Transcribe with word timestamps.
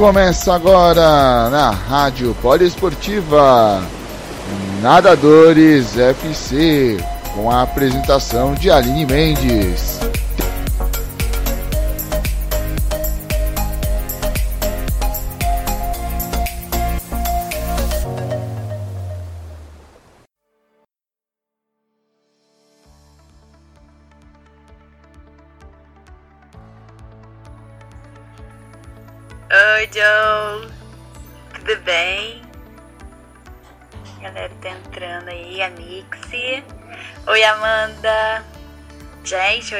Começa 0.00 0.54
agora 0.54 1.50
na 1.50 1.68
Rádio 1.72 2.34
Poliesportiva 2.40 3.82
Nadadores 4.80 5.94
FC 5.98 6.96
com 7.34 7.50
a 7.50 7.60
apresentação 7.60 8.54
de 8.54 8.70
Aline 8.70 9.04
Mendes. 9.04 9.89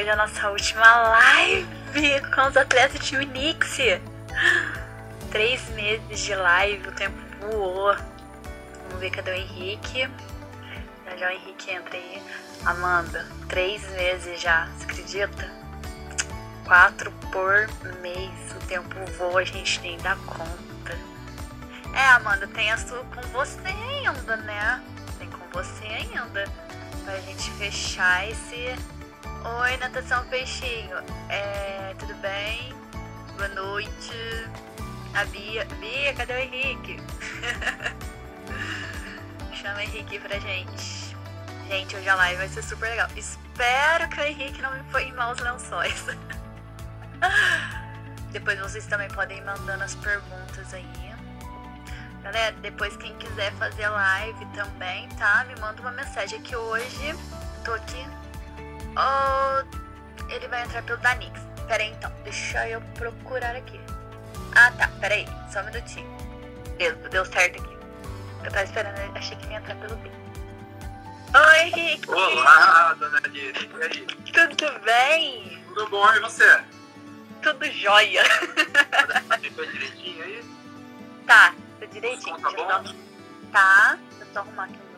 É 0.06 0.12
a 0.12 0.16
nossa 0.16 0.50
última 0.50 1.02
live 1.02 1.66
com 2.34 2.48
os 2.48 2.56
atletas 2.56 3.06
time 3.06 3.26
Nixie. 3.26 4.00
Três 5.30 5.68
meses 5.70 6.20
de 6.20 6.34
live, 6.34 6.88
o 6.88 6.92
tempo 6.92 7.16
voou. 7.40 7.94
Vamos 7.94 9.00
ver 9.00 9.10
cadê 9.10 9.30
o 9.30 9.34
Henrique. 9.34 10.08
Já 11.04 11.16
já 11.16 11.28
o 11.28 11.30
Henrique 11.30 11.70
entra 11.70 11.96
aí. 11.96 12.22
Amanda, 12.64 13.26
três 13.48 13.88
meses 13.90 14.40
já, 14.40 14.66
você 14.66 14.84
acredita? 14.84 15.60
quatro 16.70 17.10
por 17.32 17.68
mês. 18.00 18.30
O 18.52 18.66
tempo 18.68 18.94
voa, 19.18 19.40
a 19.40 19.44
gente 19.44 19.80
nem 19.80 19.98
dá 19.98 20.14
conta. 20.24 20.96
É, 21.92 22.10
Amanda, 22.10 22.46
tem 22.46 22.70
a 22.70 22.78
sua 22.78 23.02
com 23.06 23.20
você 23.32 23.58
ainda, 23.66 24.36
né? 24.36 24.80
Tem 25.18 25.28
com 25.28 25.44
você 25.52 25.84
ainda. 25.84 26.44
Pra 27.04 27.18
gente 27.22 27.50
fechar 27.52 28.30
esse. 28.30 28.76
Oi, 29.42 29.76
Natação 29.78 30.22
Peixinho. 30.26 30.98
É, 31.30 31.94
tudo 31.98 32.12
bem? 32.16 32.74
Boa 33.36 33.48
noite. 33.48 34.12
A 35.14 35.24
Bia. 35.24 35.64
Bia, 35.80 36.12
cadê 36.12 36.34
o 36.34 36.36
Henrique? 36.36 37.02
Chama 39.54 39.76
o 39.76 39.80
Henrique 39.80 40.18
pra 40.18 40.38
gente. 40.38 41.16
Gente, 41.68 41.96
hoje 41.96 42.06
a 42.06 42.14
live 42.16 42.36
vai 42.36 42.48
ser 42.48 42.62
super 42.62 42.90
legal. 42.90 43.08
Espero 43.16 44.10
que 44.10 44.20
o 44.20 44.24
Henrique 44.24 44.60
não 44.60 44.74
me 44.74 44.82
põe 44.92 45.08
em 45.08 45.12
maus 45.14 45.38
lençóis. 45.38 46.04
Depois 48.32 48.60
vocês 48.60 48.86
também 48.86 49.08
podem 49.08 49.38
ir 49.38 49.44
mandando 49.44 49.82
as 49.82 49.94
perguntas 49.94 50.74
aí. 50.74 50.86
Galera, 52.22 52.52
depois 52.60 52.94
quem 52.98 53.16
quiser 53.16 53.50
fazer 53.54 53.88
live 53.88 54.44
também, 54.54 55.08
tá? 55.10 55.44
Me 55.44 55.58
manda 55.58 55.80
uma 55.80 55.92
mensagem 55.92 56.42
que 56.42 56.54
hoje 56.54 57.14
tô 57.64 57.72
aqui. 57.72 58.19
Oh, 58.96 59.64
ele 60.28 60.48
vai 60.48 60.62
entrar 60.62 60.82
pelo 60.82 60.98
Danix. 60.98 61.40
Pera 61.66 61.82
aí 61.82 61.90
então, 61.90 62.12
deixa 62.24 62.68
eu 62.68 62.80
procurar 62.94 63.54
aqui. 63.54 63.80
Ah 64.56 64.72
tá, 64.72 64.88
pera 65.00 65.14
aí, 65.14 65.26
só 65.52 65.60
um 65.60 65.64
minutinho. 65.66 66.08
Beleza, 66.76 67.08
deu 67.08 67.24
certo 67.24 67.62
aqui. 67.62 67.78
Eu 68.44 68.50
tava 68.50 68.64
esperando, 68.64 69.16
achei 69.16 69.36
que 69.36 69.44
ele 69.44 69.52
ia 69.52 69.58
entrar 69.58 69.76
pelo 69.76 69.96
B. 69.96 70.10
Oi, 71.32 71.58
Henrique! 71.60 72.10
Olá, 72.10 72.94
dona 72.94 73.18
Aline, 73.18 73.52
e 73.52 73.82
aí? 73.82 74.06
Tudo 74.32 74.80
bem? 74.80 75.62
Tudo 75.68 75.88
bom, 75.88 76.12
e 76.12 76.20
você? 76.20 76.64
Tudo 77.42 77.64
jóia. 77.70 78.24
Ficou 79.40 79.64
direitinho 79.66 80.24
aí? 80.24 80.44
Tá, 81.26 81.54
tá 81.78 81.86
direitinho. 81.86 82.36
Tá 82.40 82.50
bom? 82.50 82.94
Tá, 83.52 83.98
deixa 84.08 84.24
eu 84.24 84.32
só 84.32 84.40
arrumar 84.40 84.64
aqui 84.64 84.72
também. 84.74 84.89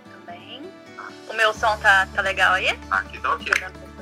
O 1.28 1.32
meu 1.34 1.52
som 1.54 1.76
tá, 1.78 2.06
tá 2.14 2.22
legal 2.22 2.52
aí? 2.54 2.68
Aqui 2.90 3.18
tá 3.18 3.34
ok. 3.34 3.52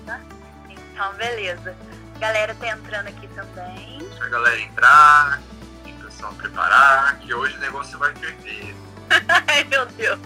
Tá? 0.06 0.20
Então, 0.68 1.14
beleza. 1.14 1.76
Galera 2.18 2.54
tá 2.54 2.68
entrando 2.68 3.08
aqui 3.08 3.28
também. 3.28 3.98
Deixa 3.98 4.24
a 4.24 4.28
galera 4.28 4.60
entrar, 4.60 5.40
o 5.86 5.92
pessoal 6.04 6.32
preparar, 6.34 7.18
que 7.18 7.32
hoje 7.32 7.56
o 7.56 7.60
negócio 7.60 7.98
vai 7.98 8.14
ferver. 8.14 8.74
Ai, 9.48 9.64
meu 9.64 9.86
Deus. 9.86 10.18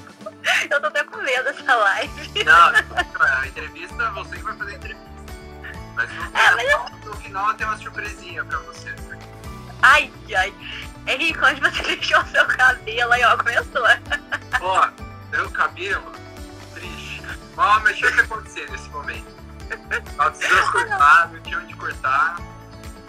Eu 0.71 0.81
tô 0.81 0.87
até 0.89 1.05
com 1.05 1.17
medo 1.19 1.45
dessa 1.45 1.75
live. 1.75 2.45
Não, 2.45 2.73
a 3.21 3.47
entrevista, 3.47 4.11
você 4.11 4.37
que 4.37 4.43
vai 4.43 4.57
fazer 4.57 4.73
a 4.73 4.75
entrevista. 4.75 5.05
Mas 5.95 6.11
no 6.13 6.23
Ah, 6.23 6.31
mas 6.35 6.63
final, 6.63 6.91
no 7.05 7.17
final 7.17 7.55
tem 7.55 7.67
uma 7.67 7.77
surpresinha 7.79 8.45
pra 8.45 8.59
você. 8.59 8.95
Ai, 9.83 10.13
ai. 10.37 10.55
Henrique, 11.07 11.39
onde 11.41 11.61
você 11.61 11.83
deixou 11.97 12.21
o 12.21 12.27
seu 12.27 12.45
cabelo? 12.47 13.13
Aí, 13.13 13.25
ó, 13.25 13.37
começou. 13.37 13.87
Ó, 14.61 14.89
meu 15.31 15.51
cabelo. 15.51 16.13
Ó, 17.57 17.81
mas 17.81 17.97
tinha 17.97 18.13
que 18.13 18.21
acontecer 18.21 18.71
nesse 18.71 18.89
momento. 18.91 19.27
Tava 20.17 20.31
precisando 20.31 20.73
cortar, 20.73 21.29
não 21.33 21.41
tinha 21.43 21.59
onde 21.59 21.75
cortar. 21.77 22.37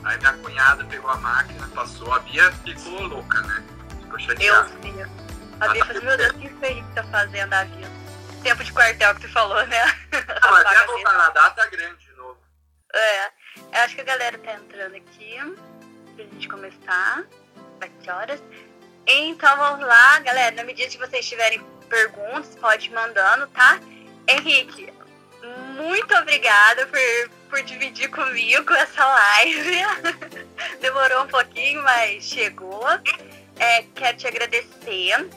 Aí 0.04 0.18
minha 0.20 0.34
cunhada 0.34 0.84
pegou 0.86 1.10
a 1.10 1.18
máquina, 1.18 1.68
passou, 1.74 2.14
a 2.14 2.20
Bia 2.20 2.52
ficou 2.52 3.02
louca, 3.08 3.42
né? 3.42 3.64
Ficou 4.02 4.14
Eu 4.14 4.20
chateada. 4.20 4.70
vi. 4.82 4.94
A 5.60 5.68
Bia 5.70 5.86
falou, 5.86 6.04
meu 6.04 6.18
Deus, 6.18 6.32
o 6.32 6.40
que 6.40 6.48
o 6.48 6.66
Henrique 6.66 6.94
tá 6.94 7.04
fazendo 7.06 7.54
a 7.54 7.64
vida? 7.64 7.90
Tempo 8.44 8.64
de 8.64 8.72
quartel 8.72 9.16
que 9.16 9.22
tu 9.22 9.34
falou, 9.34 9.66
né? 9.66 9.84
Não, 10.12 10.52
mas 10.52 10.66
até 10.66 10.86
voltar 10.86 11.14
na 11.14 11.30
data 11.30 11.68
grande 11.68 12.06
de 12.06 12.12
novo. 12.14 12.38
É, 12.94 13.26
eu 13.26 13.32
acho 13.84 13.96
que 13.96 14.02
a 14.02 14.06
galera 14.06 14.38
tá 14.38 14.54
entrando 14.54 14.96
aqui 14.96 15.40
pra 16.16 16.24
gente 16.26 16.48
começar. 16.48 17.24
A 17.82 17.88
que 17.88 18.10
horas? 18.12 18.42
Então 19.08 19.58
vamos 19.58 19.86
lá, 19.86 20.20
galera. 20.20 20.56
Na 20.56 20.64
medida 20.64 20.88
que 20.90 20.98
vocês 21.00 21.28
tiverem 21.28 21.60
perguntas, 21.90 22.56
pode 22.56 22.88
ir 22.88 22.94
mandando, 22.94 23.48
tá? 23.48 23.80
Henrique, 24.28 24.92
muito 25.76 26.16
obrigada 26.16 26.88
por, 26.88 27.30
por 27.50 27.62
dividir 27.64 28.10
comigo 28.10 28.74
essa 28.74 29.06
live. 29.06 29.82
Demorou 30.82 31.24
um 31.24 31.28
pouquinho, 31.28 31.84
mas 31.84 32.24
chegou. 32.24 32.84
É, 33.58 33.84
quero 33.94 34.18
te 34.18 34.28
agradecer 34.28 35.30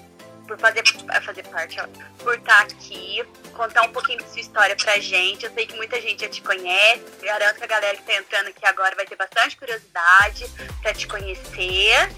por 0.47 0.59
fazer, 0.59 0.83
fazer 1.23 1.47
parte, 1.49 1.79
ó, 1.79 1.87
por 2.25 2.35
estar 2.35 2.63
aqui, 2.63 3.23
contar 3.53 3.83
um 3.83 3.93
pouquinho 3.93 4.19
da 4.19 4.27
sua 4.27 4.41
história 4.41 4.75
pra 4.75 4.99
gente. 4.99 5.45
Eu 5.45 5.53
sei 5.53 5.67
que 5.67 5.77
muita 5.77 6.01
gente 6.01 6.23
já 6.23 6.29
te 6.29 6.41
conhece. 6.41 7.05
Garanto 7.23 7.59
que 7.59 7.65
a 7.65 7.67
galera 7.67 7.97
que 7.97 8.03
tá 8.03 8.15
entrando 8.15 8.49
aqui 8.49 8.65
agora 8.65 8.97
vai 8.97 9.05
ter 9.05 9.17
bastante 9.17 9.57
curiosidade 9.57 10.51
pra 10.81 10.95
te 10.95 11.07
conhecer. 11.07 12.09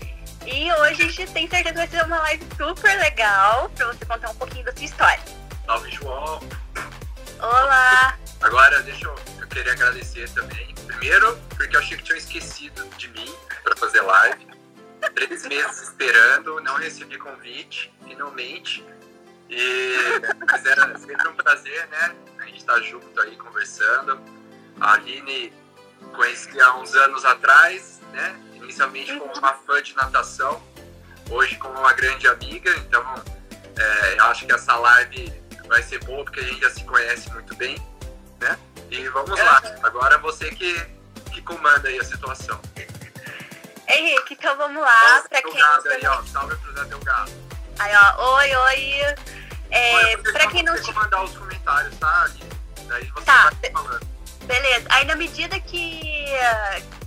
E 0.47 0.73
hoje 0.73 1.03
a 1.03 1.09
gente 1.09 1.33
tem 1.33 1.49
certeza 1.49 1.71
que 1.71 1.79
vai 1.79 1.89
ser 1.89 2.05
uma 2.05 2.19
live 2.19 2.47
super 2.57 2.99
legal 2.99 3.69
pra 3.71 3.89
você 3.89 4.07
contar 4.07 4.31
um 4.31 4.37
pouquinho 4.37 4.65
da 4.65 4.73
sua 4.73 4.85
história. 4.85 5.50
Salve, 5.71 5.91
João. 5.93 6.41
Olá! 7.39 8.19
Agora, 8.41 8.83
deixa 8.83 9.07
eu, 9.07 9.15
eu 9.41 9.47
queria 9.47 9.73
agradecer 9.73 10.29
também. 10.31 10.75
Primeiro, 10.85 11.37
porque 11.57 11.77
eu 11.77 11.79
achei 11.79 11.97
que 11.97 12.03
tinham 12.03 12.19
esquecido 12.19 12.85
de 12.97 13.07
mim 13.11 13.33
pra 13.63 13.77
fazer 13.77 14.01
live. 14.01 14.49
Três 15.15 15.47
meses 15.47 15.83
esperando, 15.83 16.61
não 16.61 16.75
recebi 16.75 17.17
convite, 17.19 17.95
finalmente. 18.05 18.85
E, 19.49 19.95
mas 20.45 20.67
era 20.67 20.99
sempre 20.99 21.29
um 21.29 21.35
prazer, 21.37 21.87
né? 21.87 22.17
A 22.41 22.47
gente 22.47 22.65
tá 22.65 22.81
junto 22.81 23.21
aí 23.21 23.37
conversando. 23.37 24.21
A 24.81 24.95
Aline 24.95 25.53
conheci 26.17 26.61
há 26.61 26.79
uns 26.79 26.97
anos 26.97 27.25
atrás, 27.25 28.01
né? 28.13 28.41
Inicialmente 28.55 29.17
como 29.17 29.33
uma 29.39 29.53
fã 29.53 29.81
de 29.81 29.95
natação, 29.95 30.61
hoje 31.31 31.55
como 31.59 31.79
uma 31.79 31.93
grande 31.93 32.27
amiga. 32.27 32.77
Então, 32.79 33.05
é, 33.79 34.19
acho 34.19 34.45
que 34.47 34.53
essa 34.53 34.75
live 34.75 35.40
vai 35.71 35.83
ser 35.85 36.05
boa 36.05 36.25
porque 36.25 36.41
a 36.41 36.43
gente 36.43 36.61
já 36.61 36.71
se 36.71 36.85
conhece 36.85 37.31
muito 37.31 37.55
bem, 37.57 37.81
né? 38.41 38.59
E 38.91 39.09
vamos 39.09 39.39
lá. 39.39 39.63
Agora 39.85 40.19
você 40.19 40.51
que, 40.51 40.85
que 41.33 41.41
comanda 41.43 41.89
aí 41.89 41.99
a 41.99 42.05
situação. 42.05 42.61
Henrique, 43.89 44.35
então 44.35 44.57
vamos 44.57 44.83
lá. 44.83 45.25
Pra 45.29 45.41
quem 45.43 45.53
Delgado 45.53 45.89
aí, 45.89 46.07
ó. 46.07 46.23
Salve 46.25 46.57
pro 46.57 46.73
Zé 46.75 46.85
Delgado. 46.85 47.31
Aí, 47.79 47.93
ó, 47.97 48.37
oi, 48.37 48.57
oi. 48.57 49.01
É, 49.71 50.17
só 50.33 50.51
quem 50.51 50.65
não 50.65 50.77
você 50.77 50.93
comandar 50.93 51.23
os 51.25 51.37
comentários, 51.37 51.97
tá? 51.99 52.29
Daí 52.89 53.07
você 53.07 53.25
Tá. 53.25 53.51
vai 53.63 53.71
falando. 53.71 54.07
Beleza. 54.45 54.87
Aí 54.91 55.05
na 55.05 55.15
medida 55.15 55.59
que, 55.61 56.27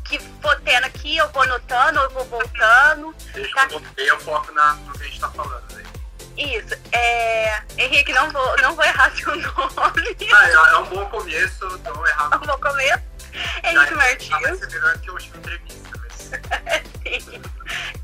que 0.06 0.19
for 0.42 0.57
tendo 0.62 0.86
aqui, 0.86 1.18
eu 1.18 1.30
vou 1.31 1.44
anotando, 1.44 2.00
eu 2.00 2.10
vou 2.12 2.24
voltando. 2.25 3.13
Deixa 3.33 3.54
Tá. 3.56 3.68
eu 3.71 3.81
eu 3.98 4.06
eu 4.06 4.19
foco 4.21 4.51
na, 4.54 4.74
no 4.75 4.94
que 4.94 5.04
a 5.04 5.06
gente 5.06 5.19
tá 5.19 5.30
falando. 5.31 5.62
Isso. 6.38 6.74
É... 6.91 7.62
Henrique, 7.77 8.12
não 8.13 8.30
vou, 8.31 8.57
não 8.57 8.75
vou 8.75 8.83
errar 8.85 9.12
seu 9.15 9.35
nome. 9.35 10.18
Ah, 10.33 10.50
é, 10.50 10.53
é 10.53 10.77
um 10.77 10.85
bom 10.85 11.06
começo. 11.09 11.65
Não 11.80 12.39
vou 12.39 12.59
comer. 12.59 13.01
Já 13.63 13.71
Henrique 13.71 13.94
é- 13.94 13.95
Vai 13.95 13.95
Martins. 13.95 14.59
ser 14.59 14.68
melhor 14.69 14.97
que 15.00 15.09
a 15.09 15.13
última 15.13 15.38
entrevista, 15.38 15.89
mas... 16.00 16.13
Sim. 17.24 17.41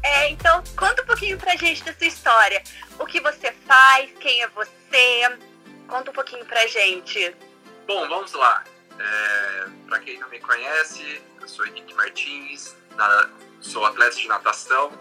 É, 0.02 0.30
então, 0.30 0.64
conta 0.76 1.04
um 1.04 1.06
pouquinho 1.06 1.38
pra 1.38 1.56
gente 1.56 1.84
da 1.84 1.94
sua 1.94 2.08
história. 2.08 2.64
O 2.98 3.06
que 3.06 3.20
você 3.20 3.52
faz, 3.68 4.10
quem 4.20 4.42
é 4.42 4.48
você. 4.48 5.38
Conta 5.88 6.10
um 6.10 6.14
pouquinho 6.14 6.44
pra 6.46 6.66
gente. 6.68 7.36
Bom, 7.86 8.08
vamos 8.08 8.34
lá. 8.34 8.64
É, 8.98 9.66
para 9.88 10.00
quem 10.00 10.18
não 10.20 10.28
me 10.30 10.40
conhece, 10.40 11.22
eu 11.40 11.48
sou 11.48 11.66
Henrique 11.68 11.94
Martins, 11.94 12.76
na- 12.96 13.30
sou 13.62 13.86
atleta 13.86 14.16
de 14.16 14.28
natação, 14.28 14.92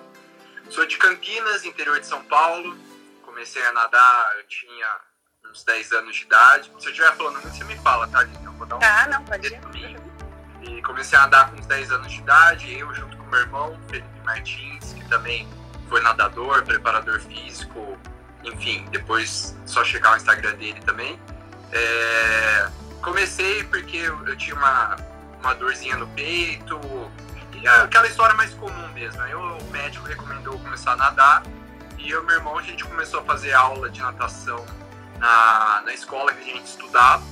Sou 0.68 0.84
de 0.84 0.98
Campinas, 0.98 1.64
interior 1.64 1.98
de 1.98 2.06
São 2.06 2.22
Paulo. 2.24 2.76
Comecei 3.38 3.64
a 3.64 3.72
nadar, 3.72 4.32
eu 4.36 4.48
tinha 4.48 4.86
uns 5.48 5.62
10 5.62 5.92
anos 5.92 6.16
de 6.16 6.24
idade. 6.24 6.72
Se 6.76 6.86
eu 6.86 6.90
estiver 6.90 7.14
falando 7.14 7.34
muito, 7.34 7.56
você 7.56 7.62
me 7.62 7.78
fala, 7.78 8.08
tá, 8.08 8.24
gente? 8.24 8.44
Eu 8.44 8.50
vou 8.54 8.66
dar 8.66 8.74
um 8.74 8.80
Ah, 8.82 9.06
não, 9.06 9.24
pode 9.24 9.46
ir. 9.46 9.96
E 10.62 10.82
comecei 10.82 11.16
a 11.16 11.20
nadar 11.20 11.48
com 11.48 11.56
uns 11.56 11.66
10 11.66 11.92
anos 11.92 12.10
de 12.10 12.18
idade, 12.18 12.76
eu 12.76 12.92
junto 12.92 13.16
com 13.16 13.22
meu 13.26 13.38
irmão, 13.38 13.80
Felipe 13.88 14.08
Martins, 14.24 14.92
que 14.92 15.08
também 15.08 15.48
foi 15.88 16.00
nadador, 16.00 16.64
preparador 16.64 17.20
físico, 17.20 17.96
enfim, 18.42 18.84
depois 18.90 19.56
só 19.66 19.84
checar 19.84 20.14
o 20.14 20.16
Instagram 20.16 20.56
dele 20.56 20.80
também. 20.80 21.16
É, 21.70 22.68
comecei 23.04 23.62
porque 23.62 23.98
eu, 23.98 24.26
eu 24.26 24.36
tinha 24.36 24.56
uma, 24.56 24.96
uma 25.38 25.54
dorzinha 25.54 25.96
no 25.96 26.08
peito, 26.08 26.76
é 27.62 27.68
aquela 27.82 28.08
história 28.08 28.34
mais 28.34 28.52
comum 28.54 28.88
mesmo. 28.94 29.22
Aí 29.22 29.32
o 29.32 29.62
médico 29.70 30.04
recomendou 30.06 30.58
começar 30.58 30.94
a 30.94 30.96
nadar 30.96 31.42
e 31.98 32.10
eu 32.10 32.22
e 32.22 32.26
meu 32.26 32.36
irmão 32.36 32.58
a 32.58 32.62
gente 32.62 32.84
começou 32.84 33.20
a 33.20 33.24
fazer 33.24 33.52
aula 33.52 33.90
de 33.90 34.00
natação 34.00 34.64
na, 35.18 35.82
na 35.84 35.92
escola 35.92 36.32
que 36.32 36.50
a 36.50 36.54
gente 36.54 36.66
estudava. 36.66 37.22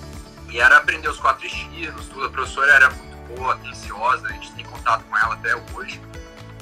E 0.48 0.60
era 0.60 0.76
aprender 0.76 1.08
os 1.08 1.18
quatro 1.18 1.46
estilos, 1.46 2.06
tudo. 2.06 2.26
A 2.26 2.30
professora 2.30 2.72
era 2.72 2.90
muito 2.90 3.34
boa, 3.34 3.54
atenciosa, 3.54 4.28
a 4.28 4.32
gente 4.32 4.52
tem 4.52 4.64
contato 4.64 5.04
com 5.04 5.16
ela 5.16 5.34
até 5.34 5.56
hoje. 5.74 6.00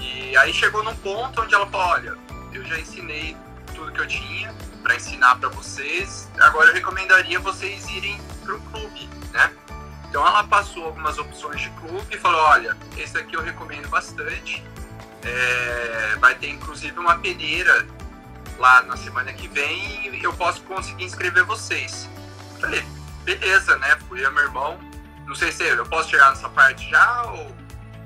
E 0.00 0.36
aí 0.36 0.52
chegou 0.52 0.82
num 0.82 0.96
ponto 0.96 1.42
onde 1.42 1.54
ela 1.54 1.66
falou: 1.66 1.86
Olha, 1.88 2.16
eu 2.52 2.64
já 2.64 2.78
ensinei 2.78 3.36
tudo 3.74 3.92
que 3.92 4.00
eu 4.00 4.06
tinha 4.06 4.54
para 4.82 4.96
ensinar 4.96 5.36
para 5.36 5.48
vocês, 5.48 6.30
agora 6.38 6.68
eu 6.68 6.74
recomendaria 6.74 7.40
vocês 7.40 7.88
irem 7.88 8.20
para 8.42 8.54
o 8.54 8.60
clube, 8.60 9.08
né? 9.32 9.50
Então 10.08 10.26
ela 10.26 10.44
passou 10.44 10.84
algumas 10.84 11.18
opções 11.18 11.60
de 11.60 11.70
clube 11.70 12.14
e 12.14 12.18
falou: 12.18 12.40
Olha, 12.42 12.76
esse 12.96 13.18
aqui 13.18 13.34
eu 13.34 13.42
recomendo 13.42 13.88
bastante. 13.88 14.62
É, 15.24 16.16
vai 16.20 16.34
ter 16.34 16.50
inclusive 16.50 16.98
uma 16.98 17.18
peneira 17.18 17.86
lá 18.58 18.82
na 18.82 18.96
semana 18.96 19.32
que 19.32 19.48
vem 19.48 20.14
e 20.14 20.22
eu 20.22 20.32
posso 20.34 20.60
conseguir 20.62 21.04
inscrever 21.04 21.44
vocês. 21.44 22.08
Falei, 22.60 22.84
beleza, 23.24 23.76
né? 23.78 23.96
Fui 24.08 24.24
eu 24.24 24.30
meu 24.32 24.44
irmão. 24.44 24.78
Não 25.26 25.34
sei 25.34 25.50
se 25.50 25.64
eu 25.64 25.86
posso 25.86 26.10
chegar 26.10 26.30
nessa 26.30 26.48
parte 26.50 26.88
já 26.90 27.22
ou. 27.24 27.56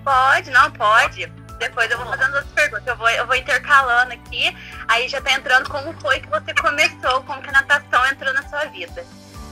Pode, 0.05 0.51
não, 0.51 0.71
pode. 0.71 1.27
Depois 1.59 1.91
eu 1.91 1.99
vou 1.99 2.07
fazendo 2.07 2.35
outras 2.37 2.53
perguntas. 2.53 2.87
Eu 2.87 2.97
vou, 2.97 3.09
eu 3.11 3.27
vou 3.27 3.35
intercalando 3.35 4.13
aqui. 4.13 4.57
Aí 4.87 5.09
já 5.09 5.21
tá 5.21 5.33
entrando 5.33 5.69
como 5.69 5.93
foi 6.01 6.21
que 6.21 6.29
você 6.29 6.55
começou, 6.55 7.23
como 7.25 7.43
que 7.43 7.49
a 7.49 7.53
natação 7.53 8.07
entrou 8.07 8.33
na 8.33 8.43
sua 8.49 8.65
vida. 8.67 9.05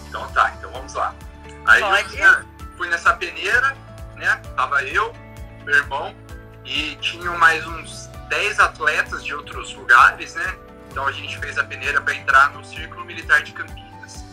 Então 0.09 0.27
tá, 0.33 0.55
então 0.57 0.71
vamos 0.71 0.95
lá. 0.95 1.13
Aí 1.67 1.81
eu 1.83 1.89
Pode. 1.89 2.09
fui, 2.11 2.19
na- 2.21 2.45
fui 2.77 2.89
nessa 2.89 3.13
peneira, 3.15 3.77
né? 4.15 4.41
Tava 4.57 4.85
eu, 4.85 5.13
meu 5.65 5.75
irmão, 5.75 6.15
e 6.67 6.97
tinham 6.97 7.39
mais 7.39 7.65
uns 7.65 8.09
10 8.29 8.59
atletas 8.59 9.25
de 9.25 9.33
outros 9.33 9.73
lugares, 9.75 10.35
né? 10.35 10.59
Então 10.91 11.07
a 11.07 11.13
gente 11.13 11.39
fez 11.39 11.57
a 11.59 11.65
peneira 11.65 12.01
para 12.01 12.15
entrar 12.15 12.51
no 12.53 12.65
Círculo 12.65 13.05
Militar 13.05 13.43
de 13.43 13.53
Campinas, 13.53 14.25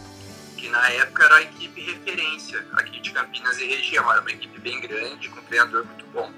que 0.58 0.68
na 0.70 0.90
época 0.90 1.26
era 1.26 1.36
a 1.36 1.42
equipe 1.44 1.80
referência 1.82 2.66
aqui 2.74 3.00
de 3.00 3.12
Campinas 3.12 3.60
e 3.60 3.68
região. 3.68 4.12
Era 4.12 4.22
uma 4.22 4.32
equipe 4.32 4.60
bem 4.60 4.82
grande, 4.82 5.30
com 5.30 5.40
um 5.40 5.44
treinador 5.44 5.86
muito 5.86 6.06
bom. 6.08 6.32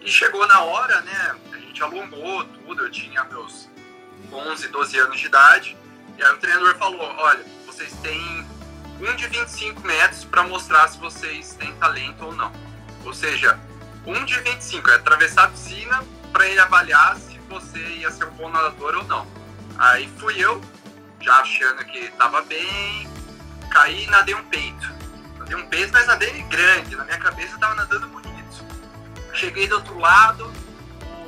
E 0.00 0.08
chegou 0.08 0.46
na 0.46 0.62
hora, 0.62 1.00
né? 1.00 1.36
A 1.52 1.58
gente 1.58 1.82
alongou 1.82 2.44
tudo, 2.44 2.84
eu 2.84 2.90
tinha 2.90 3.24
meus 3.24 3.68
11, 4.32 4.68
12 4.68 4.98
anos 4.98 5.18
de 5.18 5.26
idade. 5.26 5.76
E 6.16 6.22
aí 6.22 6.32
o 6.32 6.38
treinador 6.38 6.76
falou: 6.76 7.00
olha, 7.00 7.44
vocês 7.66 7.92
têm 8.02 8.46
um 9.00 9.16
de 9.16 9.26
25 9.26 9.80
metros 9.80 10.24
para 10.24 10.44
mostrar 10.44 10.86
se 10.88 10.98
vocês 10.98 11.54
têm 11.54 11.74
talento 11.74 12.24
ou 12.24 12.32
não. 12.34 12.52
Ou 13.04 13.12
seja, 13.12 13.58
um 14.08 14.24
de 14.24 14.40
25 14.40 14.90
é 14.90 14.94
atravessar 14.94 15.44
a 15.44 15.48
piscina 15.48 16.02
para 16.32 16.48
ele 16.48 16.58
avaliar 16.58 17.14
se 17.16 17.38
você 17.40 17.78
ia 17.78 18.10
ser 18.10 18.24
um 18.24 18.30
bom 18.30 18.48
nadador 18.48 18.96
ou 18.96 19.04
não. 19.04 19.26
Aí 19.76 20.10
fui 20.18 20.42
eu, 20.42 20.62
já 21.20 21.34
achando 21.40 21.84
que 21.84 21.98
estava 21.98 22.40
bem, 22.42 23.06
caí 23.70 24.04
e 24.04 24.06
nadei 24.06 24.34
um 24.34 24.44
peito. 24.44 24.88
Nadei 25.38 25.56
um 25.56 25.66
peito, 25.68 25.92
mas 25.92 26.06
nadei 26.06 26.42
grande. 26.44 26.96
Na 26.96 27.04
minha 27.04 27.18
cabeça 27.18 27.52
eu 27.52 27.58
tava 27.58 27.74
nadando 27.74 28.08
bonito. 28.08 28.64
Cheguei 29.34 29.68
do 29.68 29.74
outro 29.74 29.98
lado, 29.98 30.50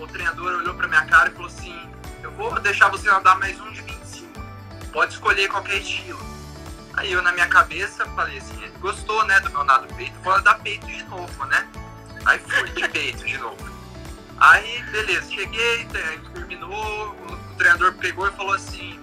o 0.00 0.06
treinador 0.06 0.58
olhou 0.58 0.74
para 0.74 0.88
minha 0.88 1.04
cara 1.04 1.28
e 1.28 1.32
falou 1.32 1.48
assim: 1.48 1.78
Eu 2.22 2.32
vou 2.32 2.58
deixar 2.60 2.88
você 2.88 3.10
nadar 3.10 3.38
mais 3.38 3.60
um 3.60 3.70
de 3.72 3.82
25. 3.82 4.40
Pode 4.90 5.12
escolher 5.12 5.48
qualquer 5.48 5.76
estilo. 5.76 6.18
Aí 6.94 7.12
eu, 7.12 7.20
na 7.20 7.30
minha 7.32 7.46
cabeça, 7.46 8.06
falei 8.06 8.38
assim: 8.38 8.72
gostou, 8.80 9.22
né, 9.26 9.38
do 9.40 9.50
meu 9.50 9.64
nado 9.64 9.86
peito, 9.94 10.18
vou 10.20 10.32
nadar 10.32 10.58
peito 10.60 10.86
de 10.86 11.02
novo, 11.04 11.44
né? 11.44 11.68
Aí 12.26 12.38
fui 12.38 12.68
de 12.70 12.88
peito 12.88 13.24
de 13.24 13.38
novo. 13.38 13.70
Aí, 14.38 14.82
beleza, 14.84 15.30
cheguei, 15.30 15.84
te- 15.86 16.30
terminou, 16.34 16.72
o 16.74 17.40
o 17.50 17.56
treinador 17.62 17.92
pegou 17.94 18.26
e 18.26 18.32
falou 18.32 18.54
assim: 18.54 18.98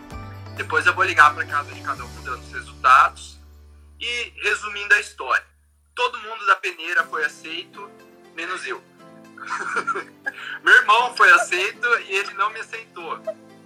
depois 0.55 0.85
eu 0.85 0.93
vou 0.93 1.03
ligar 1.03 1.33
para 1.35 1.45
casa 1.45 1.71
de 1.71 1.81
cada 1.81 2.03
um 2.03 2.21
dando 2.23 2.41
os 2.41 2.51
resultados. 2.51 3.37
E 3.99 4.33
resumindo 4.43 4.93
a 4.93 4.99
história, 4.99 5.45
todo 5.95 6.19
mundo 6.19 6.45
da 6.45 6.55
peneira 6.55 7.03
foi 7.05 7.25
aceito, 7.25 7.89
menos 8.35 8.65
eu. 8.65 8.81
Meu 10.63 10.73
irmão 10.75 11.15
foi 11.15 11.31
aceito 11.31 11.87
e 12.01 12.11
ele 12.15 12.33
não 12.33 12.49
me 12.51 12.59
aceitou. 12.59 13.19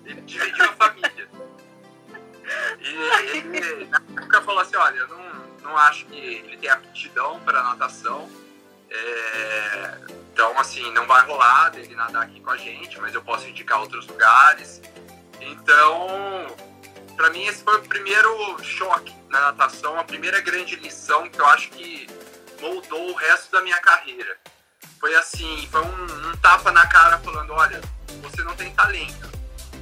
Ele 0.06 0.22
dividiu 0.22 0.66
a 0.66 0.74
família. 0.74 1.30
E 2.80 3.38
ele, 3.38 3.86
na 3.86 3.98
época, 4.22 4.42
falou 4.42 4.62
assim: 4.62 4.76
olha, 4.76 4.98
eu 5.00 5.08
não, 5.08 5.34
não 5.64 5.78
acho 5.78 6.06
que 6.06 6.16
ele 6.18 6.58
tem 6.58 6.70
aptidão 6.70 7.40
para 7.42 7.64
natação. 7.64 8.30
É, 8.92 9.98
então, 10.34 10.58
assim, 10.60 10.92
não 10.92 11.08
vai 11.08 11.26
rolar 11.26 11.70
dele 11.70 11.96
nadar 11.96 12.24
aqui 12.24 12.42
com 12.42 12.50
a 12.50 12.58
gente, 12.58 13.00
mas 13.00 13.16
eu 13.16 13.22
posso 13.22 13.48
indicar 13.48 13.80
outros 13.80 14.06
lugares. 14.06 14.82
Então, 15.40 16.48
para 17.16 17.30
mim, 17.30 17.46
esse 17.46 17.64
foi 17.64 17.78
o 17.78 17.84
primeiro 17.84 18.62
choque 18.62 19.16
na 19.30 19.40
natação, 19.52 19.98
a 19.98 20.04
primeira 20.04 20.42
grande 20.42 20.76
lição 20.76 21.30
que 21.30 21.40
eu 21.40 21.46
acho 21.48 21.70
que 21.70 22.08
moldou 22.60 23.12
o 23.12 23.16
resto 23.16 23.52
da 23.52 23.62
minha 23.62 23.78
carreira. 23.78 24.38
Foi 25.00 25.16
assim, 25.16 25.68
foi 25.72 25.82
um, 25.82 26.30
um 26.30 26.38
tapa 26.38 26.72
na 26.72 26.86
cara 26.88 27.18
falando, 27.20 27.54
olha, 27.54 27.82
você 28.22 28.44
não 28.44 28.56
tem 28.56 28.74
talento. 28.74 29.32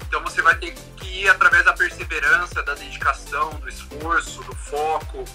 Então 0.08 0.24
você 0.24 0.42
vai 0.42 0.56
ter 0.58 0.74
que 0.98 1.24
ir 1.24 1.30
através 1.30 1.66
da 1.66 1.74
perseverança, 1.74 2.64
da 2.64 2.74
dedicação, 2.74 3.52
do 3.56 3.68
esforço, 3.68 4.42
do 4.44 4.56
foco. 4.56 5.26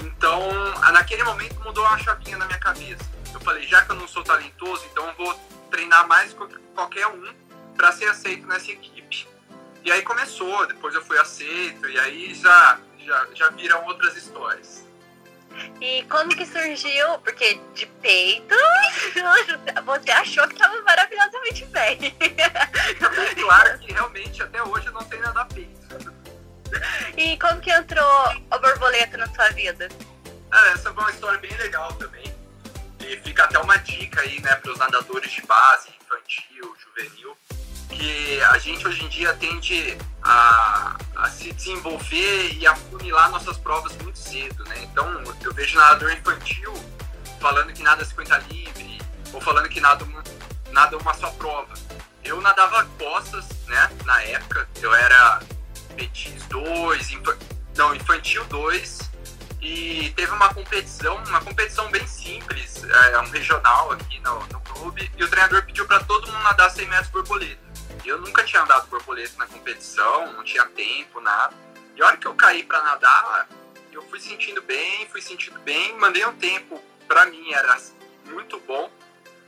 Então, 0.00 0.48
a- 0.82 0.92
naquele 0.92 1.22
momento 1.24 1.60
mudou 1.60 1.84
uma 1.84 1.98
chavinha 1.98 2.36
na 2.38 2.46
minha 2.46 2.58
cabeça. 2.58 3.04
Eu 3.32 3.40
falei, 3.40 3.66
já 3.66 3.82
que 3.82 3.90
eu 3.92 3.96
não 3.96 4.08
sou 4.08 4.22
talentoso, 4.22 4.84
então 4.90 5.06
eu 5.08 5.14
vou 5.14 5.34
treinar 5.70 6.06
mais 6.08 6.32
que 6.32 6.38
qualquer 6.74 7.06
um 7.06 7.32
para 7.76 7.92
ser 7.92 8.06
aceito 8.08 8.46
nessa 8.46 8.70
equipe. 8.70 9.28
E 9.84 9.92
aí 9.92 10.02
começou, 10.02 10.66
depois 10.66 10.94
eu 10.94 11.04
fui 11.04 11.18
aceito, 11.18 11.88
e 11.88 11.98
aí 11.98 12.34
já, 12.34 12.78
já, 12.98 13.26
já 13.34 13.50
viram 13.50 13.84
outras 13.86 14.16
histórias. 14.16 14.84
E 15.80 16.04
como 16.04 16.28
que 16.36 16.44
surgiu? 16.46 17.18
Porque 17.20 17.60
de 17.74 17.86
peito, 17.86 18.54
você 19.84 20.10
achou 20.10 20.46
que 20.46 20.54
estava 20.54 20.80
maravilhosamente 20.82 21.64
bem. 21.66 21.98
Claro 23.40 23.78
que 23.78 23.92
realmente 23.92 24.42
até 24.42 24.62
hoje 24.62 24.86
eu 24.86 24.92
não 24.92 25.00
sei 25.08 25.18
nadar 25.20 25.46
peito. 25.48 25.77
E 27.16 27.36
como 27.38 27.60
que 27.60 27.70
entrou 27.70 28.04
a 28.50 28.58
borboleta 28.58 29.16
na 29.16 29.26
sua 29.34 29.48
vida? 29.50 29.88
Ah, 30.50 30.68
essa 30.68 30.92
foi 30.92 31.02
uma 31.02 31.10
história 31.10 31.38
bem 31.38 31.54
legal 31.56 31.92
também. 31.94 32.32
E 33.00 33.16
fica 33.18 33.44
até 33.44 33.58
uma 33.58 33.76
dica 33.78 34.20
aí, 34.20 34.40
né, 34.40 34.54
para 34.56 34.72
os 34.72 34.78
nadadores 34.78 35.30
de 35.30 35.42
base, 35.46 35.88
infantil, 36.00 36.74
juvenil, 36.84 37.36
que 37.90 38.40
a 38.42 38.58
gente 38.58 38.86
hoje 38.86 39.04
em 39.04 39.08
dia 39.08 39.32
tende 39.34 39.96
a, 40.22 40.96
a 41.16 41.28
se 41.30 41.52
desenvolver 41.52 42.52
e 42.54 42.66
a 42.66 42.74
funilar 42.76 43.30
nossas 43.30 43.56
provas 43.58 43.96
muito 43.96 44.18
cedo, 44.18 44.62
né? 44.64 44.78
Então, 44.82 45.22
eu 45.42 45.54
vejo 45.54 45.76
nadador 45.76 46.12
infantil 46.12 46.72
falando 47.40 47.72
que 47.72 47.82
nada 47.82 48.04
50 48.04 48.36
livre, 48.50 49.00
ou 49.32 49.40
falando 49.40 49.68
que 49.68 49.80
nada, 49.80 50.04
um- 50.04 50.22
nada 50.72 50.96
uma 50.98 51.14
só 51.14 51.30
prova. 51.32 51.72
Eu 52.24 52.40
nadava 52.40 52.84
costas, 52.98 53.46
né, 53.66 53.90
na 54.04 54.22
época, 54.22 54.68
eu 54.82 54.94
era 54.94 55.40
Petis 55.98 56.44
2, 56.46 57.10
infa- 57.10 57.36
não, 57.76 57.92
infantil 57.92 58.44
2, 58.44 59.10
e 59.60 60.12
teve 60.14 60.30
uma 60.30 60.54
competição, 60.54 61.16
uma 61.24 61.40
competição 61.40 61.90
bem 61.90 62.06
simples, 62.06 62.84
é, 62.84 63.18
um 63.18 63.28
regional 63.30 63.90
aqui 63.90 64.20
no, 64.20 64.38
no 64.46 64.60
clube, 64.60 65.10
e 65.16 65.24
o 65.24 65.28
treinador 65.28 65.64
pediu 65.66 65.84
para 65.88 65.98
todo 66.04 66.24
mundo 66.30 66.40
nadar 66.44 66.70
100 66.70 66.86
metros 66.86 67.08
borboleta. 67.08 67.58
Eu 68.04 68.18
nunca 68.20 68.44
tinha 68.44 68.62
andado 68.62 68.86
borboleta 68.86 69.32
na 69.38 69.46
competição, 69.48 70.32
não 70.34 70.44
tinha 70.44 70.64
tempo, 70.66 71.20
nada. 71.20 71.52
E 71.96 72.00
a 72.00 72.06
hora 72.06 72.16
que 72.16 72.28
eu 72.28 72.34
caí 72.34 72.62
para 72.62 72.80
nadar, 72.80 73.48
eu 73.90 74.00
fui 74.08 74.20
sentindo 74.20 74.62
bem, 74.62 75.08
fui 75.10 75.20
sentindo 75.20 75.58
bem, 75.60 75.98
mandei 75.98 76.24
um 76.24 76.36
tempo, 76.36 76.80
para 77.08 77.26
mim 77.26 77.52
era 77.52 77.76
muito 78.26 78.60
bom, 78.60 78.88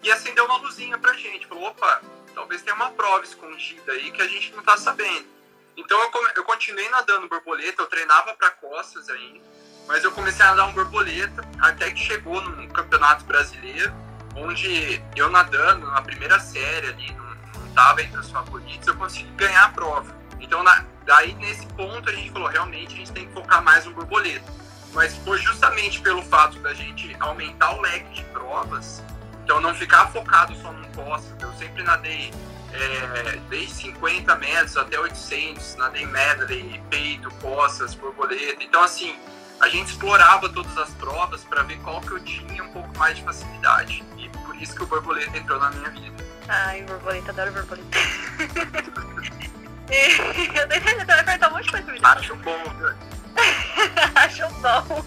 e 0.02 0.10
acendeu 0.10 0.46
uma 0.46 0.56
luzinha 0.56 0.98
pra 0.98 1.12
gente. 1.14 1.46
Falou, 1.46 1.68
opa, 1.68 2.02
talvez 2.34 2.60
tenha 2.62 2.74
uma 2.74 2.90
prova 2.90 3.22
escondida 3.22 3.92
aí 3.92 4.10
que 4.10 4.20
a 4.20 4.26
gente 4.26 4.52
não 4.52 4.64
tá 4.64 4.76
sabendo. 4.76 5.38
Então 5.76 5.98
eu, 5.98 6.10
eu 6.36 6.44
continuei 6.44 6.88
nadando 6.88 7.28
borboleta, 7.28 7.82
eu 7.82 7.86
treinava 7.86 8.34
para 8.34 8.50
costas 8.50 9.08
ainda, 9.08 9.40
mas 9.86 10.04
eu 10.04 10.12
comecei 10.12 10.44
a 10.44 10.50
nadar 10.50 10.68
um 10.68 10.72
borboleta 10.72 11.42
até 11.60 11.90
que 11.90 12.00
chegou 12.00 12.40
num 12.40 12.68
campeonato 12.68 13.24
brasileiro, 13.24 13.92
onde 14.36 15.02
eu 15.16 15.30
nadando 15.30 15.86
na 15.86 16.02
primeira 16.02 16.38
série 16.38 16.88
ali, 16.88 17.12
num, 17.12 17.60
num 17.60 17.68
estava 17.68 18.02
entre 18.02 18.18
os 18.18 18.30
favoritos, 18.30 18.86
eu 18.86 18.96
consegui 18.96 19.30
ganhar 19.32 19.64
a 19.64 19.68
prova. 19.70 20.14
Então, 20.40 20.62
na, 20.62 20.84
daí 21.04 21.34
nesse 21.34 21.66
ponto 21.68 22.08
a 22.08 22.12
gente 22.12 22.30
falou, 22.30 22.48
realmente 22.48 22.94
a 22.94 22.96
gente 22.96 23.12
tem 23.12 23.26
que 23.26 23.32
focar 23.32 23.62
mais 23.62 23.84
no 23.84 23.92
borboleta. 23.92 24.60
Mas 24.92 25.16
foi 25.18 25.38
justamente 25.38 26.00
pelo 26.00 26.22
fato 26.22 26.58
da 26.60 26.74
gente 26.74 27.16
aumentar 27.20 27.76
o 27.76 27.80
leque 27.80 28.12
de 28.12 28.24
provas, 28.24 29.02
então 29.44 29.60
não 29.60 29.74
ficar 29.74 30.10
focado 30.10 30.54
só 30.56 30.72
num 30.72 30.90
costas. 30.92 31.40
Eu 31.40 31.52
sempre 31.54 31.82
nadei 31.82 32.32
é, 32.72 33.36
desde 33.48 33.74
50 33.74 34.36
metros 34.36 34.76
até 34.76 34.98
800, 34.98 35.76
nadei 35.76 36.06
medley, 36.06 36.80
peito, 36.90 37.30
costas, 37.34 37.94
borboleta. 37.94 38.62
Então, 38.62 38.82
assim, 38.82 39.16
a 39.60 39.68
gente 39.68 39.88
explorava 39.88 40.48
todas 40.48 40.76
as 40.78 40.90
provas 40.90 41.44
para 41.44 41.62
ver 41.62 41.78
qual 41.80 42.00
que 42.00 42.12
eu 42.12 42.20
tinha 42.20 42.64
um 42.64 42.68
pouco 42.68 42.96
mais 42.98 43.16
de 43.16 43.24
facilidade. 43.24 44.02
E 44.16 44.28
por 44.28 44.56
isso 44.56 44.74
que 44.74 44.82
o 44.82 44.86
borboleta 44.86 45.36
entrou 45.36 45.58
na 45.58 45.70
minha 45.70 45.90
vida. 45.90 46.24
Ai, 46.48 46.82
borboleta, 46.82 47.30
adoro 47.30 47.52
borboleta. 47.52 47.98
eu 50.54 50.68
dei 50.68 50.80
certeza 50.80 51.04
vai 51.06 51.24
perguntar 51.24 51.48
um 51.48 51.52
monte 51.52 51.64
de 51.64 51.70
coisa 51.70 51.92
pra 51.92 52.12
Acho 52.12 52.36
bom, 52.36 52.62
viu? 52.78 52.94
Acho 54.14 54.48
bom. 54.60 55.04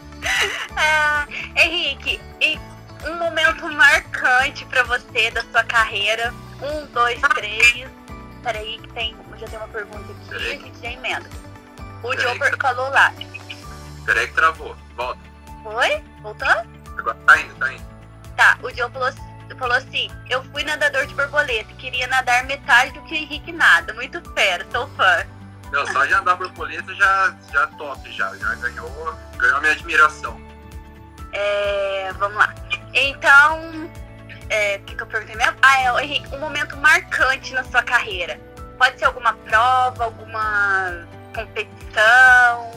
ah, 0.76 1.26
Henrique, 1.56 2.20
e 2.40 2.58
um 3.06 3.16
momento 3.18 3.70
marcante 3.72 4.64
pra 4.66 4.82
você 4.82 5.30
da 5.30 5.42
sua 5.42 5.62
carreira? 5.64 6.32
Um, 6.62 6.86
dois, 6.86 7.20
três. 7.34 7.86
Peraí, 8.42 8.78
que 8.78 8.88
tem. 8.92 9.16
Já 9.38 9.46
tem 9.46 9.58
uma 9.58 9.68
pergunta 9.68 10.12
aqui, 10.12 10.28
Peraí. 10.28 10.46
a 10.46 10.58
gente 10.58 10.80
já 10.80 10.92
emenda. 10.92 11.30
O 12.02 12.12
Joe 12.18 12.38
falou 12.60 12.90
lá. 12.90 13.12
Peraí 14.04 14.28
que 14.28 14.34
travou. 14.34 14.76
Volta. 14.94 15.20
Foi? 15.62 16.04
Voltando? 16.20 16.68
Agora 16.98 17.16
tá 17.26 17.40
indo, 17.40 17.54
tá 17.54 17.72
indo. 17.72 17.84
Tá, 18.36 18.58
o 18.62 18.70
Joe 18.70 18.90
falou, 18.90 19.12
falou 19.58 19.76
assim: 19.76 20.10
eu 20.28 20.44
fui 20.44 20.62
nadador 20.64 21.06
de 21.06 21.14
borboleta, 21.14 21.72
queria 21.74 22.06
nadar 22.06 22.44
metade 22.44 22.92
do 22.92 23.02
que 23.02 23.14
o 23.14 23.16
Henrique 23.16 23.52
nada. 23.52 23.94
Muito 23.94 24.20
fera, 24.32 24.66
sou 24.70 24.86
fã. 24.90 25.24
Não, 25.72 25.86
só 25.86 26.04
de 26.04 26.14
andar 26.14 26.36
borboleta 26.36 26.94
já, 26.94 27.34
já 27.52 27.66
top, 27.68 28.12
já. 28.12 28.34
Já 28.36 28.54
ganhou, 28.56 29.18
ganhou 29.36 29.60
minha 29.60 29.72
admiração. 29.72 30.40
É, 31.32 32.12
vamos 32.18 32.36
lá. 32.36 32.54
Então, 32.92 33.90
é, 34.54 34.76
o 34.76 34.84
que, 34.84 34.94
que 34.94 35.02
eu 35.02 35.06
perguntei 35.06 35.34
mesmo? 35.34 35.56
Ah, 35.60 35.80
é, 35.80 36.04
Henrique, 36.04 36.34
um 36.34 36.38
momento 36.38 36.76
marcante 36.76 37.52
na 37.52 37.64
sua 37.64 37.82
carreira. 37.82 38.40
Pode 38.78 38.98
ser 38.98 39.06
alguma 39.06 39.34
prova, 39.34 40.04
alguma 40.04 41.06
competição, 41.34 42.70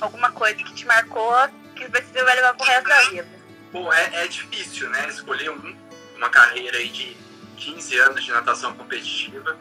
alguma 0.00 0.30
coisa 0.30 0.56
que 0.56 0.72
te 0.74 0.86
marcou 0.86 1.34
que 1.74 1.86
você 1.88 2.24
vai 2.24 2.34
levar 2.34 2.54
pro 2.54 2.66
resto 2.66 2.88
da 2.88 3.00
vida. 3.10 3.28
Bom, 3.72 3.92
é, 3.92 4.24
é 4.24 4.28
difícil, 4.28 4.88
né? 4.90 5.08
Escolher 5.08 5.50
um, 5.50 5.76
uma 6.16 6.28
carreira 6.30 6.78
aí 6.78 6.88
de 6.88 7.16
15 7.56 7.98
anos 7.98 8.24
de 8.24 8.30
natação 8.30 8.72
competitiva. 8.74 9.56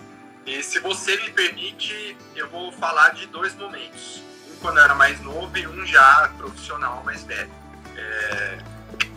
E 0.46 0.64
se 0.64 0.80
você 0.80 1.18
me 1.18 1.32
permite, 1.32 2.18
eu 2.36 2.48
vou 2.50 2.72
falar 2.72 3.10
de 3.10 3.26
dois 3.28 3.54
momentos. 3.56 4.24
Um 4.52 4.56
quando 4.60 4.78
eu 4.78 4.84
era 4.84 4.96
mais 4.96 5.20
novo 5.22 5.56
e 5.58 5.68
um 5.68 5.86
já 5.86 6.32
profissional 6.38 7.04
mais 7.04 7.24
velho. 7.24 7.52
É, 7.96 8.58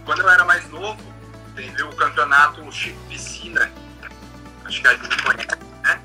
quando 0.05 0.23
eu 0.23 0.29
era 0.29 0.45
mais 0.45 0.69
novo, 0.69 1.01
teve 1.61 1.83
o 1.83 1.93
campeonato 1.95 2.73
Chico 2.73 2.99
Piscina, 3.09 3.71
acho 4.65 4.81
que 4.81 4.89
a 4.89 4.95
gente 4.95 5.23
conhece, 5.23 5.49
né? 5.83 6.01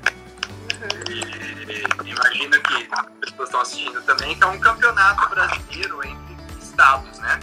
E, 1.08 2.08
imagina 2.08 2.58
que 2.58 2.88
as 2.92 3.30
pessoas 3.30 3.48
estão 3.48 3.60
assistindo 3.60 4.02
também, 4.02 4.36
que 4.36 4.44
é 4.44 4.46
um 4.46 4.58
campeonato 4.58 5.28
brasileiro 5.28 6.06
entre 6.06 6.36
estados, 6.60 7.18
né? 7.20 7.40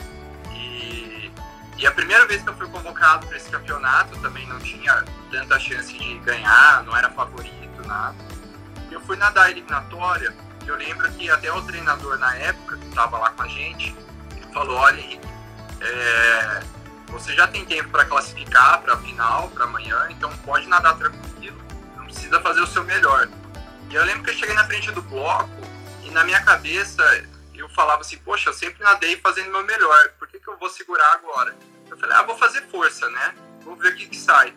E, 0.51 1.31
e 1.77 1.87
a 1.87 1.91
primeira 1.91 2.27
vez 2.27 2.43
que 2.43 2.49
eu 2.49 2.55
fui 2.55 2.67
convocado 2.67 3.25
para 3.25 3.37
esse 3.37 3.49
campeonato, 3.49 4.17
também 4.19 4.47
não 4.47 4.59
tinha 4.59 5.03
tanta 5.31 5.59
chance 5.59 5.97
de 5.97 6.19
ganhar, 6.19 6.83
não 6.83 6.95
era 6.95 7.09
favorito, 7.09 7.87
nada. 7.87 8.15
Eu 8.91 9.01
fui 9.01 9.17
nadar 9.17 9.49
eliminatória, 9.49 10.35
eu 10.67 10.75
lembro 10.75 11.11
que 11.13 11.29
até 11.29 11.51
o 11.51 11.61
treinador 11.63 12.19
na 12.19 12.35
época, 12.35 12.77
que 12.77 12.87
estava 12.87 13.17
lá 13.17 13.31
com 13.31 13.41
a 13.41 13.47
gente, 13.47 13.95
falou, 14.53 14.77
olha 14.77 14.99
Henrique, 14.99 15.27
é, 15.81 16.63
você 17.13 17.33
já 17.33 17.47
tem 17.47 17.63
tempo 17.63 17.89
para 17.89 18.05
classificar 18.05 18.81
para 18.81 18.95
a 18.95 18.97
final, 18.97 19.49
para 19.49 19.65
amanhã, 19.65 20.07
então 20.09 20.35
pode 20.37 20.67
nadar 20.67 20.97
tranquilo, 20.97 21.61
não 21.95 22.05
precisa 22.05 22.41
fazer 22.41 22.61
o 22.61 22.67
seu 22.67 22.83
melhor. 22.83 23.29
E 23.89 23.95
eu 23.95 24.03
lembro 24.03 24.23
que 24.23 24.31
eu 24.31 24.33
cheguei 24.33 24.55
na 24.55 24.65
frente 24.65 24.91
do 24.91 25.01
bloco 25.03 25.61
e 26.03 26.09
na 26.09 26.23
minha 26.23 26.43
cabeça 26.43 27.03
eu 27.53 27.69
falava 27.69 28.01
assim, 28.01 28.17
poxa, 28.17 28.49
eu 28.49 28.53
sempre 28.53 28.83
nadei 28.83 29.15
fazendo 29.17 29.49
o 29.49 29.51
meu 29.51 29.63
melhor, 29.63 30.09
por 30.17 30.27
que, 30.27 30.39
que 30.39 30.47
eu 30.47 30.57
vou 30.57 30.69
segurar 30.69 31.13
agora? 31.13 31.55
Eu 31.89 31.97
falei, 31.97 32.15
ah, 32.15 32.23
vou 32.23 32.35
fazer 32.35 32.63
força, 32.63 33.07
né? 33.11 33.35
Vou 33.61 33.75
ver 33.75 33.93
o 33.93 33.95
que, 33.95 34.07
que 34.07 34.17
sai. 34.17 34.53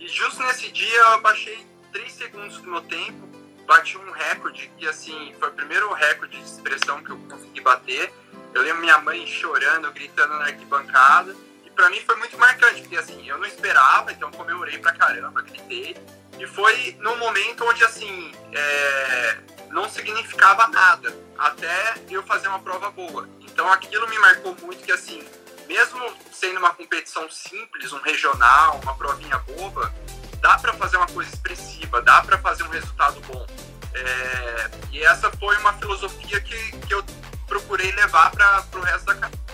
E 0.00 0.08
justo 0.08 0.42
nesse 0.42 0.70
dia 0.72 0.98
eu 0.98 1.20
baixei 1.20 1.64
3 1.92 2.12
segundos 2.12 2.56
do 2.58 2.68
meu 2.68 2.80
tempo, 2.82 3.28
bati 3.66 3.96
um 3.96 4.10
recorde 4.10 4.70
que, 4.76 4.88
assim, 4.88 5.32
foi 5.38 5.48
o 5.48 5.52
primeiro 5.52 5.92
recorde 5.92 6.36
de 6.36 6.44
expressão 6.44 7.02
que 7.04 7.10
eu 7.10 7.18
consegui 7.28 7.60
bater. 7.60 8.12
Eu 8.52 8.62
lembro 8.62 8.80
minha 8.80 8.98
mãe 8.98 9.24
chorando, 9.26 9.92
gritando 9.92 10.34
na 10.34 10.46
arquibancada. 10.46 11.36
E 11.70 11.72
para 11.72 11.88
mim 11.90 12.00
foi 12.00 12.16
muito 12.16 12.36
marcante, 12.36 12.82
porque, 12.82 12.96
assim, 12.96 13.28
eu 13.28 13.38
não 13.38 13.46
esperava, 13.46 14.12
então 14.12 14.30
comemorei 14.30 14.78
pra 14.78 14.92
caramba, 14.92 15.42
gritei. 15.42 15.96
E 16.38 16.46
foi 16.46 16.96
num 17.00 17.16
momento 17.16 17.64
onde, 17.64 17.84
assim, 17.84 18.32
é, 18.52 19.38
não 19.70 19.88
significava 19.88 20.66
nada, 20.68 21.14
até 21.38 21.94
eu 22.10 22.22
fazer 22.24 22.48
uma 22.48 22.58
prova 22.58 22.90
boa. 22.90 23.28
Então 23.40 23.70
aquilo 23.72 24.08
me 24.08 24.18
marcou 24.18 24.56
muito 24.62 24.82
que, 24.82 24.92
assim, 24.92 25.24
mesmo 25.68 26.00
sendo 26.32 26.58
uma 26.58 26.74
competição 26.74 27.30
simples, 27.30 27.92
um 27.92 28.00
regional, 28.00 28.80
uma 28.82 28.94
provinha 28.94 29.38
boba, 29.38 29.92
dá 30.40 30.58
para 30.58 30.72
fazer 30.74 30.96
uma 30.96 31.06
coisa 31.06 31.30
expressiva, 31.32 32.02
dá 32.02 32.22
para 32.22 32.38
fazer 32.38 32.62
um 32.64 32.68
resultado 32.68 33.20
bom. 33.20 33.46
É, 33.92 34.70
e 34.92 35.02
essa 35.02 35.30
foi 35.32 35.56
uma 35.58 35.72
filosofia 35.74 36.40
que, 36.40 36.72
que 36.78 36.94
eu 36.94 37.04
procurei 37.46 37.90
levar 37.92 38.30
para 38.30 38.64
o 38.74 38.80
resto 38.80 39.04
da 39.06 39.14
carreira. 39.14 39.49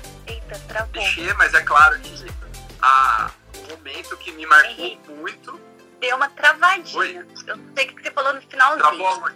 Travou. 0.69 0.93
Clichê, 0.93 1.33
mas 1.35 1.55
é 1.55 1.63
claro 1.63 1.99
que 2.01 2.27
a, 2.83 3.31
o 3.59 3.71
momento 3.71 4.17
que 4.19 4.33
me 4.33 4.47
marcou 4.47 4.71
Henrique, 4.71 5.11
muito. 5.11 5.61
Deu 6.01 6.17
uma 6.17 6.29
travadinha. 6.29 6.99
Oi? 6.99 7.17
Eu 7.47 7.57
não 7.57 7.75
sei 7.75 7.87
o 7.87 7.95
que 7.95 8.03
você 8.03 8.11
falou 8.11 8.35
no 8.35 8.41
finalzinho. 8.43 8.79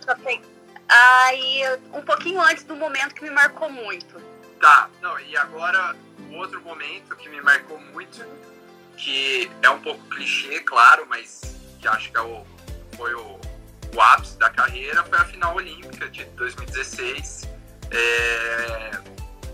Travou. 0.00 0.42
Aí, 0.88 1.62
um 1.92 2.02
pouquinho 2.02 2.40
antes 2.40 2.64
do 2.64 2.74
momento 2.74 3.14
que 3.14 3.22
me 3.22 3.30
marcou 3.30 3.70
muito. 3.70 4.20
Tá, 4.60 4.90
não, 5.00 5.18
e 5.20 5.36
agora 5.36 5.96
o 6.28 6.34
outro 6.34 6.60
momento 6.60 7.16
que 7.16 7.28
me 7.28 7.40
marcou 7.40 7.80
muito 7.80 8.24
que 8.96 9.50
é 9.62 9.70
um 9.70 9.80
pouco 9.80 10.02
clichê, 10.10 10.60
claro, 10.60 11.06
mas 11.08 11.56
que 11.80 11.88
acho 11.88 12.10
que 12.10 12.18
é 12.18 12.20
o, 12.20 12.44
foi 12.96 13.14
o, 13.14 13.40
o 13.94 14.00
ápice 14.00 14.38
da 14.38 14.50
carreira, 14.50 15.02
foi 15.04 15.18
a 15.18 15.24
final 15.24 15.56
olímpica 15.56 16.08
de 16.08 16.24
2016. 16.24 17.48
É, 17.90 18.90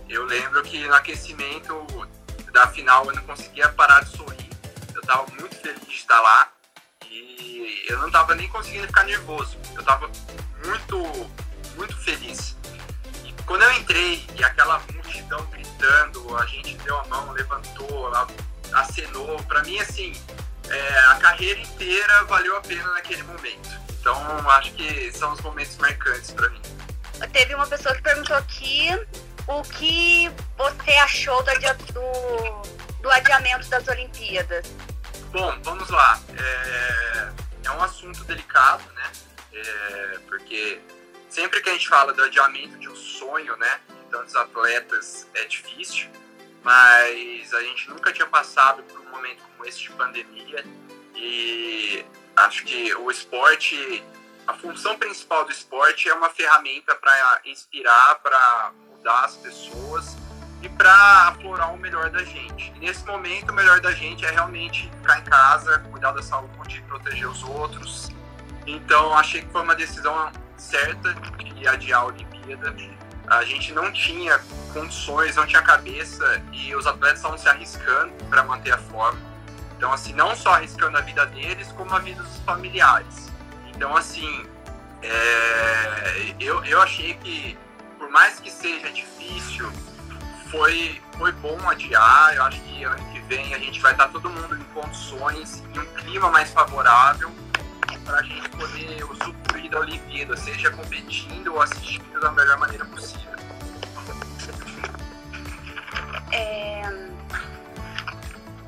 eu 0.08 0.24
lembro 0.24 0.62
que 0.62 0.86
no 0.86 0.94
aquecimento 0.94 1.86
da 2.52 2.66
final 2.68 3.04
eu 3.06 3.14
não 3.14 3.22
conseguia 3.24 3.68
parar 3.70 4.04
de 4.04 4.16
sorrir. 4.16 4.50
Eu 4.94 5.00
estava 5.00 5.26
muito 5.38 5.54
feliz 5.56 5.80
de 5.86 5.94
estar 5.94 6.20
lá 6.20 6.52
e 7.10 7.84
eu 7.88 7.98
não 7.98 8.06
estava 8.06 8.34
nem 8.34 8.48
conseguindo 8.48 8.86
ficar 8.86 9.04
nervoso. 9.04 9.58
Eu 9.74 9.80
estava 9.80 10.10
muito, 10.64 11.30
muito 11.76 11.96
feliz. 11.98 12.56
E 13.24 13.32
quando 13.44 13.62
eu 13.62 13.72
entrei 13.72 14.24
e 14.34 14.44
aquela 14.44 14.78
multidão 14.92 15.44
gritando, 15.46 16.36
a 16.36 16.46
gente 16.46 16.76
deu 16.78 16.98
a 16.98 17.06
mão, 17.08 17.32
levantou, 17.32 18.10
acenou. 18.72 19.42
Para 19.44 19.62
mim, 19.64 19.78
assim, 19.80 20.12
é, 20.68 20.98
a 21.10 21.16
carreira 21.16 21.60
inteira 21.60 22.24
valeu 22.24 22.56
a 22.56 22.60
pena 22.60 22.90
naquele 22.94 23.22
momento. 23.24 23.68
Então, 24.00 24.50
acho 24.50 24.72
que 24.72 25.12
são 25.12 25.32
os 25.32 25.40
momentos 25.40 25.76
marcantes 25.78 26.30
para 26.30 26.48
mim. 26.50 26.62
Teve 27.32 27.54
uma 27.54 27.66
pessoa 27.66 27.94
que 27.94 28.02
perguntou 28.02 28.36
aqui 28.36 28.88
o 29.48 29.62
que 29.62 30.30
você 30.56 30.92
achou 30.98 31.42
do, 31.42 31.52
do, 31.92 33.02
do 33.02 33.10
adiamento 33.10 33.68
das 33.68 33.86
Olimpíadas. 33.88 34.66
Bom, 35.30 35.58
vamos 35.62 35.88
lá. 35.90 36.20
É, 36.36 37.32
é 37.64 37.70
um 37.70 37.82
assunto 37.82 38.24
delicado, 38.24 38.84
né? 38.94 39.12
É, 39.52 40.18
porque 40.28 40.80
sempre 41.28 41.60
que 41.60 41.70
a 41.70 41.72
gente 41.72 41.88
fala 41.88 42.12
do 42.12 42.22
adiamento 42.22 42.78
de 42.78 42.88
um 42.88 42.96
sonho, 42.96 43.56
né, 43.56 43.80
de 43.88 44.10
tantos 44.10 44.34
atletas, 44.36 45.26
é 45.34 45.44
difícil 45.44 46.10
mas 46.66 47.54
a 47.54 47.62
gente 47.62 47.88
nunca 47.88 48.12
tinha 48.12 48.26
passado 48.26 48.82
por 48.82 48.98
um 48.98 49.08
momento 49.08 49.40
como 49.40 49.64
esse 49.68 49.82
de 49.82 49.90
pandemia 49.90 50.64
e 51.14 52.04
acho 52.34 52.64
que 52.64 52.92
o 52.96 53.08
esporte, 53.08 54.02
a 54.46 54.54
função 54.54 54.96
principal 54.98 55.44
do 55.44 55.50
esporte 55.50 56.08
é 56.08 56.14
uma 56.14 56.30
ferramenta 56.30 56.94
para 56.94 57.40
inspirar, 57.44 58.16
para 58.22 58.72
mudar 58.90 59.24
as 59.24 59.36
pessoas 59.36 60.16
e 60.62 60.68
para 60.68 61.28
aflorar 61.28 61.74
o 61.74 61.78
melhor 61.78 62.10
da 62.10 62.22
gente. 62.22 62.72
E 62.76 62.78
nesse 62.78 63.04
momento, 63.04 63.50
o 63.50 63.54
melhor 63.54 63.80
da 63.80 63.92
gente 63.92 64.24
é 64.24 64.30
realmente 64.30 64.90
ficar 64.98 65.18
em 65.18 65.24
casa, 65.24 65.78
cuidar 65.90 66.12
da 66.12 66.22
saúde, 66.22 66.82
proteger 66.88 67.28
os 67.28 67.42
outros. 67.42 68.10
Então, 68.66 69.16
achei 69.16 69.42
que 69.42 69.50
foi 69.50 69.62
uma 69.62 69.74
decisão 69.74 70.32
certa 70.56 71.14
de 71.14 71.68
adiar 71.68 72.02
a 72.02 72.06
Olimpíada 72.06 72.74
a 73.28 73.44
gente 73.44 73.72
não 73.72 73.92
tinha 73.92 74.40
condições, 74.72 75.34
não 75.34 75.46
tinha 75.46 75.62
cabeça 75.62 76.40
e 76.52 76.74
os 76.74 76.86
atletas 76.86 77.18
estavam 77.18 77.36
se 77.36 77.48
arriscando 77.48 78.12
para 78.30 78.44
manter 78.44 78.72
a 78.72 78.78
forma. 78.78 79.18
Então, 79.76 79.92
assim, 79.92 80.12
não 80.12 80.34
só 80.34 80.54
arriscando 80.54 80.96
a 80.96 81.00
vida 81.00 81.26
deles, 81.26 81.70
como 81.72 81.92
a 81.92 81.98
vida 81.98 82.22
dos 82.22 82.38
familiares. 82.38 83.30
Então, 83.76 83.94
assim, 83.94 84.46
é, 85.02 86.34
eu, 86.40 86.64
eu 86.64 86.80
achei 86.80 87.12
que, 87.14 87.58
por 87.98 88.10
mais 88.10 88.40
que 88.40 88.50
seja 88.50 88.90
difícil, 88.90 89.70
foi, 90.50 91.00
foi 91.18 91.30
bom 91.32 91.58
adiar. 91.68 92.34
Eu 92.34 92.44
acho 92.44 92.58
que 92.62 92.84
ano 92.84 93.12
que 93.12 93.20
vem 93.20 93.54
a 93.54 93.58
gente 93.58 93.78
vai 93.82 93.92
estar 93.92 94.08
todo 94.08 94.30
mundo 94.30 94.56
em 94.56 94.64
condições, 94.72 95.62
em 95.74 95.78
um 95.78 95.86
clima 95.94 96.30
mais 96.30 96.50
favorável 96.50 97.30
para 98.06 98.20
a 98.20 98.22
gente 98.22 98.48
poder 98.50 99.04
usufruir 99.04 99.70
da 99.70 99.80
Olimpíada, 99.80 100.36
seja 100.38 100.70
competindo 100.70 101.52
ou 101.52 101.60
assistindo 101.60 102.18
da 102.18 102.32
melhor 102.32 102.58
maneira 102.58 102.84
possível. 102.86 103.36
É... 106.32 106.82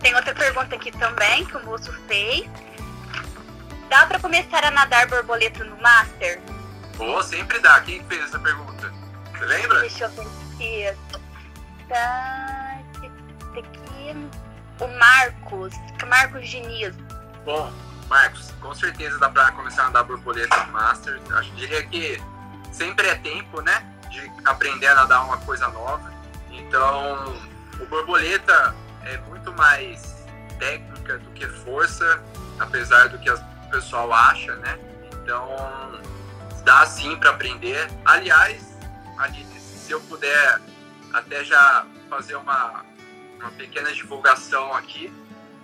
Tem 0.00 0.14
outra 0.14 0.34
pergunta 0.34 0.74
aqui 0.74 0.92
também 0.92 1.46
que 1.46 1.56
o 1.56 1.64
moço 1.64 1.92
fez. 2.06 2.46
Dá 3.88 4.04
para 4.06 4.20
começar 4.20 4.64
a 4.64 4.70
nadar 4.70 5.06
borboleta 5.08 5.64
no 5.64 5.80
Master? 5.80 6.40
Oh, 6.98 7.22
sempre 7.22 7.58
dá. 7.60 7.80
Quem 7.80 8.04
fez 8.04 8.24
essa 8.24 8.38
pergunta? 8.38 8.92
Você 9.32 9.44
lembra? 9.46 9.80
Deixa 9.80 10.04
eu 10.04 10.10
ver 10.10 10.88
aqui. 10.88 10.98
Tá 11.88 12.80
aqui. 13.56 14.30
O 14.80 14.88
Marcos. 14.98 15.74
Marcos 16.06 16.48
Diniz. 16.48 16.94
Bom, 17.46 17.72
Marcos, 18.08 18.52
com 18.60 18.74
certeza 18.74 19.18
dá 19.18 19.30
para 19.30 19.52
começar 19.52 19.84
a 19.84 19.88
andar 19.88 20.02
borboleta 20.02 20.64
no 20.66 20.72
Master. 20.72 21.18
Acho 21.32 21.50
diria 21.52 21.82
que 21.86 22.22
sempre 22.70 23.08
é 23.08 23.14
tempo, 23.14 23.62
né? 23.62 23.86
De 24.10 24.30
aprender 24.44 24.88
a 24.88 24.96
nadar 24.96 25.24
uma 25.24 25.38
coisa 25.38 25.66
nova. 25.68 26.12
Então, 26.50 27.34
o 27.80 27.86
borboleta 27.86 28.74
é 29.04 29.16
muito 29.28 29.50
mais 29.52 30.26
técnica 30.58 31.18
do 31.18 31.30
que 31.30 31.46
força, 31.46 32.22
apesar 32.58 33.08
do 33.08 33.18
que 33.18 33.30
o 33.68 33.70
pessoal 33.70 34.12
acha, 34.12 34.56
né? 34.56 34.78
Então, 35.12 35.46
dá 36.64 36.86
sim 36.86 37.16
para 37.16 37.30
aprender. 37.30 37.88
Aliás, 38.04 38.76
Aline, 39.18 39.60
se 39.60 39.92
eu 39.92 40.00
puder 40.02 40.60
até 41.12 41.44
já 41.44 41.86
fazer 42.08 42.36
uma, 42.36 42.84
uma 43.38 43.50
pequena 43.52 43.92
divulgação 43.92 44.74
aqui. 44.74 45.12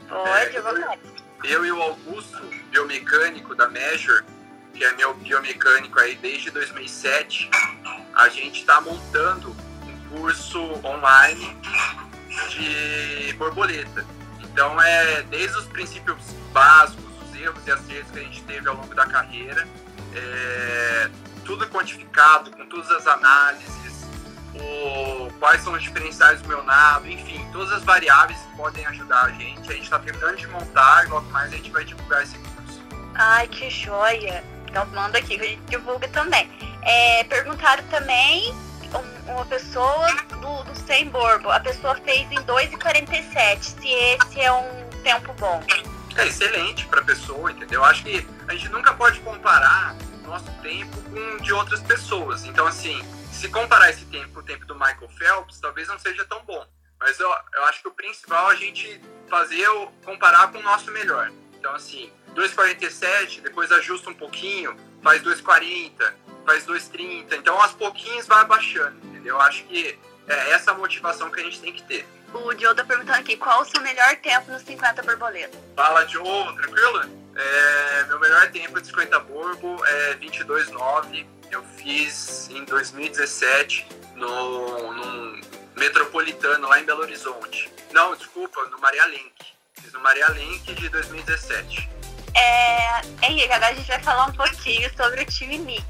Pode, 0.09 0.57
é, 0.57 0.99
eu 1.45 1.65
e 1.65 1.73
o 1.73 1.83
Augusto, 1.83 2.43
biomecânico 2.71 3.55
da 3.55 3.69
Measure, 3.69 4.25
que 4.75 4.85
é 4.85 4.93
meu 4.93 5.15
biomecânico 5.15 5.99
aí 5.99 6.15
desde 6.17 6.51
2007, 6.51 7.51
a 8.15 8.29
gente 8.29 8.61
está 8.61 8.81
montando 8.81 9.51
um 9.87 10.09
curso 10.11 10.61
online 10.85 11.57
de 12.51 13.33
borboleta. 13.35 14.07
Então 14.41 14.81
é 14.81 15.23
desde 15.23 15.57
os 15.59 15.67
princípios 15.67 16.19
básicos, 16.53 17.04
os 17.04 17.04
erros 17.45 17.67
e 17.67 17.71
acertos 17.71 18.11
que 18.11 18.19
a 18.19 18.23
gente 18.23 18.43
teve 18.43 18.69
ao 18.69 18.75
longo 18.75 18.95
da 18.95 19.07
carreira, 19.07 19.67
é, 20.15 21.11
tudo 21.45 21.67
quantificado, 21.69 22.51
com 22.51 22.67
todas 22.67 22.91
as 22.91 23.07
análises, 23.07 24.07
o, 24.55 25.31
quais 25.39 25.63
são 25.63 25.73
os 25.73 25.83
diferenciais 25.83 26.41
do 26.41 26.49
meu 26.49 26.63
nado, 26.63 27.09
enfim, 27.09 27.45
todas 27.53 27.73
as 27.73 27.83
variáveis 27.83 28.39
que 28.39 28.57
podem 28.57 28.87
ajudar 28.87 29.25
a 29.25 29.31
gente. 29.31 29.71
A 29.71 29.75
gente 29.75 29.85
está 29.85 29.99
terminando 29.99 30.37
de 30.37 30.47
montar 30.49 31.09
logo 31.09 31.29
mais 31.31 31.53
a 31.53 31.57
gente 31.57 31.71
vai 31.71 31.85
divulgar 31.85 32.23
esse 32.23 32.39
curso. 32.39 32.83
Ai, 33.15 33.49
que 33.49 33.69
joia! 33.69 34.45
Então 34.69 34.87
manda 34.87 35.19
aqui 35.19 35.39
que 35.39 35.45
a 35.45 35.49
gente 35.49 35.63
divulga 35.69 36.09
também. 36.09 36.51
É, 36.83 37.25
perguntaram 37.25 37.85
também 37.85 38.55
uma 39.27 39.45
pessoa 39.47 40.07
do, 40.41 40.65
do 40.65 40.75
100 40.87 41.09
borbo. 41.09 41.51
A 41.51 41.61
pessoa 41.61 41.95
fez 41.97 42.31
em 42.31 42.41
2,47. 42.43 43.63
Se 43.63 43.89
esse 43.89 44.41
é 44.41 44.53
um 44.53 44.89
tempo 45.03 45.33
bom. 45.35 45.63
É 46.17 46.27
excelente 46.27 46.87
para 46.87 47.01
a 47.01 47.05
pessoa, 47.05 47.51
entendeu? 47.51 47.85
Acho 47.85 48.05
que 48.05 48.27
a 48.47 48.53
gente 48.55 48.69
nunca 48.69 48.95
pode 48.95 49.21
comparar 49.21 49.97
nosso 50.25 50.51
tempo 50.63 50.97
com 51.03 51.43
de 51.43 51.53
outras 51.53 51.81
pessoas. 51.81 52.45
Então, 52.45 52.67
assim, 52.67 53.01
se 53.33 53.49
comparar 53.49 53.91
esse 53.91 54.05
tempo 54.07 54.33
com 54.35 54.41
o 54.41 54.43
tempo 54.43 54.65
do 54.65 54.75
Michael 54.75 55.09
Phelps, 55.19 55.61
talvez 55.61 55.89
não 55.89 55.99
seja 55.99 56.25
tão 56.25 56.43
bom. 56.45 56.67
Mas 56.99 57.19
eu, 57.21 57.29
eu 57.55 57.65
acho 57.65 57.83
que 57.83 57.89
o 57.89 57.93
principal 57.93 58.51
é 58.51 58.55
a 58.55 58.57
gente 58.57 59.01
fazer, 59.29 59.67
comparar 60.05 60.51
com 60.51 60.59
o 60.59 60.63
nosso 60.63 60.91
melhor. 60.91 61.31
Então, 61.59 61.75
assim, 61.75 62.11
2,47, 62.35 63.41
depois 63.43 63.71
ajusta 63.73 64.11
um 64.11 64.15
pouquinho, 64.15 64.77
faz 65.03 65.23
2,40, 65.23 66.13
faz 66.47 66.67
2,30. 66.67 67.37
Então, 67.37 67.61
aos 67.61 67.73
pouquinhos 67.73 68.27
vai 68.27 68.45
baixando, 68.45 68.97
entendeu? 69.07 69.37
Eu 69.37 69.41
acho 69.41 69.65
que 69.65 69.99
é 70.27 70.51
essa 70.51 70.73
motivação 70.73 71.31
que 71.31 71.41
a 71.41 71.45
gente 71.45 71.61
tem 71.61 71.73
que 71.73 71.83
ter. 71.83 72.07
O 72.35 72.59
Joe 72.59 72.75
tá 72.75 72.85
perguntando 72.85 73.19
aqui, 73.19 73.37
qual 73.37 73.63
o 73.63 73.65
seu 73.65 73.81
melhor 73.81 74.17
tempo 74.17 74.51
nos 74.51 74.63
50 74.63 75.03
borboletas? 75.03 75.59
Fala, 75.77 76.07
Joe, 76.07 76.55
tranquilo? 76.57 77.25
É, 77.37 78.05
meu 78.09 78.21
melhor 78.21 78.51
tempo 78.51 78.81
de 78.81 78.87
50 78.89 79.19
borbo 79.21 79.85
é 79.87 80.15
22,9 80.17 81.27
eu 81.55 81.63
fiz 81.63 82.49
em 82.51 82.65
2017 82.65 83.87
no, 84.17 84.93
no 84.93 85.41
Metropolitano, 85.77 86.69
lá 86.69 86.81
em 86.81 86.85
Belo 86.85 87.03
Horizonte. 87.03 87.71
Não, 87.93 88.17
desculpa, 88.17 88.61
no 88.67 88.79
Maria 88.81 89.07
Lenk. 89.07 89.33
Fiz 89.75 89.93
no 89.93 90.01
Maria 90.01 90.29
Lenk 90.31 90.75
de 90.75 90.89
2017. 90.89 91.89
É, 92.35 93.01
Henrique, 93.23 93.53
agora 93.53 93.73
a 93.73 93.75
gente 93.75 93.87
vai 93.87 94.03
falar 94.03 94.27
um 94.27 94.33
pouquinho 94.33 94.91
sobre 94.97 95.23
o 95.23 95.27
time 95.27 95.59
Mix. 95.59 95.85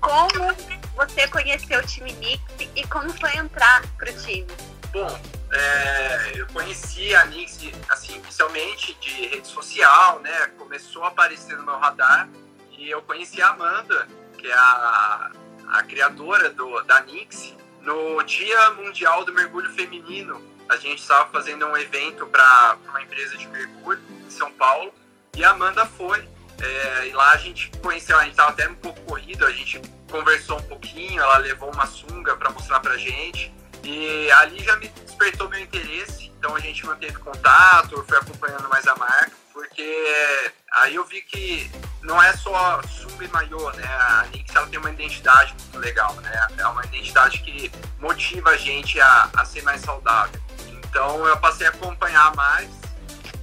Como 0.00 0.54
você 0.94 1.26
conheceu 1.28 1.80
o 1.80 1.86
time 1.86 2.12
Mix 2.14 2.42
e 2.76 2.86
como 2.88 3.10
foi 3.18 3.34
entrar 3.36 3.82
para 3.96 4.10
o 4.10 4.16
time? 4.22 4.46
Bom, 4.92 5.20
é, 5.52 6.32
eu 6.34 6.46
conheci 6.48 7.14
a 7.14 7.24
Nix, 7.26 7.58
assim, 7.88 8.16
inicialmente 8.16 8.94
de 8.94 9.26
rede 9.26 9.46
social, 9.46 10.20
né? 10.20 10.48
Começou 10.58 11.04
a 11.04 11.08
aparecer 11.08 11.56
no 11.56 11.64
meu 11.64 11.78
radar 11.78 12.28
e 12.72 12.90
eu 12.90 13.00
conheci 13.02 13.40
a 13.40 13.50
Amanda 13.50 14.08
que 14.40 14.48
é 14.48 14.54
a, 14.54 15.30
a 15.68 15.82
criadora 15.82 16.48
do, 16.50 16.80
da 16.82 17.02
Nix, 17.02 17.54
no 17.82 18.22
Dia 18.22 18.70
Mundial 18.70 19.24
do 19.24 19.32
Mergulho 19.34 19.70
Feminino. 19.70 20.42
A 20.68 20.76
gente 20.76 21.00
estava 21.00 21.28
fazendo 21.30 21.66
um 21.66 21.76
evento 21.76 22.26
para 22.26 22.78
uma 22.88 23.02
empresa 23.02 23.36
de 23.36 23.46
mergulho 23.48 24.00
em 24.26 24.30
São 24.30 24.50
Paulo 24.52 24.92
e 25.36 25.44
a 25.44 25.50
Amanda 25.50 25.84
foi. 25.84 26.26
É, 26.62 27.08
e 27.08 27.12
lá 27.12 27.32
a 27.32 27.36
gente 27.36 27.70
conheceu, 27.82 28.18
a 28.18 28.22
gente 28.22 28.32
estava 28.32 28.50
até 28.50 28.68
um 28.68 28.74
pouco 28.74 29.00
corrido, 29.02 29.46
a 29.46 29.52
gente 29.52 29.80
conversou 30.10 30.58
um 30.58 30.62
pouquinho, 30.62 31.20
ela 31.22 31.38
levou 31.38 31.72
uma 31.72 31.86
sunga 31.86 32.36
para 32.36 32.50
mostrar 32.50 32.80
para 32.80 32.96
gente. 32.96 33.52
E 33.82 34.30
ali 34.32 34.62
já 34.62 34.76
me 34.76 34.88
despertou 34.88 35.48
meu 35.48 35.60
interesse, 35.60 36.32
então 36.38 36.54
a 36.54 36.60
gente 36.60 36.84
manteve 36.86 37.16
contato, 37.18 37.94
eu 37.94 38.04
fui 38.04 38.16
acompanhando 38.16 38.68
mais 38.68 38.86
a 38.86 38.94
marca, 38.96 39.32
porque 39.52 40.52
aí 40.82 40.94
eu 40.94 41.04
vi 41.04 41.22
que 41.22 41.70
não 42.02 42.22
é 42.22 42.32
só 42.36 42.80
sub 42.82 43.26
maiô, 43.28 43.70
né? 43.72 43.84
A 43.86 44.26
Nix 44.32 44.54
ela 44.54 44.66
tem 44.66 44.78
uma 44.78 44.90
identidade 44.90 45.54
muito 45.58 45.78
legal, 45.78 46.14
né? 46.16 46.48
É 46.56 46.66
uma 46.66 46.84
identidade 46.84 47.40
que 47.40 47.70
motiva 47.98 48.50
a 48.50 48.56
gente 48.56 49.00
a, 49.00 49.30
a 49.36 49.44
ser 49.44 49.62
mais 49.62 49.80
saudável. 49.80 50.40
Então 50.68 51.26
eu 51.26 51.36
passei 51.38 51.66
a 51.66 51.70
acompanhar 51.70 52.34
mais 52.34 52.68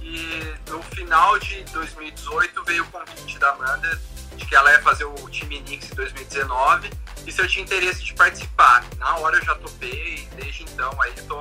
e 0.00 0.54
no 0.68 0.82
final 0.82 1.38
de 1.38 1.62
2018 1.64 2.64
veio 2.64 2.82
o 2.82 2.86
convite 2.86 3.38
da 3.38 3.50
Amanda 3.50 4.00
de 4.36 4.46
que 4.46 4.54
ela 4.54 4.72
ia 4.72 4.82
fazer 4.82 5.04
o 5.04 5.14
time 5.30 5.60
Nix 5.60 5.90
em 5.90 5.94
2019 5.94 6.90
e 7.26 7.32
se 7.32 7.40
eu 7.40 7.48
tinha 7.48 7.64
interesse 7.64 8.04
de 8.04 8.14
participar. 8.14 8.84
Na 8.98 9.16
hora 9.18 9.36
eu 9.36 9.44
já 9.44 9.54
topei 9.56 10.16
e 10.16 10.28
desde 10.36 10.62
então 10.64 10.90
aí 11.02 11.12
tô, 11.26 11.38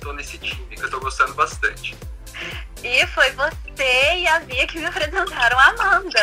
tô 0.00 0.12
nesse 0.12 0.38
time 0.38 0.76
que 0.76 0.82
eu 0.82 0.90
tô 0.90 1.00
gostando 1.00 1.34
bastante. 1.34 1.96
E 2.82 3.06
foi 3.08 3.30
você 3.32 4.14
e 4.16 4.28
a 4.28 4.38
Bia 4.40 4.66
que 4.66 4.78
me 4.78 4.86
apresentaram 4.86 5.58
a 5.58 5.66
Amanda. 5.66 6.20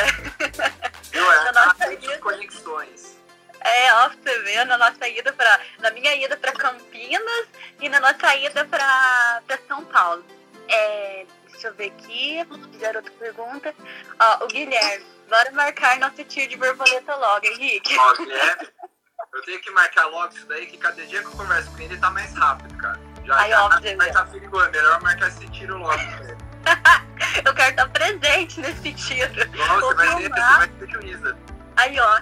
Eu 1.12 1.32
é, 1.32 1.44
na 1.52 1.66
nossa 1.66 1.94
ida. 1.94 2.18
conexões. 2.20 3.16
É, 3.60 3.94
ó, 3.96 4.10
você 4.10 4.40
vê, 4.44 4.64
na 4.64 4.78
nossa 4.78 5.08
ida 5.08 5.34
para 5.34 5.60
na 5.80 5.90
minha 5.92 6.16
ida 6.16 6.38
para 6.38 6.52
Campinas 6.52 7.48
e 7.82 7.90
na 7.90 8.00
nossa 8.00 8.36
ida 8.36 8.64
para 8.66 9.42
São 9.68 9.84
Paulo. 9.86 10.24
É, 10.70 11.26
deixa 11.52 11.68
eu 11.68 11.74
ver 11.74 11.88
aqui, 11.88 12.46
fizeram 12.72 13.02
outra 13.02 13.14
pergunta. 13.20 13.74
Ó, 14.20 14.46
o 14.46 14.48
Guilherme, 14.48 15.06
bora 15.28 15.52
marcar 15.52 15.98
nosso 16.00 16.24
tiro 16.26 16.48
de 16.48 16.58
borboleta 16.58 17.16
logo, 17.16 17.46
Henrique. 17.46 17.98
Ó, 17.98 18.14
Guilherme, 18.14 18.68
eu 19.36 19.42
tenho 19.42 19.60
que 19.60 19.70
marcar 19.72 20.06
logo 20.08 20.34
isso 20.34 20.48
daí, 20.48 20.66
que 20.66 20.78
cada 20.78 21.06
dia 21.06 21.20
que 21.20 21.28
eu 21.28 21.32
converso 21.32 21.70
com 21.72 21.80
ele, 21.80 21.94
ele 21.94 21.98
tá 22.00 22.10
mais 22.10 22.34
rápido, 22.34 22.74
cara. 22.78 23.00
Já, 23.26 23.38
Aí, 23.38 23.50
já 23.50 23.66
óbvio, 23.66 23.98
tá, 23.98 24.14
tá 24.14 24.26
perigoso, 24.26 24.72
melhor 24.72 25.02
marcar 25.02 25.28
esse 25.28 25.48
tiro 25.50 25.78
logo. 25.78 25.94
eu 27.46 27.54
quero 27.54 27.72
estar 27.72 27.90
presente 27.90 28.62
nesse 28.62 28.94
tiro. 28.94 29.34
Nossa, 29.58 29.96
vai, 29.96 30.16
ter, 30.16 30.30
você 30.30 30.40
vai 30.40 30.68
ter 30.68 30.90
juíza. 30.90 31.38
Aí, 31.76 32.00
ó. 32.00 32.22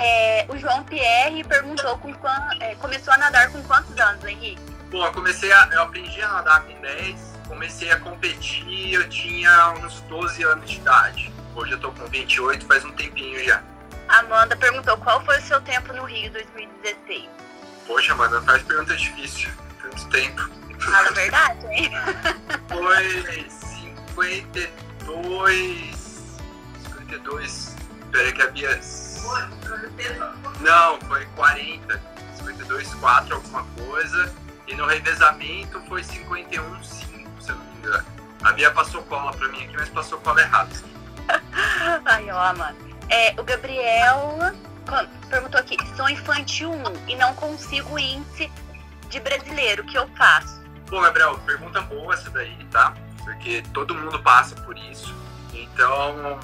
É, 0.00 0.46
o 0.48 0.56
João 0.56 0.84
Pierre 0.84 1.44
perguntou 1.44 1.98
com 1.98 2.12
quant, 2.14 2.60
é, 2.60 2.74
começou 2.76 3.12
a 3.14 3.18
nadar 3.18 3.50
com 3.50 3.62
quantos 3.64 3.98
anos, 3.98 4.24
Henrique? 4.24 4.60
Bom, 4.90 5.04
eu 5.04 5.12
comecei 5.12 5.52
a. 5.52 5.68
Eu 5.72 5.82
aprendi 5.82 6.20
a 6.22 6.28
nadar 6.28 6.62
com 6.62 6.80
10, 6.80 7.40
comecei 7.48 7.90
a 7.90 7.98
competir, 7.98 8.94
eu 8.94 9.08
tinha 9.08 9.70
uns 9.80 10.00
12 10.02 10.42
anos 10.44 10.70
de 10.70 10.76
idade. 10.76 11.32
Hoje 11.54 11.72
eu 11.72 11.80
tô 11.80 11.92
com 11.92 12.06
28, 12.06 12.66
faz 12.66 12.84
um 12.84 12.92
tempinho 12.92 13.44
já. 13.44 13.62
Amanda 14.08 14.56
perguntou 14.56 14.96
qual 14.98 15.24
foi 15.24 15.38
o 15.38 15.42
seu 15.42 15.60
tempo 15.62 15.92
no 15.92 16.04
Rio 16.04 16.30
2016. 16.32 17.28
Poxa, 17.86 18.12
Amanda, 18.12 18.40
faz 18.42 18.62
pergunta 18.62 18.96
difícil. 18.96 19.50
Tanto 19.82 20.08
tempo. 20.08 20.48
Fala 20.80 21.08
a 21.08 21.12
verdade, 21.12 21.66
hein? 21.66 21.90
Foi 22.68 23.48
52. 24.14 26.36
52. 26.88 27.76
Peraí 28.10 28.32
que 28.32 28.42
a 28.42 28.50
Bia. 28.50 28.80
Não, 30.60 31.00
foi 31.08 31.24
40. 31.36 32.00
52, 32.36 32.94
4, 32.94 33.34
alguma 33.34 33.64
coisa. 33.64 34.34
E 34.66 34.74
no 34.74 34.86
revezamento 34.86 35.80
foi 35.88 36.02
51, 36.02 36.82
5, 36.82 37.42
se 37.42 37.50
eu 37.50 37.56
não 37.56 37.64
me 37.64 37.78
engano. 37.78 38.04
A 38.42 38.52
Bia 38.52 38.70
passou 38.70 39.02
cola 39.04 39.32
pra 39.32 39.48
mim 39.48 39.64
aqui, 39.64 39.76
mas 39.76 39.88
passou 39.88 40.18
cola 40.20 40.40
errada. 40.40 40.70
Ai, 42.04 42.30
ó, 42.30 42.54
mano. 42.54 42.76
É, 43.08 43.38
o 43.38 43.44
Gabriel 43.44 44.38
perguntou 45.28 45.60
aqui, 45.60 45.76
sou 45.96 46.08
infantil 46.08 46.70
1 46.72 47.08
e 47.08 47.16
não 47.16 47.34
consigo 47.34 47.98
índice 47.98 48.50
de 49.08 49.20
brasileiro, 49.20 49.82
o 49.82 49.86
que 49.86 49.96
eu 49.96 50.08
faço? 50.16 50.62
Bom, 50.90 51.00
Gabriel, 51.00 51.38
pergunta 51.46 51.80
boa 51.82 52.14
essa 52.14 52.30
daí, 52.30 52.56
tá? 52.70 52.94
Porque 53.22 53.62
todo 53.72 53.94
mundo 53.94 54.22
passa 54.22 54.54
por 54.56 54.76
isso. 54.76 55.14
Então, 55.52 56.38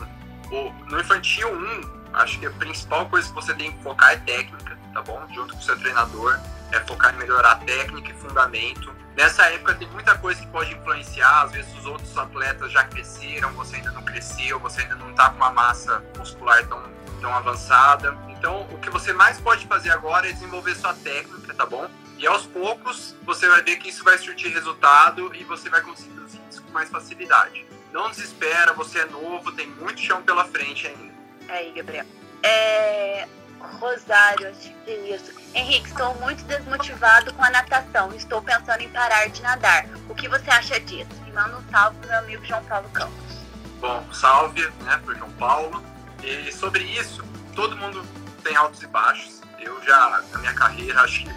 no 0.89 1.01
infantil 1.01 1.53
1, 1.53 2.15
acho 2.15 2.39
que 2.39 2.47
a 2.47 2.51
principal 2.53 3.07
coisa 3.09 3.29
que 3.29 3.35
você 3.35 3.55
tem 3.55 3.73
que 3.73 3.83
focar 3.83 4.13
é 4.13 4.17
técnica, 4.17 4.79
tá 4.93 5.03
bom? 5.03 5.21
Junto 5.35 5.55
com 5.55 5.61
o 5.61 5.63
seu 5.63 5.79
treinador, 5.79 6.39
é 6.73 6.81
focar 6.81 7.15
em 7.15 7.19
melhorar 7.19 7.57
técnica 7.57 8.11
e 8.11 8.15
fundamento. 8.15 8.95
Nessa 9.17 9.45
época 9.51 9.75
tem 9.75 9.89
muita 9.89 10.17
coisa 10.19 10.41
que 10.41 10.47
pode 10.47 10.73
influenciar, 10.73 11.43
às 11.43 11.53
vezes 11.53 11.77
os 11.77 11.87
outros 11.87 12.17
atletas 12.17 12.73
já 12.73 12.85
cresceram, 12.85 13.53
você 13.53 13.77
ainda 13.77 13.91
não 13.93 14.03
cresceu, 14.03 14.59
você 14.59 14.83
ainda 14.83 14.95
não 14.95 15.11
está 15.11 15.31
com 15.31 15.37
uma 15.37 15.51
massa 15.51 16.03
muscular 16.17 16.67
tão, 16.67 16.83
tão 17.21 17.35
avançada. 17.35 18.17
Então, 18.29 18.63
o 18.71 18.79
que 18.79 18.89
você 18.89 19.13
mais 19.13 19.41
pode 19.41 19.67
fazer 19.67 19.91
agora 19.91 20.29
é 20.29 20.33
desenvolver 20.33 20.75
sua 20.75 20.95
técnica, 20.95 21.53
tá 21.55 21.67
bom? 21.67 21.89
E 22.17 22.27
aos 22.27 22.47
poucos 22.47 23.17
você 23.23 23.49
vai 23.49 23.63
ver 23.63 23.77
que 23.77 23.89
isso 23.89 24.05
vai 24.05 24.17
surtir 24.19 24.53
resultado 24.53 25.35
e 25.35 25.43
você 25.45 25.69
vai 25.69 25.81
conseguir 25.81 26.19
os 26.21 26.35
índices 26.35 26.61
com 26.61 26.71
mais 26.71 26.89
facilidade. 26.89 27.67
Não 27.93 28.11
desespera, 28.11 28.73
você 28.73 29.01
é 29.01 29.07
novo, 29.07 29.51
tem 29.53 29.67
muito 29.67 30.01
chão 30.01 30.23
pela 30.23 30.45
frente 30.45 30.87
ainda. 30.87 31.13
Aí, 31.49 31.73
Gabriel. 31.73 32.07
É, 32.43 33.27
Rosário, 33.61 34.49
acho 34.49 34.71
que 34.85 34.91
é 34.91 35.15
isso. 35.15 35.33
Henrique, 35.55 35.89
estou 35.89 36.15
muito 36.17 36.43
desmotivado 36.45 37.33
com 37.35 37.45
a 37.45 37.51
natação. 37.51 38.13
Estou 38.15 38.43
pensando 38.43 38.81
em 38.81 38.89
parar 38.89 39.29
de 39.29 39.43
nadar. 39.43 39.87
O 40.09 40.15
que 40.15 40.29
você 40.29 40.51
acha 40.51 40.81
disso? 40.81 41.11
E 41.27 41.33
manda 41.33 41.57
um 41.57 41.71
salve 41.71 41.97
pro 41.99 42.09
meu 42.09 42.19
amigo 42.19 42.45
João 42.45 42.65
Paulo 42.65 42.89
Campos. 42.91 43.41
Bom, 43.81 44.05
salve, 44.13 44.69
né, 44.83 45.01
pro 45.05 45.17
João 45.17 45.31
Paulo. 45.33 45.83
E 46.23 46.53
sobre 46.53 46.85
isso, 46.85 47.25
todo 47.55 47.77
mundo 47.77 48.05
tem 48.43 48.57
altos 48.57 48.83
e 48.83 48.87
baixos. 48.87 49.41
Eu 49.59 49.83
já, 49.85 50.23
na 50.33 50.39
minha 50.39 50.55
carreira, 50.55 51.01
acho 51.03 51.25
que 51.25 51.31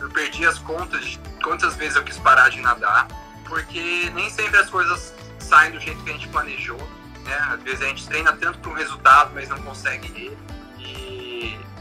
eu 0.00 0.10
perdi 0.10 0.46
as 0.46 0.58
contas 0.58 1.04
de 1.04 1.20
quantas 1.42 1.76
vezes 1.76 1.96
eu 1.96 2.04
quis 2.04 2.18
parar 2.18 2.48
de 2.50 2.60
nadar, 2.60 3.08
porque 3.48 4.10
nem 4.14 4.28
sempre 4.30 4.58
as 4.58 4.68
coisas 4.68 5.14
saem 5.38 5.72
do 5.72 5.80
jeito 5.80 6.02
que 6.02 6.10
a 6.10 6.12
gente 6.12 6.28
planejou. 6.28 6.78
Né? 7.24 7.34
Às 7.50 7.62
vezes 7.62 7.82
a 7.82 7.86
gente 7.86 8.06
treina 8.06 8.32
tanto 8.32 8.58
para 8.58 8.70
um 8.70 8.74
resultado, 8.74 9.30
mas 9.34 9.48
não 9.48 9.60
consegue 9.62 10.08
ele. 10.14 10.38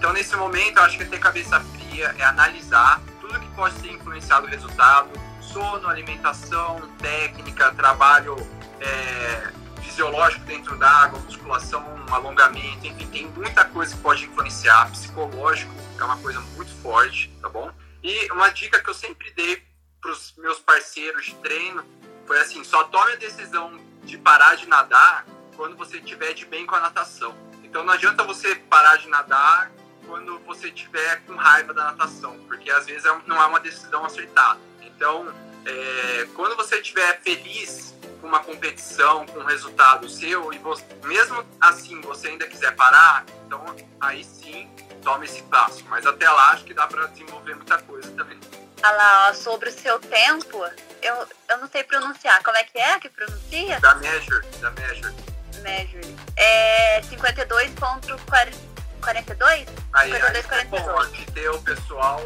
Então, 0.03 0.11
nesse 0.11 0.35
momento, 0.35 0.79
eu 0.79 0.83
acho 0.83 0.97
que 0.97 1.03
é 1.03 1.05
ter 1.05 1.17
cabeça 1.17 1.61
fria, 1.61 2.13
é 2.19 2.25
analisar 2.25 3.01
tudo 3.21 3.39
que 3.39 3.47
pode 3.55 3.79
ser 3.79 3.89
influenciado 3.89 4.45
o 4.45 4.49
resultado, 4.49 5.09
sono, 5.39 5.87
alimentação, 5.87 6.81
técnica, 6.97 7.73
trabalho 7.73 8.35
é, 8.81 9.49
fisiológico 9.81 10.43
dentro 10.43 10.77
da 10.77 10.89
água, 10.89 11.19
musculação, 11.19 11.85
alongamento, 12.11 12.85
enfim, 12.85 13.07
tem 13.07 13.27
muita 13.27 13.63
coisa 13.63 13.95
que 13.95 14.01
pode 14.01 14.25
influenciar. 14.25 14.91
Psicológico 14.91 15.71
é 15.97 16.03
uma 16.03 16.17
coisa 16.17 16.41
muito 16.57 16.75
forte, 16.81 17.33
tá 17.41 17.47
bom? 17.47 17.71
E 18.03 18.29
uma 18.33 18.49
dica 18.49 18.83
que 18.83 18.89
eu 18.89 18.93
sempre 18.93 19.31
dei 19.31 19.65
para 20.01 20.11
os 20.11 20.33
meus 20.37 20.59
parceiros 20.59 21.27
de 21.27 21.35
treino 21.35 21.81
foi 22.27 22.41
assim: 22.41 22.61
só 22.65 22.83
tome 22.83 23.13
a 23.13 23.15
decisão 23.15 23.79
de 24.03 24.17
parar 24.17 24.55
de 24.55 24.67
nadar 24.67 25.25
quando 25.55 25.77
você 25.77 25.99
estiver 25.99 26.33
de 26.33 26.45
bem 26.45 26.65
com 26.65 26.75
a 26.75 26.81
natação. 26.81 27.33
Então 27.63 27.85
não 27.85 27.93
adianta 27.93 28.21
você 28.25 28.53
parar 28.53 28.97
de 28.97 29.07
nadar 29.07 29.71
quando 30.07 30.39
você 30.39 30.67
estiver 30.67 31.21
com 31.25 31.35
raiva 31.35 31.73
da 31.73 31.85
natação, 31.85 32.37
porque 32.47 32.69
às 32.69 32.85
vezes 32.85 33.05
é 33.05 33.15
não 33.25 33.41
é 33.41 33.45
uma 33.45 33.59
decisão 33.59 34.05
acertada. 34.05 34.59
Então, 34.81 35.33
é, 35.65 36.27
quando 36.35 36.55
você 36.55 36.77
estiver 36.77 37.19
feliz 37.21 37.93
com 38.21 38.27
uma 38.27 38.39
competição, 38.39 39.25
com 39.25 39.39
um 39.39 39.45
resultado 39.45 40.07
seu, 40.09 40.53
e 40.53 40.57
você, 40.59 40.83
mesmo 41.03 41.43
assim 41.59 41.99
você 42.01 42.29
ainda 42.29 42.47
quiser 42.47 42.75
parar, 42.75 43.25
então 43.45 43.63
aí 43.99 44.23
sim 44.23 44.69
tome 45.03 45.25
esse 45.25 45.41
passo. 45.43 45.83
Mas 45.89 46.05
até 46.05 46.29
lá 46.29 46.51
acho 46.51 46.63
que 46.63 46.73
dá 46.73 46.87
para 46.87 47.07
desenvolver 47.07 47.55
muita 47.55 47.77
coisa 47.79 48.09
também. 48.11 48.39
Olha 48.83 48.91
lá, 48.91 49.29
ó, 49.29 49.33
sobre 49.33 49.69
o 49.69 49.71
seu 49.71 49.97
tempo, 49.99 50.57
eu, 51.01 51.27
eu 51.49 51.57
não 51.57 51.69
sei 51.69 51.83
pronunciar. 51.83 52.43
Como 52.43 52.57
é 52.57 52.63
que 52.63 52.77
é 52.77 52.99
que 52.99 53.09
pronuncia? 53.09 53.79
Da 53.79 53.95
Measure, 53.95 54.45
da 54.59 54.71
Measure. 54.71 55.13
Measure. 55.61 56.15
É 56.35 57.01
52.40. 57.01 58.72
42? 59.03 59.67
Aí, 59.93 60.09
42, 60.09 60.45
42. 60.45 60.83
É 60.83 60.91
bom 60.91 61.33
ter 61.33 61.49
o 61.49 61.61
pessoal 61.61 62.25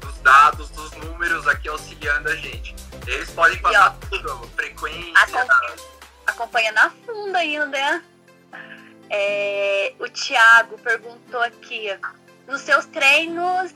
dos 0.00 0.18
dados, 0.18 0.68
dos 0.70 0.90
números 0.92 1.46
aqui 1.48 1.68
auxiliando 1.68 2.28
a 2.28 2.36
gente. 2.36 2.74
Eles 3.06 3.30
podem 3.30 3.58
passar 3.60 3.96
ó, 4.02 4.06
tudo, 4.06 4.48
frequência. 4.54 5.12
Acompanha, 6.26 6.72
na 6.72 6.90
funda 6.90 7.38
ainda? 7.38 8.02
É, 9.10 9.94
o 9.98 10.08
Thiago 10.08 10.78
perguntou 10.78 11.40
aqui, 11.40 11.88
nos 12.46 12.60
seus 12.60 12.84
treinos. 12.86 13.72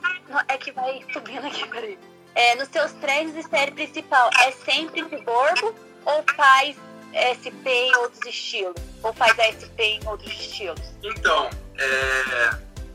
É 0.48 0.58
que 0.58 0.70
vai 0.72 1.04
subindo 1.12 1.46
aqui, 1.46 1.66
peraí. 1.68 1.98
É, 2.34 2.54
nos 2.56 2.68
seus 2.68 2.92
treinos 2.92 3.34
de 3.34 3.42
série 3.48 3.72
principal, 3.72 4.30
é 4.40 4.52
sempre 4.52 5.02
de 5.02 5.16
borbo 5.18 5.74
ou 6.04 6.24
faz 6.34 6.76
SP 7.12 7.68
em 7.68 7.96
outros 7.96 8.24
estilos? 8.26 8.74
Ou 9.02 9.12
faz 9.12 9.38
a 9.38 9.44
SP 9.52 10.00
em 10.00 10.00
outros 10.06 10.32
estilos? 10.32 10.80
Então, 11.02 11.50
é, 11.78 12.50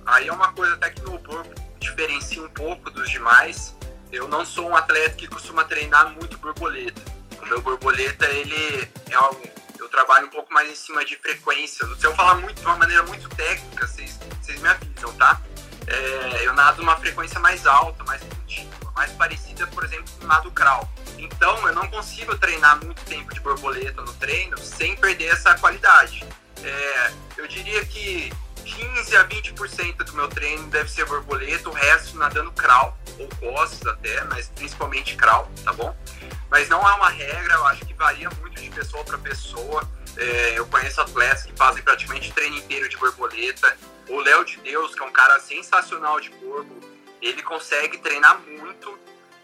aí 0.06 0.28
é 0.28 0.32
uma 0.32 0.52
coisa 0.54 0.76
até 0.76 0.90
que 0.90 1.02
meu 1.02 1.20
corpo 1.20 1.54
diferencia 1.80 2.42
um 2.42 2.50
pouco 2.50 2.90
dos 2.90 3.10
demais. 3.10 3.76
Eu 4.12 4.28
não 4.28 4.46
sou 4.46 4.70
um 4.70 4.76
atleta 4.76 5.16
que 5.16 5.28
costuma 5.28 5.63
treinar 5.63 6.10
muito 6.12 6.38
borboleta. 6.38 7.02
O 7.42 7.46
meu 7.46 7.62
borboleta, 7.62 8.26
ele 8.28 8.90
é 9.10 9.16
algo. 9.16 9.42
Eu 9.80 9.90
trabalho 9.90 10.28
um 10.28 10.30
pouco 10.30 10.54
mais 10.54 10.70
em 10.70 10.76
cima 10.76 11.04
de 11.06 11.16
frequência. 11.18 11.86
Se 11.96 12.06
eu 12.06 12.16
falar 12.16 12.36
muito 12.36 12.60
de 12.60 12.66
uma 12.66 12.78
maneira 12.78 13.04
muito 13.04 13.30
técnica, 13.30 13.88
vocês, 13.88 14.20
vocês 14.42 14.60
me 14.62 14.68
avisam, 14.70 15.13
tá? 15.13 15.42
É, 15.88 16.46
eu 16.46 16.54
nado 16.54 16.82
uma 16.82 16.98
frequência 16.98 17.40
mais 17.40 17.66
alta, 17.66 18.04
mais 18.04 18.22
contínua, 18.24 18.92
mais 18.96 19.12
parecida, 19.13 19.66
por 19.68 19.86
exemplo, 19.86 20.12
com 20.20 20.26
o 20.26 20.28
nado 20.28 20.52
crawl. 20.52 20.90
Então, 21.18 21.68
eu 21.68 21.74
não 21.74 21.88
consigo 21.88 22.38
treinar 22.38 22.84
muito 22.84 23.04
tempo 23.06 23.34
de 23.34 23.40
borboleta 23.40 24.02
no 24.02 24.13
treino 24.16 24.58
sem 24.58 24.96
perder 24.96 25.28
essa 25.28 25.56
qualidade. 25.56 26.26
É, 26.63 27.12
eu 27.38 27.48
diria 27.48 27.86
que 27.86 28.32
15 28.67 29.15
a 29.15 29.27
20% 29.27 29.95
do 30.03 30.13
meu 30.13 30.27
treino 30.27 30.67
deve 30.67 30.89
ser 30.89 31.06
borboleta, 31.06 31.69
o 31.69 31.73
resto 31.73 32.17
nadando 32.17 32.51
crawl, 32.51 32.97
ou 33.17 33.27
costas 33.39 33.88
até, 33.88 34.23
mas 34.25 34.49
principalmente 34.49 35.15
crawl, 35.15 35.49
tá 35.63 35.71
bom? 35.73 35.95
Mas 36.49 36.67
não 36.69 36.88
é 36.88 36.93
uma 36.95 37.10
regra, 37.10 37.53
eu 37.56 37.65
acho 37.65 37.86
que 37.86 37.93
varia 37.93 38.30
muito 38.41 38.62
de 38.62 38.69
pessoa 38.69 39.03
para 39.03 39.17
pessoa. 39.17 39.88
É, 40.17 40.58
eu 40.58 40.65
conheço 40.67 40.99
atletas 41.01 41.43
que 41.43 41.53
fazem 41.53 41.82
praticamente 41.84 42.32
treino 42.34 42.58
inteiro 42.58 42.89
de 42.89 42.97
borboleta. 42.97 43.77
O 44.10 44.19
Léo 44.19 44.43
de 44.45 44.58
Deus, 44.58 44.95
que 44.95 45.01
é 45.01 45.06
um 45.06 45.12
cara 45.12 45.39
sensacional 45.39 46.19
de 46.19 46.30
corpo, 46.32 46.73
ele 47.21 47.41
consegue 47.43 47.97
treinar 47.97 48.39
muito, 48.39 48.97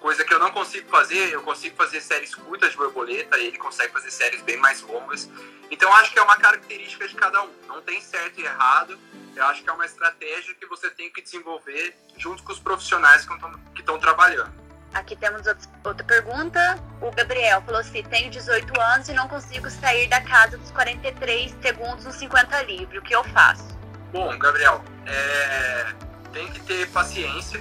coisa 0.04 0.26
que 0.26 0.34
eu 0.34 0.40
não 0.40 0.52
consigo 0.52 0.90
fazer. 0.90 1.32
Eu 1.32 1.42
consigo 1.42 1.78
fazer 1.78 2.02
séries 2.02 2.36
curtas 2.36 2.72
de 2.72 2.78
borboleta, 2.78 3.38
ele 3.38 3.58
consegue 3.58 3.94
fazer 3.94 4.12
séries 4.12 4.42
bem 4.42 4.58
mais 4.58 4.82
longas. 4.82 5.30
Então 5.72 5.92
acho 5.96 6.12
que 6.12 6.20
é 6.20 6.22
uma 6.22 6.36
característica 6.36 7.08
de 7.08 7.16
cada 7.16 7.42
um. 7.42 7.50
Não 7.70 7.82
tem 7.82 8.02
certo 8.02 8.42
e 8.42 8.44
errado. 8.44 9.00
Eu 9.34 9.46
acho 9.46 9.64
que 9.64 9.70
é 9.70 9.74
uma 9.74 9.86
estratégia 9.86 10.54
que 10.56 10.66
você 10.68 10.90
tem 10.90 11.10
que 11.10 11.22
desenvolver 11.22 11.96
junto 12.18 12.44
com 12.44 12.52
os 12.52 12.60
profissionais 12.60 13.26
que 13.26 13.80
estão 13.80 13.98
trabalhando. 13.98 14.54
Aqui 14.94 15.16
temos 15.16 15.48
outra 15.84 16.04
pergunta. 16.04 16.78
O 17.02 17.10
Gabriel 17.10 17.62
falou 17.62 17.80
assim: 17.80 18.04
tenho 18.04 18.30
18 18.30 18.80
anos 18.80 19.08
e 19.08 19.14
não 19.14 19.30
consigo 19.30 19.70
sair 19.70 20.08
da 20.10 20.20
casa 20.20 20.58
dos 20.58 20.70
43 20.72 21.56
segundos 21.62 22.04
nos 22.04 22.16
50 22.18 22.62
livre. 22.64 23.00
O 23.00 23.02
que 23.02 23.16
eu 23.16 23.24
faço? 23.24 23.70
Bom, 24.12 24.38
Gabriel, 24.38 24.84
é... 25.08 25.94
tem 26.34 26.52
que 26.52 26.60
ter 26.60 26.88
paciência, 26.92 27.60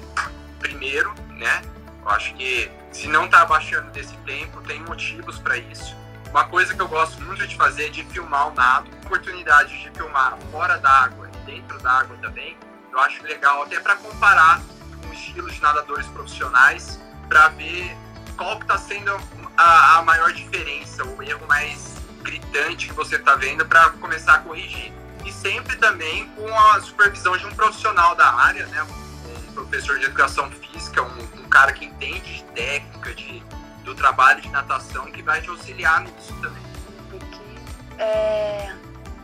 primeiro, 0.59 1.15
né? 1.31 1.63
Eu 2.03 2.11
acho 2.11 2.35
que 2.35 2.71
se 2.91 3.07
não 3.07 3.27
está 3.27 3.43
abaixando 3.43 3.91
desse 3.91 4.17
tempo, 4.19 4.61
tem 4.63 4.81
motivos 4.81 5.39
para 5.39 5.57
isso. 5.57 5.97
Uma 6.31 6.45
coisa 6.45 6.75
que 6.75 6.81
eu 6.81 6.89
gosto 6.89 7.21
muito 7.23 7.47
de 7.47 7.55
fazer 7.57 7.87
é 7.87 7.91
de 7.91 8.03
filmar 8.05 8.49
o 8.49 8.55
nado, 8.55 8.91
oportunidade 9.05 9.79
de 9.79 9.91
filmar 9.91 10.37
fora 10.51 10.79
d'água 10.79 11.31
e 11.33 11.47
dentro 11.47 11.79
d'água 11.81 12.17
também. 12.21 12.57
Eu 12.91 12.99
acho 13.01 13.23
legal 13.23 13.63
até 13.63 13.79
para 13.79 13.97
comparar 13.97 14.61
com 15.03 15.13
estilos 15.13 15.55
de 15.55 15.63
nadadores 15.63 16.07
profissionais, 16.09 16.99
para 17.29 17.49
ver 17.49 17.97
qual 18.37 18.57
que 18.57 18.65
está 18.65 18.79
sendo 18.79 19.13
a, 19.57 19.99
a, 19.99 20.03
maior 20.03 20.33
diferença, 20.33 21.05
o 21.05 21.23
erro 21.23 21.47
mais 21.47 21.95
gritante 22.23 22.89
que 22.89 22.95
você 22.95 23.17
está 23.17 23.37
vendo 23.37 23.65
para 23.67 23.91
começar 23.91 24.35
a 24.35 24.39
corrigir. 24.39 24.93
E 25.25 25.33
sempre 25.33 25.77
também 25.77 26.27
com 26.31 26.59
a 26.59 26.81
supervisão 26.81 27.37
de 27.37 27.47
um 27.47 27.55
profissional 27.55 28.15
da 28.17 28.35
área, 28.35 28.67
né? 28.67 28.83
um 28.83 29.53
professor 29.53 29.99
de 29.99 30.07
educação 30.07 30.51
física, 30.51 31.03
um 31.03 31.42
cara 31.53 31.73
que 31.73 31.85
entende 31.85 32.39
de 32.39 32.43
técnica, 32.45 33.15
de 33.15 33.43
do 33.85 33.95
trabalho 33.95 34.41
de 34.41 34.49
natação 34.49 35.11
que 35.11 35.23
vai 35.23 35.41
te 35.41 35.51
auxiliar 35.51 36.01
nisso 36.01 36.35
também. 36.41 36.63
É... 37.99 38.73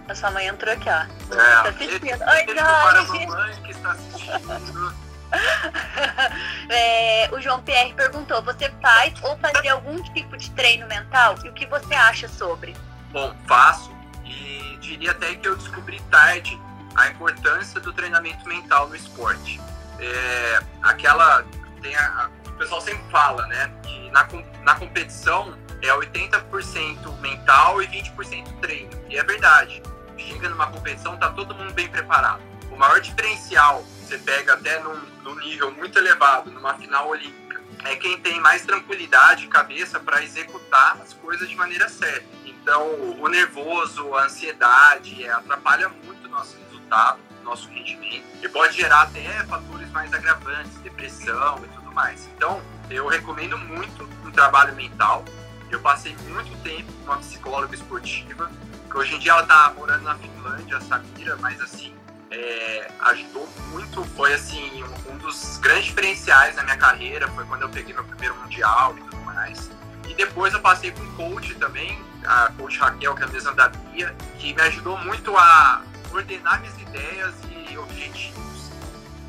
A 0.09 0.15
sua 0.15 0.31
mãe 0.31 0.47
entrou 0.47 0.73
aqui, 0.73 0.89
ó. 0.89 1.35
É, 1.35 1.63
tá 1.63 1.69
assistindo. 1.69 2.03
Oi, 2.03 2.45
para 2.55 3.01
a 3.01 3.05
mamãe 3.05 3.63
que 3.63 3.71
está 3.71 3.91
assistindo. 3.93 4.95
É, 6.71 7.29
o 7.33 7.41
João 7.41 7.61
Pierre 7.63 7.93
perguntou: 7.93 8.43
você 8.43 8.71
faz 8.81 9.13
ou 9.23 9.37
fazia 9.39 9.75
algum 9.75 10.03
tipo 10.15 10.37
de 10.37 10.51
treino 10.53 10.87
mental? 10.87 11.35
E 11.45 11.49
o 11.49 11.53
que 11.53 11.67
você 11.67 11.95
acha 11.95 12.29
sobre? 12.29 12.75
Bom, 13.11 13.35
faço 13.47 13.91
e 14.25 14.79
diria 14.81 15.11
até 15.11 15.35
que 15.35 15.49
eu 15.49 15.57
descobri 15.57 16.01
tarde 16.11 16.59
a 16.95 17.09
importância 17.09 17.81
do 17.81 17.93
treinamento 17.93 18.47
mental 18.49 18.89
no 18.89 18.97
esporte. 18.97 19.61
É, 19.99 20.61
aquela. 20.83 21.45
Tem 21.81 21.95
a, 21.97 22.31
o 22.47 22.53
pessoal 22.53 22.81
sempre 22.81 23.03
fala, 23.11 23.47
né? 23.47 23.73
Que 23.83 24.11
na, 24.11 24.29
na 24.63 24.75
competição 24.75 25.57
é 25.83 25.89
80% 25.89 27.21
mental 27.21 27.83
e 27.83 27.87
20% 27.87 28.61
treino. 28.61 28.91
E 29.09 29.17
é 29.17 29.23
verdade. 29.23 29.83
Chega 30.17 30.49
numa 30.49 30.67
competição, 30.67 31.17
tá 31.17 31.31
todo 31.31 31.55
mundo 31.55 31.73
bem 31.73 31.89
preparado. 31.89 32.43
O 32.71 32.77
maior 32.77 33.01
diferencial, 33.01 33.85
você 34.03 34.19
pega 34.19 34.55
até 34.55 34.81
num, 34.81 35.01
num 35.23 35.37
nível 35.37 35.71
muito 35.73 35.99
elevado, 35.99 36.51
numa 36.51 36.75
final 36.75 37.09
olímpica, 37.09 37.61
é 37.85 37.95
quem 37.97 38.19
tem 38.19 38.41
mais 38.41 38.65
tranquilidade 38.65 39.45
e 39.45 39.49
cabeça 39.49 40.01
para 40.01 40.23
executar 40.23 40.99
as 41.01 41.13
coisas 41.15 41.49
de 41.49 41.55
maneira 41.55 41.89
certa. 41.89 42.27
Então, 42.45 42.87
o 43.21 43.29
nervoso, 43.29 44.15
a 44.15 44.25
ansiedade, 44.25 45.25
é, 45.25 45.31
atrapalha 45.31 45.89
muito 45.89 46.27
o 46.27 46.31
nosso 46.31 46.57
resultado, 46.59 47.21
nosso 47.49 47.69
rendimento, 47.71 48.25
e 48.43 48.49
pode 48.49 48.77
gerar 48.77 49.03
até 49.03 49.23
fatores 49.45 49.91
mais 49.91 50.13
agravantes, 50.13 50.77
depressão 50.83 51.65
e 51.65 51.69
tudo 51.69 51.91
mais. 51.93 52.29
Então, 52.37 52.61
eu 52.91 53.09
recomendo 53.09 53.57
muito 53.57 54.09
um 54.25 54.31
trabalho 54.31 54.75
mental. 54.75 55.25
Eu 55.71 55.81
passei 55.81 56.15
muito 56.29 56.57
tempo 56.63 56.93
com 56.93 57.13
uma 57.13 57.17
psicóloga 57.19 57.75
esportiva, 57.75 58.51
que 58.91 58.97
hoje 58.97 59.15
em 59.15 59.19
dia 59.19 59.33
ela 59.33 59.43
está 59.43 59.73
morando 59.77 60.03
na 60.03 60.15
Finlândia, 60.17 60.77
a 60.77 60.81
Samira, 60.81 61.37
mas 61.37 61.61
assim, 61.61 61.95
é, 62.31 62.91
ajudou 63.01 63.49
muito, 63.71 64.05
foi 64.17 64.33
assim, 64.35 64.83
um, 64.83 65.13
um 65.13 65.19
dos 65.19 65.59
grandes 65.59 65.87
diferenciais 65.87 66.57
na 66.57 66.63
minha 66.63 66.77
carreira, 66.77 67.29
foi 67.29 67.45
quando 67.47 67.63
eu 67.63 67.69
peguei 67.69 67.95
meu 67.95 68.05
primeiro 68.05 68.35
mundial 68.37 68.97
e 68.97 69.01
tudo 69.03 69.17
mais. 69.25 69.71
E 70.07 70.15
depois 70.15 70.55
eu 70.55 70.61
passei 70.61 70.91
com 70.91 71.07
coach 71.17 71.55
também, 71.57 71.99
a 72.25 72.51
coach 72.57 72.79
Raquel, 72.79 73.15
que 73.15 73.23
é 73.23 73.27
a 73.27 73.29
mesma 73.29 73.53
da 73.53 73.69
Bia, 73.69 74.15
que 74.39 74.55
me 74.55 74.63
ajudou 74.63 74.97
muito 74.99 75.37
a 75.37 75.83
ordenar 76.13 76.61
minhas 76.61 76.81
ideias 76.81 77.35
e 77.71 77.79
objetivos. 77.79 78.49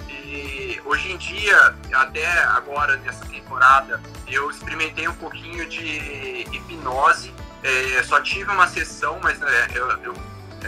E 0.07 0.79
hoje 0.85 1.11
em 1.11 1.17
dia, 1.17 1.75
até 1.93 2.43
agora 2.43 2.97
nessa 2.97 3.25
temporada, 3.25 3.99
eu 4.27 4.49
experimentei 4.49 5.07
um 5.07 5.15
pouquinho 5.15 5.67
de 5.67 6.45
hipnose. 6.51 7.33
É, 7.63 8.03
só 8.03 8.21
tive 8.21 8.51
uma 8.51 8.67
sessão, 8.67 9.19
mas 9.21 9.41
é, 9.41 9.67
eu, 9.73 9.89
eu, 10.03 10.13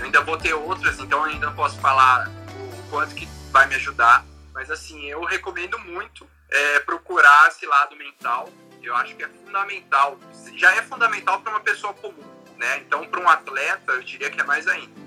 ainda 0.03 0.21
vou 0.21 0.37
ter 0.37 0.53
outras, 0.53 0.99
então 0.99 1.23
ainda 1.23 1.45
não 1.45 1.55
posso 1.55 1.79
falar 1.79 2.27
o, 2.27 2.79
o, 2.79 2.89
quanto 2.89 3.13
que 3.13 3.27
vai 3.51 3.67
me 3.67 3.75
ajudar. 3.75 4.25
Mas 4.53 4.71
assim, 4.71 5.05
eu 5.05 5.23
recomendo 5.23 5.77
muito 5.79 6.27
é, 6.49 6.79
procurar 6.79 7.47
esse 7.47 7.65
lado 7.65 7.95
mental. 7.95 8.49
Eu 8.81 8.95
acho 8.95 9.15
que 9.15 9.23
é 9.23 9.27
fundamental, 9.27 10.17
já 10.55 10.75
é 10.75 10.81
fundamental 10.81 11.39
para 11.41 11.51
uma 11.51 11.59
pessoa 11.59 11.93
comum, 11.93 12.25
né? 12.57 12.79
Então, 12.79 13.05
para 13.05 13.19
um 13.19 13.29
atleta, 13.29 13.91
eu 13.91 14.01
diria 14.01 14.31
que 14.31 14.41
é 14.41 14.43
mais 14.43 14.67
ainda. 14.67 15.00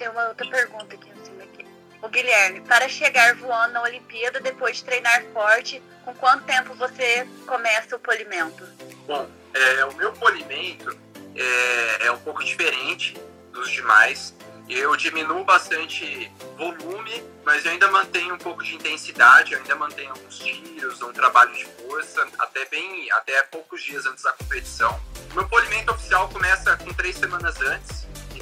Tem 0.00 0.08
uma 0.08 0.28
outra 0.28 0.48
pergunta 0.48 0.94
aqui 0.94 1.10
em 1.10 1.24
cima 1.26 1.42
aqui. 1.42 1.66
O 2.00 2.08
Guilherme, 2.08 2.62
para 2.62 2.88
chegar 2.88 3.34
voando 3.34 3.74
na 3.74 3.82
Olimpíada 3.82 4.40
depois 4.40 4.78
de 4.78 4.84
treinar 4.84 5.22
forte, 5.34 5.82
com 6.06 6.14
quanto 6.14 6.44
tempo 6.44 6.72
você 6.72 7.28
começa 7.46 7.96
o 7.96 7.98
polimento? 7.98 8.66
Bom, 9.06 9.28
é, 9.52 9.84
o 9.84 9.94
meu 9.96 10.10
polimento 10.14 10.98
é, 11.36 12.06
é 12.06 12.12
um 12.12 12.18
pouco 12.20 12.42
diferente 12.42 13.14
dos 13.52 13.70
demais. 13.70 14.34
Eu 14.70 14.96
diminuo 14.96 15.44
bastante 15.44 16.32
volume, 16.56 17.22
mas 17.44 17.66
eu 17.66 17.72
ainda 17.72 17.90
mantenho 17.90 18.36
um 18.36 18.38
pouco 18.38 18.64
de 18.64 18.76
intensidade, 18.76 19.52
eu 19.52 19.58
ainda 19.58 19.76
mantenho 19.76 20.12
alguns 20.12 20.38
tiros, 20.38 21.02
um 21.02 21.12
trabalho 21.12 21.52
de 21.52 21.66
força, 21.66 22.26
até 22.38 22.64
bem, 22.64 23.12
até 23.12 23.42
poucos 23.42 23.82
dias 23.82 24.06
antes 24.06 24.24
da 24.24 24.32
competição. 24.32 24.98
O 25.30 25.34
meu 25.34 25.46
polimento 25.46 25.92
oficial 25.92 26.26
começa 26.30 26.74
com 26.78 26.90
três 26.94 27.18
semanas 27.18 27.60
antes, 27.60 27.99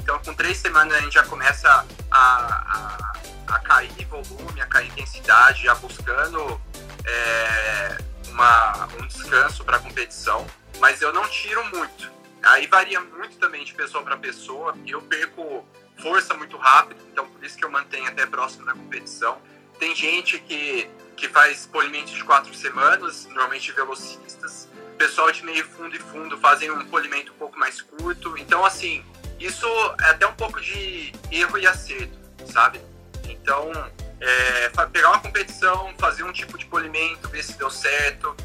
então 0.09 0.19
com 0.23 0.33
três 0.33 0.57
semanas 0.57 0.97
a 0.97 1.01
gente 1.01 1.13
já 1.13 1.23
começa 1.23 1.85
a, 2.09 2.17
a, 2.17 3.13
a 3.47 3.59
cair 3.59 3.91
volume, 4.07 4.59
a 4.59 4.65
cair 4.65 4.87
intensidade, 4.87 5.61
já 5.61 5.75
buscando 5.75 6.59
é, 7.05 7.97
uma, 8.29 8.87
um 8.99 9.05
descanso 9.05 9.63
para 9.63 9.77
a 9.77 9.79
competição, 9.79 10.47
mas 10.79 10.99
eu 11.03 11.13
não 11.13 11.27
tiro 11.27 11.63
muito. 11.65 12.11
Aí 12.41 12.65
varia 12.65 12.99
muito 12.99 13.37
também 13.37 13.63
de 13.63 13.71
pessoa 13.75 14.03
para 14.03 14.17
pessoa. 14.17 14.75
Eu 14.87 14.99
perco 15.03 15.63
força 16.01 16.33
muito 16.33 16.57
rápido, 16.57 16.99
então 17.11 17.29
por 17.29 17.43
isso 17.43 17.55
que 17.55 17.63
eu 17.63 17.69
mantenho 17.69 18.07
até 18.07 18.25
próximo 18.25 18.65
da 18.65 18.73
competição. 18.73 19.37
Tem 19.77 19.95
gente 19.95 20.39
que, 20.39 20.89
que 21.15 21.29
faz 21.29 21.67
polimento 21.67 22.11
de 22.11 22.23
quatro 22.23 22.51
semanas, 22.55 23.27
normalmente 23.27 23.71
velocistas. 23.73 24.67
Pessoal 24.97 25.31
de 25.31 25.45
meio 25.45 25.63
fundo 25.65 25.95
e 25.95 25.99
fundo 25.99 26.35
fazem 26.39 26.71
um 26.71 26.83
polimento 26.87 27.31
um 27.31 27.35
pouco 27.35 27.59
mais 27.59 27.79
curto. 27.79 28.35
Então, 28.39 28.65
assim, 28.65 29.05
isso 29.39 29.67
é 30.01 30.09
até 30.09 30.27
um 30.27 30.33
pouco 30.33 30.59
de 30.59 31.13
erro 31.31 31.57
e 31.57 31.65
acerto, 31.65 32.17
sabe? 32.51 32.81
Então, 33.23 33.71
é, 34.19 34.69
pegar 34.91 35.09
uma 35.09 35.19
competição, 35.19 35.93
fazer 35.97 36.23
um 36.23 36.33
tipo 36.33 36.57
de 36.57 36.65
polimento, 36.65 37.29
ver 37.29 37.43
se 37.43 37.53
deu 37.53 37.69
certo, 37.69 38.35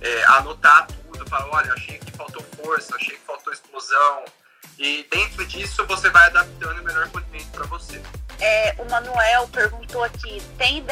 é, 0.00 0.24
anotar 0.24 0.86
tudo, 0.86 1.28
falar, 1.28 1.48
olha, 1.50 1.72
achei 1.72 1.98
que 1.98 2.12
faltou 2.12 2.42
força, 2.56 2.94
achei 2.94 3.16
que 3.16 3.26
faltou 3.26 3.52
explosão, 3.52 4.24
e 4.78 5.06
dentro 5.10 5.46
disso 5.46 5.84
você 5.86 6.10
vai 6.10 6.26
adaptando 6.26 6.80
o 6.80 6.84
melhor 6.84 7.08
polimento 7.08 7.50
para 7.50 7.66
você. 7.66 8.00
É, 8.40 8.74
o 8.78 8.90
Manuel 8.90 9.48
perguntou 9.48 10.02
aqui: 10.02 10.42
tem, 10.58 10.84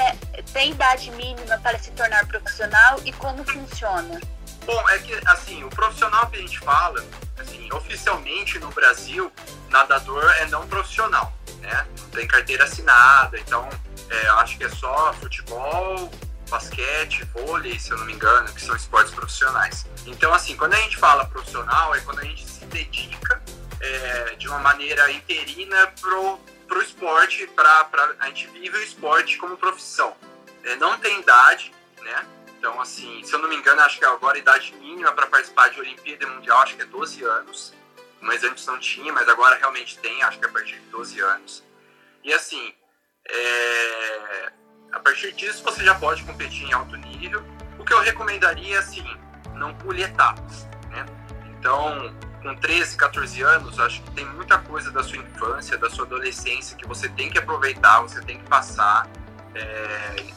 tem 0.53 0.71
idade 0.71 1.11
mínima 1.13 1.59
para 1.59 1.79
se 1.79 1.91
tornar 1.93 2.27
profissional 2.27 3.01
e 3.05 3.13
como 3.13 3.45
funciona? 3.45 4.21
Bom, 4.65 4.89
é 4.91 4.99
que 4.99 5.13
assim, 5.27 5.65
o 5.65 5.71
profissional 5.71 6.27
que 6.29 6.37
a 6.37 6.41
gente 6.41 6.59
fala, 6.61 7.05
assim, 7.39 7.69
oficialmente 7.73 8.59
no 8.59 8.71
Brasil, 8.71 9.33
nadador 9.71 10.25
é 10.39 10.47
não 10.47 10.67
profissional, 10.69 11.33
né? 11.61 11.87
Não 12.01 12.09
tem 12.11 12.27
carteira 12.27 12.65
assinada, 12.65 13.39
então 13.39 13.69
é, 14.09 14.29
acho 14.29 14.57
que 14.59 14.65
é 14.65 14.69
só 14.69 15.13
futebol, 15.15 16.11
basquete, 16.49 17.25
vôlei, 17.33 17.79
se 17.79 17.91
eu 17.91 17.99
não 17.99 18.05
me 18.05 18.13
engano, 18.13 18.53
que 18.53 18.61
são 18.61 18.77
esportes 18.77 19.13
profissionais. 19.13 19.87
Então, 20.07 20.33
assim, 20.35 20.55
quando 20.55 20.75
a 20.75 20.77
gente 20.77 20.97
fala 20.99 21.25
profissional, 21.25 21.95
é 21.95 22.01
quando 22.01 22.21
a 22.21 22.25
gente 22.25 22.47
se 22.47 22.65
dedica 22.67 23.43
é, 23.81 24.35
de 24.37 24.49
uma 24.49 24.59
maneira 24.59 25.11
interina 25.11 25.87
pro, 26.01 26.39
pro 26.69 26.83
esporte, 26.83 27.47
pra, 27.49 27.85
pra, 27.85 28.15
a 28.21 28.27
gente 28.27 28.47
vive 28.49 28.77
o 28.77 28.83
esporte 28.83 29.39
como 29.39 29.57
profissão. 29.57 30.15
É, 30.63 30.77
não 30.77 30.99
tem 30.99 31.21
idade, 31.21 31.73
né? 32.03 32.27
Então, 32.63 32.81
assim, 32.81 33.21
se 33.25 33.33
eu 33.33 33.41
não 33.41 33.49
me 33.49 33.57
engano, 33.57 33.81
acho 33.81 33.99
que 33.99 34.05
agora 34.05 34.37
a 34.37 34.39
idade 34.39 34.73
mínima 34.77 35.11
para 35.11 35.27
participar 35.27 35.69
de 35.71 35.81
Olimpíada 35.81 36.29
Mundial, 36.29 36.59
acho 36.59 36.77
que 36.77 36.83
é 36.83 36.85
12 36.85 37.25
anos. 37.25 37.75
Mas 38.21 38.45
antes 38.45 38.65
não 38.67 38.79
tinha, 38.79 39.13
mas 39.13 39.29
agora 39.29 39.57
realmente 39.57 39.99
tem, 39.99 40.23
acho 40.23 40.39
que 40.39 40.45
é 40.45 40.49
a 40.49 40.53
partir 40.53 40.79
de 40.79 40.87
12 40.87 41.21
anos. 41.21 41.65
E 42.23 42.33
assim, 42.33 42.73
é... 43.29 44.53
a 44.93 45.01
partir 45.01 45.33
disso 45.33 45.65
você 45.65 45.83
já 45.83 45.97
pode 45.97 46.23
competir 46.23 46.69
em 46.69 46.73
alto 46.73 46.95
nível. 46.95 47.43
O 47.81 47.85
que 47.85 47.93
eu 47.93 47.99
recomendaria, 47.99 48.79
assim, 48.79 49.05
não 49.57 49.75
pule 49.75 50.05
etapas, 50.05 50.65
né? 50.89 51.05
Então, 51.59 52.15
com 52.45 52.55
13, 52.55 52.97
14 52.97 53.43
anos, 53.43 53.81
acho 53.81 54.01
que 54.03 54.11
tem 54.13 54.25
muita 54.25 54.57
coisa 54.59 54.89
da 54.93 55.03
sua 55.03 55.19
infância, 55.19 55.77
da 55.77 55.91
sua 55.91 56.05
adolescência 56.05 56.77
que 56.77 56.87
você 56.87 57.09
tem 57.09 57.29
que 57.29 57.39
aproveitar, 57.39 58.03
você 58.03 58.21
tem 58.21 58.39
que 58.39 58.49
passar 58.49 59.09
é, 59.53 60.33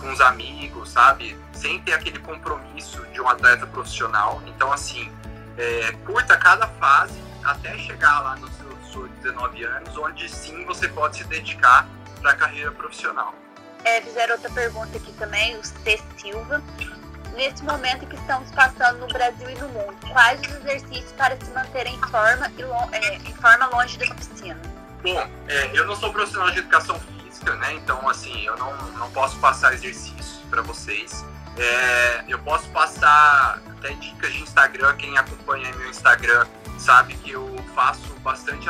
com 0.00 0.10
os 0.12 0.20
amigos, 0.20 0.90
sabe? 0.90 1.36
Sem 1.52 1.80
ter 1.80 1.94
aquele 1.94 2.18
compromisso 2.18 3.04
de 3.12 3.20
um 3.20 3.28
atleta 3.28 3.66
profissional. 3.66 4.42
Então, 4.46 4.72
assim, 4.72 5.10
é, 5.56 5.92
curta 6.06 6.36
cada 6.36 6.66
fase 6.66 7.20
até 7.44 7.76
chegar 7.78 8.20
lá 8.20 8.36
nos 8.36 8.50
seus 8.90 9.10
19 9.22 9.64
anos, 9.64 9.96
onde 9.96 10.28
sim 10.28 10.64
você 10.64 10.88
pode 10.88 11.18
se 11.18 11.24
dedicar 11.24 11.86
para 12.20 12.32
a 12.32 12.34
carreira 12.34 12.72
profissional. 12.72 13.34
É, 13.84 14.00
fizeram 14.00 14.34
outra 14.34 14.50
pergunta 14.50 14.96
aqui 14.96 15.12
também, 15.12 15.56
o 15.56 15.64
C. 15.64 16.00
Silva 16.16 16.62
nesse 17.38 17.62
momento 17.62 18.04
que 18.06 18.16
estamos 18.16 18.50
passando 18.50 18.98
no 18.98 19.06
Brasil 19.06 19.48
e 19.48 19.54
no 19.54 19.68
mundo? 19.68 19.96
Quais 20.12 20.40
os 20.40 20.56
exercícios 20.56 21.12
para 21.12 21.36
se 21.36 21.50
manter 21.52 21.86
em 21.86 21.98
forma, 22.10 22.50
e 22.58 22.62
é, 22.96 23.14
em 23.14 23.34
forma 23.34 23.66
longe 23.66 23.96
da 23.96 24.12
piscina? 24.14 24.60
Bom, 25.02 25.30
é, 25.46 25.70
eu 25.72 25.86
não 25.86 25.94
sou 25.94 26.12
profissional 26.12 26.50
de 26.50 26.58
educação 26.58 26.98
física, 26.98 27.17
né? 27.44 27.74
Então, 27.74 28.08
assim, 28.08 28.44
eu 28.44 28.56
não, 28.56 28.74
não 28.92 29.10
posso 29.10 29.36
passar 29.38 29.72
exercícios 29.74 30.40
para 30.50 30.62
vocês. 30.62 31.24
É, 31.56 32.24
eu 32.28 32.38
posso 32.40 32.68
passar 32.70 33.60
até 33.78 33.92
dicas 33.94 34.32
de 34.32 34.42
Instagram. 34.42 34.94
Quem 34.96 35.16
acompanha 35.18 35.74
meu 35.74 35.90
Instagram 35.90 36.46
sabe 36.78 37.14
que 37.14 37.32
eu 37.32 37.56
faço 37.74 38.14
bastante, 38.20 38.66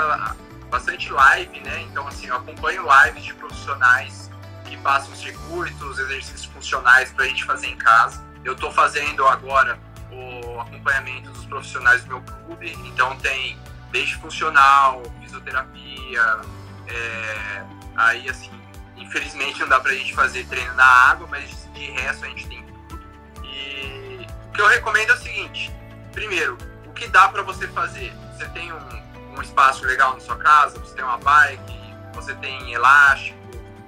bastante 0.71 1.13
live, 1.13 1.61
né? 1.61 1.83
Então, 1.83 2.07
assim, 2.07 2.27
eu 2.27 2.37
acompanho 2.37 2.85
lives 3.05 3.25
de 3.25 3.35
profissionais 3.35 4.31
que 4.65 4.77
passam 4.79 5.15
circuitos, 5.15 5.99
exercícios 5.99 6.45
funcionais 6.47 7.13
para 7.13 7.25
a 7.25 7.29
gente 7.29 7.45
fazer 7.45 7.69
em 7.69 7.77
casa. 7.77 8.23
Eu 8.45 8.55
estou 8.55 8.71
fazendo 8.71 9.27
agora 9.27 9.79
o 10.11 10.61
acompanhamento 10.61 11.31
dos 11.31 11.45
profissionais 11.47 12.03
do 12.05 12.09
meu 12.09 12.23
clube, 12.23 12.73
então 12.87 13.17
tem 13.19 13.59
desde 13.91 14.17
funcional, 14.17 15.03
fisioterapia, 15.21 16.41
é, 16.87 17.65
aí 17.99 18.29
assim, 18.29 18.51
infelizmente 18.97 19.61
não 19.61 19.69
dá 19.69 19.81
pra 19.81 19.93
gente 19.93 20.15
fazer 20.15 20.47
treino 20.47 20.73
na 20.75 20.85
água, 20.85 21.27
mas 21.29 21.69
de 21.75 21.91
resto 21.91 22.25
a 22.25 22.29
gente 22.29 22.47
tem 22.47 22.65
tudo. 22.89 23.03
E 23.45 24.27
o 24.49 24.53
que 24.53 24.61
eu 24.61 24.67
recomendo 24.69 25.11
é 25.11 25.15
o 25.15 25.19
seguinte, 25.19 25.71
primeiro, 26.13 26.57
o 26.87 26.93
que 26.93 27.09
dá 27.09 27.29
para 27.29 27.43
você 27.43 27.67
fazer? 27.69 28.13
Você 28.37 28.49
tem 28.51 28.73
um, 28.73 29.37
um 29.37 29.43
espaço 29.43 29.85
legal 29.85 30.15
na 30.15 30.21
sua 30.21 30.37
casa, 30.37 30.79
você 30.79 30.95
tem 30.95 31.05
uma 31.05 31.19
bike, 31.19 31.79
você 32.15 32.35
tem 32.37 32.73
elástico, 32.73 33.39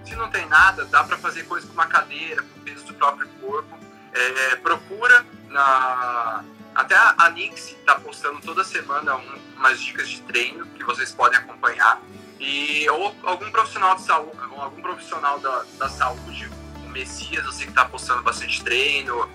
se 0.05 0.17
não 0.17 0.29
tem 0.29 0.45
nada, 0.47 0.85
dá 0.87 1.05
para 1.05 1.17
fazer 1.17 1.45
coisa 1.45 1.67
com 1.69 1.73
uma 1.73 1.87
cadeira, 1.87 2.43
com 2.43 2.61
o 2.61 2.63
peso 2.63 2.85
do 2.85 2.95
próprio 2.95 3.29
corpo. 3.41 3.79
É, 4.13 4.57
procura 4.57 5.25
na. 5.49 6.45
Até 6.75 6.97
a 6.97 7.31
Nix 7.31 7.73
está 7.73 7.97
postando 7.97 8.41
toda 8.41 8.65
semana 8.65 9.17
um, 9.17 9.39
umas 9.57 9.81
dicas 9.81 10.09
de 10.09 10.21
treino 10.23 10.67
que 10.67 10.83
vocês 10.85 11.13
podem 11.13 11.39
acompanhar. 11.39 12.01
E 12.41 12.89
ou 12.91 13.15
algum 13.23 13.51
profissional 13.51 13.95
de 13.95 14.03
saúde, 14.03 14.39
algum 14.57 14.83
profissional 14.83 15.39
da, 15.39 15.65
da 15.79 15.89
saúde, 15.89 16.51
o 16.83 16.89
Messias, 16.89 17.45
eu 17.45 17.53
sei 17.53 17.67
que 17.67 17.73
está 17.73 17.85
postando 17.85 18.23
bastante 18.23 18.65
treino. 18.65 19.29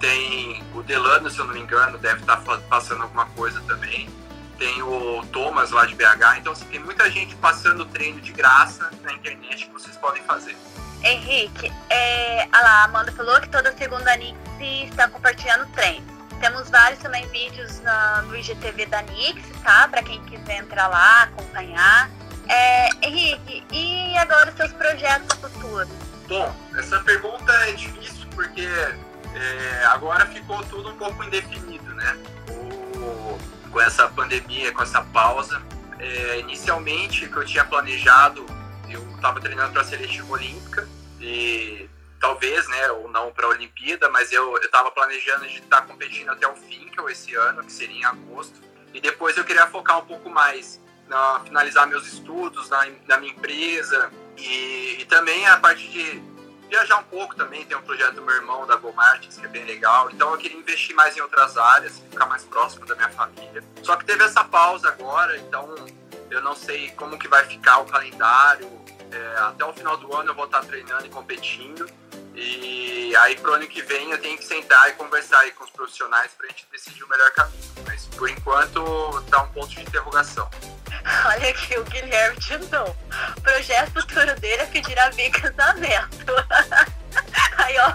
Tem 0.00 0.64
o 0.74 0.82
Delano, 0.82 1.30
se 1.30 1.38
eu 1.38 1.44
não 1.44 1.54
me 1.54 1.60
engano, 1.60 1.98
deve 1.98 2.20
estar 2.20 2.38
tá 2.38 2.58
passando 2.68 3.02
alguma 3.02 3.26
coisa 3.26 3.60
também 3.62 4.08
tem 4.58 4.82
o 4.82 5.24
Thomas 5.32 5.70
lá 5.70 5.86
de 5.86 5.94
BH. 5.94 6.38
Então, 6.38 6.52
assim, 6.52 6.64
tem 6.66 6.80
muita 6.80 7.10
gente 7.10 7.34
passando 7.36 7.84
treino 7.86 8.20
de 8.20 8.32
graça 8.32 8.90
na 9.02 9.12
internet 9.12 9.66
que 9.66 9.72
vocês 9.72 9.96
podem 9.96 10.22
fazer. 10.22 10.56
Henrique, 11.02 11.72
é, 11.90 12.48
a 12.50 12.84
Amanda 12.84 13.12
falou 13.12 13.40
que 13.40 13.48
toda 13.48 13.72
segunda 13.76 14.12
a 14.12 14.16
Nix 14.16 14.38
está 14.60 15.08
compartilhando 15.08 15.66
treino. 15.72 16.06
Temos 16.40 16.68
vários 16.68 17.00
também 17.00 17.26
vídeos 17.28 17.80
no 18.26 18.36
IGTV 18.36 18.86
da 18.86 19.02
Nix, 19.02 19.42
tá? 19.62 19.88
Para 19.88 20.02
quem 20.02 20.22
quiser 20.24 20.58
entrar 20.58 20.88
lá, 20.88 21.22
acompanhar. 21.22 22.10
É, 22.48 22.88
Henrique, 23.02 23.64
e 23.72 24.16
agora 24.16 24.50
os 24.50 24.56
seus 24.56 24.72
projetos 24.72 25.36
futuros? 25.38 25.88
Bom, 26.28 26.54
essa 26.76 27.00
pergunta 27.00 27.52
é 27.68 27.72
difícil 27.72 28.26
porque 28.34 28.66
é, 29.34 29.84
agora 29.86 30.26
ficou 30.26 30.62
tudo 30.64 30.90
um 30.90 30.96
pouco 30.96 31.22
indefinido, 31.24 31.94
né? 31.94 32.16
O, 32.50 33.38
com 33.70 33.80
essa 33.80 34.08
pandemia, 34.08 34.72
com 34.72 34.82
essa 34.82 35.02
pausa. 35.02 35.62
É, 35.98 36.40
inicialmente, 36.40 37.26
que 37.28 37.36
eu 37.36 37.44
tinha 37.44 37.64
planejado, 37.64 38.44
eu 38.88 39.02
estava 39.14 39.40
treinando 39.40 39.72
para 39.72 39.82
a 39.82 39.84
seletiva 39.84 40.30
olímpica 40.32 40.86
e 41.20 41.88
talvez, 42.20 42.68
né, 42.68 42.90
ou 42.90 43.10
não 43.10 43.32
para 43.32 43.46
a 43.46 43.50
Olimpíada, 43.50 44.08
mas 44.10 44.30
eu 44.32 44.56
estava 44.58 44.90
planejando 44.90 45.46
de 45.46 45.58
estar 45.58 45.80
tá 45.80 45.86
competindo 45.86 46.30
até 46.30 46.46
o 46.46 46.54
fim, 46.54 46.88
que 46.88 47.00
é 47.00 47.12
esse 47.12 47.34
ano, 47.34 47.62
que 47.62 47.72
seria 47.72 47.96
em 47.96 48.04
agosto. 48.04 48.60
E 48.92 49.00
depois 49.00 49.36
eu 49.36 49.44
queria 49.44 49.66
focar 49.68 49.98
um 49.98 50.06
pouco 50.06 50.28
mais 50.28 50.80
na 51.08 51.40
finalizar 51.40 51.86
meus 51.86 52.06
estudos 52.06 52.68
na, 52.68 52.86
na 53.06 53.18
minha 53.18 53.32
empresa 53.32 54.10
e, 54.36 54.98
e 55.00 55.04
também 55.06 55.46
a 55.46 55.56
parte 55.56 55.88
de 55.88 56.22
viajar 56.68 56.98
um 56.98 57.04
pouco 57.04 57.34
também, 57.34 57.64
tem 57.64 57.76
um 57.76 57.82
projeto 57.82 58.14
do 58.14 58.22
meu 58.22 58.34
irmão, 58.34 58.66
da 58.66 58.76
Go 58.76 58.92
Martins, 58.92 59.36
que 59.36 59.44
é 59.44 59.48
bem 59.48 59.64
legal. 59.64 60.10
Então 60.10 60.32
eu 60.32 60.38
queria 60.38 60.58
investir 60.58 60.94
mais 60.94 61.16
em 61.16 61.20
outras 61.20 61.56
áreas, 61.56 61.98
ficar 61.98 62.26
mais 62.26 62.44
próximo 62.44 62.84
da 62.86 62.94
minha 62.94 63.08
família. 63.10 63.62
Só 63.82 63.96
que 63.96 64.04
teve 64.04 64.24
essa 64.24 64.44
pausa 64.44 64.88
agora, 64.88 65.36
então 65.38 65.74
eu 66.30 66.42
não 66.42 66.54
sei 66.54 66.90
como 66.90 67.18
que 67.18 67.28
vai 67.28 67.44
ficar 67.44 67.78
o 67.78 67.86
calendário. 67.86 68.68
É, 69.10 69.38
até 69.38 69.64
o 69.64 69.72
final 69.72 69.96
do 69.96 70.12
ano 70.14 70.30
eu 70.30 70.34
vou 70.34 70.46
estar 70.46 70.64
treinando 70.64 71.06
e 71.06 71.08
competindo. 71.08 71.88
E 72.34 73.16
aí 73.16 73.36
pro 73.36 73.54
ano 73.54 73.66
que 73.66 73.80
vem 73.80 74.10
eu 74.10 74.20
tenho 74.20 74.36
que 74.36 74.44
sentar 74.44 74.90
e 74.90 74.92
conversar 74.94 75.38
aí 75.38 75.52
com 75.52 75.64
os 75.64 75.70
profissionais 75.70 76.32
para 76.36 76.46
a 76.46 76.50
gente 76.50 76.66
decidir 76.70 77.02
o 77.04 77.08
melhor 77.08 77.30
caminho. 77.30 77.62
Mas 77.86 78.06
por 78.06 78.28
enquanto 78.28 78.82
tá 79.30 79.42
um 79.42 79.48
ponto 79.52 79.68
de 79.68 79.80
interrogação. 79.80 80.50
Olha 81.26 81.50
aqui 81.50 81.78
o 81.78 81.84
Guilherme 81.84 82.36
de 82.38 82.58
novo. 82.58 82.96
O 83.36 83.40
projeto 83.40 83.92
futuro 83.92 84.34
dele 84.40 84.62
é 84.62 84.66
pedir 84.66 84.98
a 84.98 85.10
Bia 85.10 85.30
casamento. 85.30 86.32
Aí, 87.58 87.78
ó, 87.78 87.90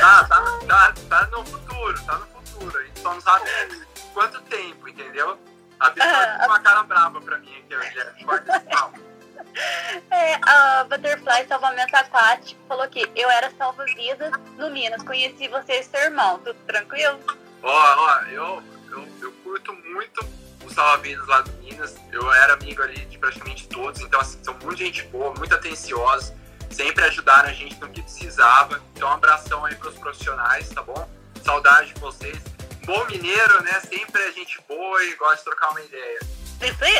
tá, 0.00 0.24
tá, 0.24 0.58
tá, 0.66 0.94
tá 1.08 1.26
no 1.26 1.44
futuro, 1.44 2.02
tá 2.04 2.18
no 2.18 2.26
futuro. 2.26 2.78
A 2.78 2.82
gente 2.84 3.00
só 3.00 3.14
não 3.14 3.20
sabe 3.20 3.50
quanto 4.14 4.40
tempo, 4.42 4.88
entendeu? 4.88 5.38
A 5.78 5.90
Bia 5.90 6.04
tá 6.04 6.38
com 6.38 6.46
uma 6.46 6.60
cara 6.60 6.82
brava 6.84 7.20
pra 7.20 7.38
mim 7.38 7.52
aqui, 7.58 7.74
o 7.74 7.80
Guilherme. 7.80 9.10
É, 10.10 10.34
a 10.42 10.84
Butterfly 10.84 11.46
Salvamento 11.48 11.96
Aquático 11.96 12.60
falou 12.68 12.86
que 12.88 13.10
eu 13.16 13.28
era 13.30 13.50
salva-vidas 13.58 14.30
no 14.56 14.70
Minas. 14.70 15.02
Conheci 15.02 15.48
você 15.48 15.80
e 15.80 15.82
seu 15.82 16.00
irmão. 16.00 16.38
Tudo 16.38 16.54
tranquilo? 16.66 17.18
Ó, 17.62 17.68
ó, 17.68 18.22
eu, 18.26 18.62
eu, 18.90 19.08
eu 19.20 19.32
curto 19.42 19.72
muito 19.72 20.24
o 20.70 20.74
Salva-Vidas 20.74 21.26
lá 21.26 21.40
do 21.42 21.52
Minas. 21.54 21.94
Eu 22.12 22.32
era 22.32 22.54
amigo 22.54 22.82
ali 22.82 23.04
de 23.06 23.18
praticamente 23.18 23.68
todos, 23.68 24.00
então 24.00 24.20
assim, 24.20 24.38
são 24.42 24.54
muita 24.62 24.84
gente 24.84 25.02
boa, 25.04 25.34
muito 25.34 25.54
atenciosos, 25.54 26.32
sempre 26.70 27.04
ajudaram 27.04 27.48
a 27.48 27.52
gente 27.52 27.78
no 27.80 27.88
que 27.88 28.02
precisava. 28.02 28.80
Então, 28.94 29.08
um 29.08 29.12
abração 29.12 29.64
aí 29.64 29.74
pros 29.74 29.94
profissionais, 29.94 30.68
tá 30.70 30.82
bom? 30.82 31.08
Saudade 31.42 31.92
de 31.92 32.00
vocês. 32.00 32.38
Bom 32.84 33.04
mineiro, 33.06 33.62
né? 33.62 33.80
Sempre 33.80 34.22
é 34.22 34.32
gente 34.32 34.62
boa 34.68 35.04
e 35.04 35.14
gosta 35.16 35.36
de 35.36 35.44
trocar 35.44 35.70
uma 35.70 35.80
ideia. 35.80 36.20
Isso 36.62 36.84
aí. 36.84 36.96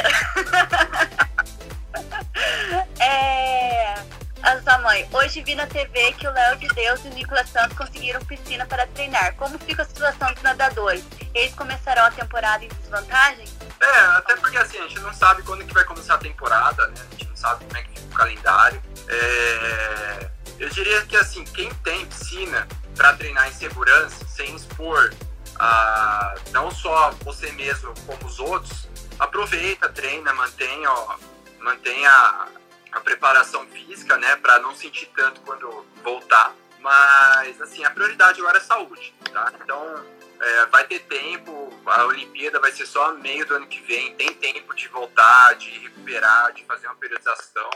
é. 3.01 4.20
A 4.43 4.61
sua 4.63 4.79
mãe, 4.79 5.07
hoje 5.13 5.43
vi 5.43 5.55
na 5.55 5.67
TV 5.67 6.13
que 6.15 6.27
o 6.27 6.33
Léo 6.33 6.57
de 6.57 6.67
Deus 6.69 7.05
e 7.05 7.09
o 7.09 7.11
Nicolas 7.11 7.49
Santos 7.51 7.77
conseguiram 7.77 8.25
piscina 8.25 8.65
para 8.65 8.87
treinar. 8.87 9.35
Como 9.37 9.59
fica 9.59 9.83
a 9.83 9.85
situação 9.85 10.33
dos 10.33 10.43
nadadores? 10.43 11.05
Eles 11.35 11.55
começarão 11.55 12.07
a 12.07 12.11
temporada 12.11 12.65
em 12.65 12.69
desvantagem? 12.69 13.45
É, 13.81 14.01
até 14.17 14.37
porque 14.37 14.57
assim, 14.57 14.79
a 14.79 14.89
gente 14.89 15.01
não 15.01 15.13
sabe 15.13 15.43
quando 15.43 15.65
que 15.65 15.75
vai 15.75 15.85
começar 15.85 16.15
a 16.15 16.19
temporada, 16.19 16.87
né? 16.89 17.07
A 17.07 17.11
gente 17.13 17.29
não 17.29 17.37
sabe 17.37 17.65
como 17.65 17.77
é 17.77 17.83
que 17.83 18.01
fica 18.01 18.15
o 18.15 18.17
calendário. 18.17 18.83
É... 19.09 20.31
Eu 20.59 20.69
diria 20.71 21.03
que 21.03 21.17
assim, 21.17 21.45
quem 21.45 21.73
tem 21.75 22.07
piscina 22.07 22.67
para 22.97 23.13
treinar 23.15 23.47
em 23.49 23.53
segurança, 23.53 24.27
sem 24.27 24.57
expor 24.57 25.13
a, 25.59 26.35
não 26.53 26.71
só 26.71 27.11
você 27.25 27.53
mesmo 27.53 27.93
como 28.07 28.27
os 28.27 28.39
outros, 28.39 28.89
aproveita, 29.19 29.89
treina, 29.91 30.33
mantenha, 30.33 30.91
ó, 30.91 31.17
mantenha 31.61 32.49
a 32.93 33.01
preparação 33.01 33.67
física, 33.67 34.17
né, 34.17 34.37
para 34.37 34.59
não 34.61 34.75
sentir 34.75 35.07
tanto 35.17 35.41
quando 35.43 35.87
voltar. 36.03 36.55
Mas, 36.81 37.61
assim, 37.61 37.85
a 37.85 37.91
prioridade 37.91 38.41
agora 38.41 38.59
é 38.59 38.61
saúde, 38.61 39.15
tá? 39.33 39.53
Então, 39.63 40.05
é, 40.41 40.67
vai 40.67 40.87
ter 40.87 41.01
tempo, 41.01 41.71
a 41.85 42.05
Olimpíada 42.07 42.59
vai 42.59 42.73
ser 42.73 42.87
só 42.87 43.13
meio 43.15 43.47
do 43.47 43.55
ano 43.55 43.67
que 43.67 43.81
vem, 43.83 44.15
tem 44.15 44.33
tempo 44.35 44.75
de 44.75 44.89
voltar, 44.89 45.55
de 45.57 45.71
recuperar, 45.79 46.53
de 46.53 46.65
fazer 46.65 46.87
uma 46.87 46.97
periodização. 46.97 47.69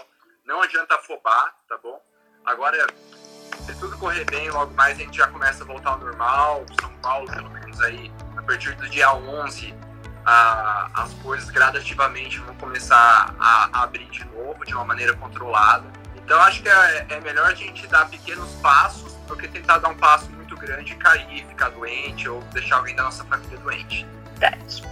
Não 0.44 0.62
adianta 0.62 0.94
afobar, 0.94 1.54
tá 1.68 1.76
bom? 1.76 2.02
Agora, 2.44 2.86
se 3.66 3.78
tudo 3.78 3.98
correr 3.98 4.24
bem, 4.24 4.50
logo 4.50 4.72
mais 4.74 4.98
a 4.98 5.02
gente 5.02 5.16
já 5.16 5.28
começa 5.28 5.62
a 5.62 5.66
voltar 5.66 5.90
ao 5.90 5.98
normal. 5.98 6.64
São 6.80 6.94
Paulo, 6.98 7.30
pelo 7.30 7.50
menos 7.50 7.80
aí, 7.82 8.10
a 8.36 8.42
partir 8.42 8.74
do 8.76 8.88
dia 8.88 9.12
11, 9.12 9.74
as 10.26 11.12
coisas 11.22 11.50
gradativamente 11.50 12.38
vão 12.40 12.54
começar 12.54 13.34
a, 13.38 13.68
a, 13.72 13.82
abrir 13.82 14.06
de 14.06 14.24
novo 14.26 14.64
de 14.64 14.74
uma 14.74 14.84
maneira 14.84 15.14
controlada. 15.14 15.84
Então 16.16 16.40
acho 16.40 16.62
que 16.62 16.68
é, 16.68 17.06
é, 17.10 17.20
melhor 17.20 17.46
a 17.46 17.54
gente 17.54 17.86
dar 17.86 18.08
pequenos 18.08 18.50
passos 18.62 19.12
do 19.26 19.36
que 19.36 19.46
tentar 19.48 19.78
dar 19.78 19.88
um 19.88 19.96
passo 19.96 20.30
muito 20.30 20.56
grande 20.56 20.92
e 20.92 20.96
cair, 20.96 21.46
ficar 21.46 21.70
doente 21.70 22.28
ou 22.28 22.40
deixar 22.52 22.76
alguém 22.76 22.96
da 22.96 23.02
nossa 23.04 23.24
família 23.24 23.58
doente. 23.58 24.06
Verdade. 24.38 24.82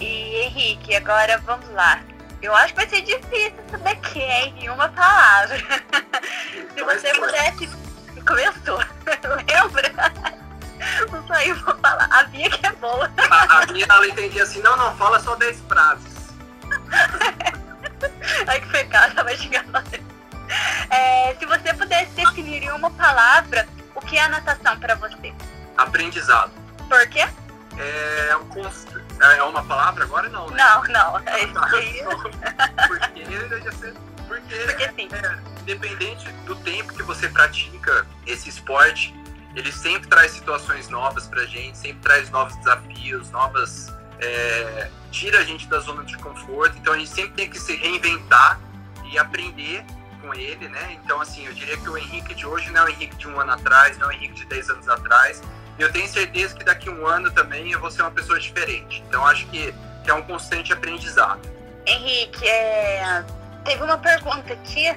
E 0.00 0.42
Henrique, 0.42 0.94
agora 0.94 1.38
vamos 1.38 1.68
lá. 1.70 2.00
Eu 2.40 2.54
acho 2.54 2.68
que 2.72 2.80
vai 2.80 2.88
ser 2.88 3.02
difícil 3.02 3.52
isso 3.66 3.78
daqui, 3.78 4.20
hein? 4.20 4.54
Em 4.60 4.70
uma 4.70 4.88
palavra. 4.88 5.58
Se 6.74 6.82
você 6.82 7.12
pudesse. 7.14 7.68
Começou. 8.24 8.78
Lembra? 9.48 10.47
Não 11.10 11.26
saiu 11.26 11.56
pra 11.62 11.74
falar. 11.74 12.08
A 12.10 12.24
minha 12.28 12.50
que 12.50 12.66
é 12.66 12.72
boa. 12.72 13.10
A, 13.30 13.62
a 13.62 13.66
minha 13.66 13.86
ela 13.88 14.06
entendia 14.06 14.42
assim, 14.42 14.60
não, 14.60 14.76
não, 14.76 14.96
fala 14.96 15.20
só 15.20 15.34
10 15.36 15.60
frases. 15.68 16.28
Ai 18.46 18.60
que 18.60 18.68
pecado, 18.68 19.12
ela 19.12 19.24
vai 19.24 19.36
xingar 19.36 19.64
é, 20.90 21.34
Se 21.34 21.46
você 21.46 21.74
pudesse 21.74 22.12
definir 22.12 22.62
em 22.62 22.70
uma 22.70 22.90
palavra, 22.90 23.68
o 23.94 24.00
que 24.00 24.16
é 24.16 24.22
a 24.22 24.28
natação 24.28 24.78
para 24.78 24.94
você? 24.94 25.34
Aprendizado. 25.76 26.52
Por 26.88 27.06
quê? 27.08 27.26
É, 27.76 28.36
um, 28.36 29.22
é 29.22 29.42
uma 29.42 29.62
palavra 29.62 30.04
agora 30.04 30.28
não, 30.28 30.48
né? 30.48 30.56
Não, 30.56 30.82
não. 30.84 31.18
É 31.18 31.46
porque, 31.52 32.04
porque, 34.26 34.56
porque 34.66 34.92
sim. 34.96 35.08
É, 35.12 35.38
independente 35.62 36.30
do 36.44 36.56
tempo 36.56 36.92
que 36.94 37.02
você 37.02 37.28
pratica 37.28 38.06
esse 38.26 38.48
esporte, 38.48 39.14
ele 39.58 39.72
sempre 39.72 40.08
traz 40.08 40.32
situações 40.32 40.88
novas 40.88 41.26
pra 41.26 41.44
gente, 41.44 41.76
sempre 41.76 42.00
traz 42.00 42.30
novos 42.30 42.54
desafios, 42.56 43.30
novas. 43.30 43.92
É, 44.20 44.90
tira 45.10 45.38
a 45.38 45.44
gente 45.44 45.66
da 45.68 45.78
zona 45.78 46.04
de 46.04 46.16
conforto, 46.18 46.76
então 46.78 46.92
a 46.92 46.98
gente 46.98 47.10
sempre 47.10 47.30
tem 47.32 47.50
que 47.50 47.58
se 47.58 47.74
reinventar 47.76 48.60
e 49.10 49.18
aprender 49.18 49.84
com 50.20 50.34
ele, 50.34 50.68
né? 50.68 50.98
Então, 51.02 51.20
assim, 51.20 51.46
eu 51.46 51.52
diria 51.52 51.76
que 51.76 51.88
o 51.88 51.96
Henrique 51.96 52.34
de 52.34 52.46
hoje 52.46 52.70
não 52.70 52.82
é 52.82 52.84
o 52.84 52.88
Henrique 52.88 53.16
de 53.16 53.28
um 53.28 53.40
ano 53.40 53.52
atrás, 53.52 53.96
não 53.98 54.10
é 54.10 54.14
o 54.14 54.16
Henrique 54.16 54.34
de 54.34 54.44
10 54.46 54.70
anos 54.70 54.88
atrás. 54.88 55.40
E 55.78 55.82
eu 55.82 55.92
tenho 55.92 56.08
certeza 56.08 56.56
que 56.56 56.64
daqui 56.64 56.88
a 56.88 56.92
um 56.92 57.06
ano 57.06 57.30
também 57.30 57.70
eu 57.70 57.80
vou 57.80 57.90
ser 57.90 58.02
uma 58.02 58.10
pessoa 58.10 58.38
diferente. 58.38 59.02
Então, 59.06 59.24
acho 59.24 59.46
que 59.46 59.72
que 60.08 60.10
é 60.10 60.14
um 60.14 60.22
constante 60.22 60.72
aprendizado. 60.72 61.40
Henrique, 61.84 62.48
é... 62.48 63.22
teve 63.62 63.82
uma 63.82 63.98
pergunta 63.98 64.54
aqui 64.54 64.94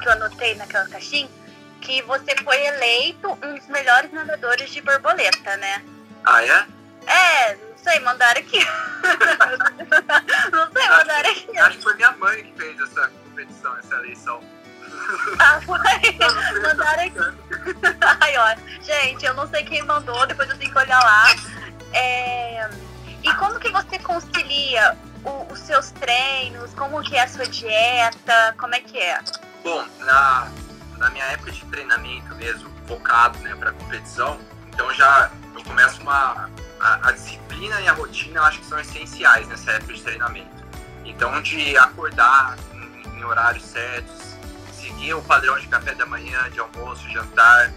que 0.00 0.08
eu 0.08 0.12
anotei 0.12 0.56
naquela 0.56 0.88
caixinha, 0.88 1.28
que 1.80 2.02
você 2.02 2.36
foi 2.44 2.66
eleito 2.66 3.32
um 3.42 3.54
dos 3.54 3.66
melhores 3.68 4.12
nadadores 4.12 4.70
de 4.70 4.80
borboleta, 4.80 5.56
né? 5.56 5.82
Ah, 6.24 6.44
é? 6.44 6.66
É, 7.06 7.54
não 7.56 7.78
sei, 7.78 8.00
mandaram 8.00 8.40
aqui. 8.40 8.58
não 10.52 10.70
sei, 10.72 10.88
mandaram 10.88 11.30
aqui. 11.30 11.58
Acho 11.58 11.76
que 11.78 11.82
foi 11.82 11.94
minha 11.94 12.12
mãe 12.12 12.44
que 12.44 12.52
fez 12.60 12.80
essa 12.80 13.08
competição, 13.08 13.76
essa 13.78 13.94
eleição. 13.96 14.40
Ah, 15.38 15.60
foi? 15.62 15.78
Mandaram 16.62 17.04
aqui. 17.04 17.18
Ai, 18.20 18.36
ó. 18.36 18.82
Gente, 18.82 19.24
eu 19.24 19.34
não 19.34 19.48
sei 19.48 19.64
quem 19.64 19.82
mandou, 19.82 20.26
depois 20.26 20.48
eu 20.50 20.58
tenho 20.58 20.70
que 20.70 20.78
olhar 20.78 21.02
lá. 21.02 21.34
É... 21.92 22.68
E 23.22 23.34
como 23.34 23.58
que 23.58 23.70
você 23.70 23.98
concilia 23.98 24.96
o, 25.24 25.52
os 25.52 25.58
seus 25.60 25.90
treinos? 25.92 26.72
Como 26.74 27.02
que 27.02 27.16
é 27.16 27.22
a 27.22 27.28
sua 27.28 27.46
dieta? 27.46 28.54
Como 28.58 28.74
é 28.74 28.80
que 28.80 28.98
é? 28.98 29.20
Bom, 29.62 29.84
na, 30.00 30.48
na 31.00 31.10
minha 31.10 31.24
época 31.24 31.50
de 31.50 31.64
treinamento 31.64 32.32
mesmo, 32.36 32.70
focado 32.86 33.38
né, 33.40 33.56
para 33.56 33.72
competição, 33.72 34.38
então 34.68 34.92
já 34.94 35.30
eu 35.54 35.64
começo 35.64 36.00
uma. 36.02 36.48
A, 36.78 37.08
a, 37.08 37.12
disciplina 37.12 37.78
e 37.82 37.88
a 37.88 37.92
rotina 37.92 38.40
eu 38.40 38.44
acho 38.44 38.60
que 38.60 38.66
são 38.66 38.80
essenciais 38.80 39.46
nessa 39.48 39.72
época 39.72 39.92
de 39.92 40.02
treinamento. 40.02 40.64
Então, 41.04 41.42
de 41.42 41.76
acordar 41.76 42.56
em, 42.72 43.18
em 43.18 43.24
horários 43.24 43.64
certos, 43.64 44.34
seguir 44.72 45.12
o 45.12 45.20
padrão 45.20 45.58
de 45.58 45.66
café 45.68 45.94
da 45.94 46.06
manhã, 46.06 46.48
de 46.50 46.58
almoço, 46.58 47.06
jantar. 47.10 47.70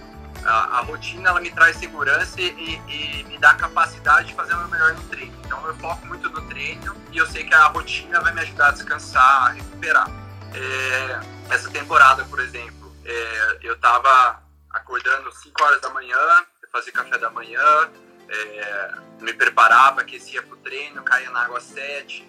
A, 0.46 0.78
a 0.78 0.82
rotina 0.82 1.30
ela 1.30 1.42
me 1.42 1.52
traz 1.52 1.76
segurança 1.76 2.40
e, 2.40 2.80
e, 2.88 3.26
me 3.28 3.38
dá 3.38 3.54
capacidade 3.56 4.30
de 4.30 4.34
fazer 4.36 4.54
o 4.54 4.60
meu 4.60 4.68
melhor 4.70 4.94
no 4.94 5.04
treino. 5.04 5.34
Então, 5.46 5.66
eu 5.68 5.76
foco 5.76 6.06
muito 6.08 6.30
no 6.30 6.42
treino 6.48 6.96
e 7.12 7.18
eu 7.18 7.28
sei 7.28 7.44
que 7.44 7.54
a 7.54 7.68
rotina 7.68 8.22
vai 8.22 8.34
me 8.34 8.40
ajudar 8.40 8.70
a 8.70 8.72
descansar, 8.72 9.48
a 9.48 9.50
recuperar. 9.50 10.10
É, 10.54 11.20
essa 11.50 11.70
temporada, 11.70 12.24
por 12.26 12.40
exemplo, 12.40 12.83
é, 13.06 13.60
eu 13.62 13.74
estava 13.74 14.43
acordando 14.70 15.32
5 15.32 15.64
horas 15.64 15.82
da 15.82 15.89
manhã, 15.89 16.18
fazia 16.72 16.91
café 16.91 17.18
da 17.20 17.30
manhã, 17.30 17.91
é, 18.28 18.93
me 19.22 19.32
preparava, 19.34 20.01
aquecia 20.01 20.41
para 20.41 20.54
o 20.54 20.58
treino, 20.58 21.04
caía 21.04 21.30
na 21.30 21.43
água 21.43 21.62
7, 21.62 22.28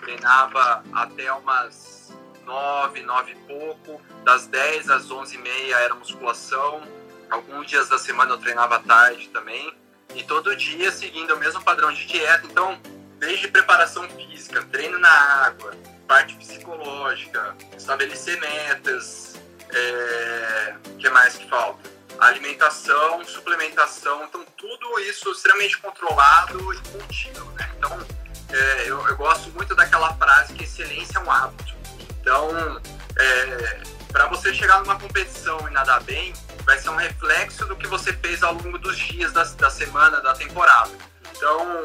treinava 0.00 0.84
até 0.92 1.32
umas 1.32 2.12
9, 2.44 3.02
9 3.02 3.32
e 3.32 3.34
pouco, 3.46 4.02
das 4.24 4.46
10 4.46 4.90
às 4.90 5.10
11 5.10 5.34
e 5.34 5.38
meia 5.38 5.76
era 5.76 5.94
musculação, 5.94 6.82
alguns 7.30 7.66
dias 7.66 7.88
da 7.88 7.98
semana 7.98 8.32
eu 8.32 8.38
treinava 8.38 8.76
à 8.76 8.78
tarde 8.80 9.28
também, 9.30 9.74
e 10.14 10.22
todo 10.24 10.54
dia 10.54 10.92
seguindo 10.92 11.34
o 11.34 11.38
mesmo 11.38 11.62
padrão 11.62 11.92
de 11.92 12.06
dieta, 12.06 12.46
então 12.46 12.78
desde 13.18 13.48
preparação 13.48 14.08
física, 14.10 14.62
treino 14.64 14.98
na 14.98 15.10
água, 15.46 15.72
parte 16.06 16.34
psicológica, 16.36 17.56
estabelecer 17.76 18.38
metas, 18.38 19.34
é... 19.72 20.74
que 20.98 21.08
mais 21.10 21.36
que 21.36 21.48
falta? 21.48 21.90
Alimentação, 22.18 23.24
suplementação, 23.24 24.24
então 24.24 24.44
tudo 24.56 25.00
isso 25.00 25.30
extremamente 25.30 25.78
controlado 25.78 26.74
e 26.74 26.78
contínuo, 26.88 27.50
né? 27.52 27.70
Então, 27.76 28.06
é, 28.50 28.90
eu, 28.90 29.06
eu, 29.06 29.16
gosto 29.16 29.50
muito 29.50 29.74
daquela 29.74 30.12
frase 30.14 30.52
que 30.54 30.64
excelência 30.64 31.18
é 31.18 31.20
um 31.20 31.30
hábito. 31.30 31.76
Então, 32.20 32.80
é, 33.16 33.80
para 34.10 34.26
você 34.26 34.52
chegar 34.52 34.80
numa 34.80 34.98
competição 34.98 35.68
e 35.68 35.70
nadar 35.70 36.02
bem, 36.02 36.32
vai 36.64 36.78
ser 36.78 36.90
um 36.90 36.96
reflexo 36.96 37.64
do 37.66 37.76
que 37.76 37.86
você 37.86 38.12
fez 38.12 38.42
ao 38.42 38.54
longo 38.54 38.78
dos 38.78 38.98
dias 38.98 39.32
da, 39.32 39.44
da 39.44 39.70
semana, 39.70 40.20
da 40.20 40.34
temporada. 40.34 40.90
Então, 41.36 41.82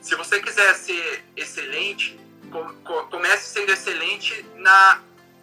se 0.00 0.14
você 0.14 0.40
quiser 0.40 0.74
ser 0.74 1.24
excelente, 1.36 2.18
comece 3.10 3.52
sendo 3.52 3.72
excelente 3.72 4.44
na 4.56 5.00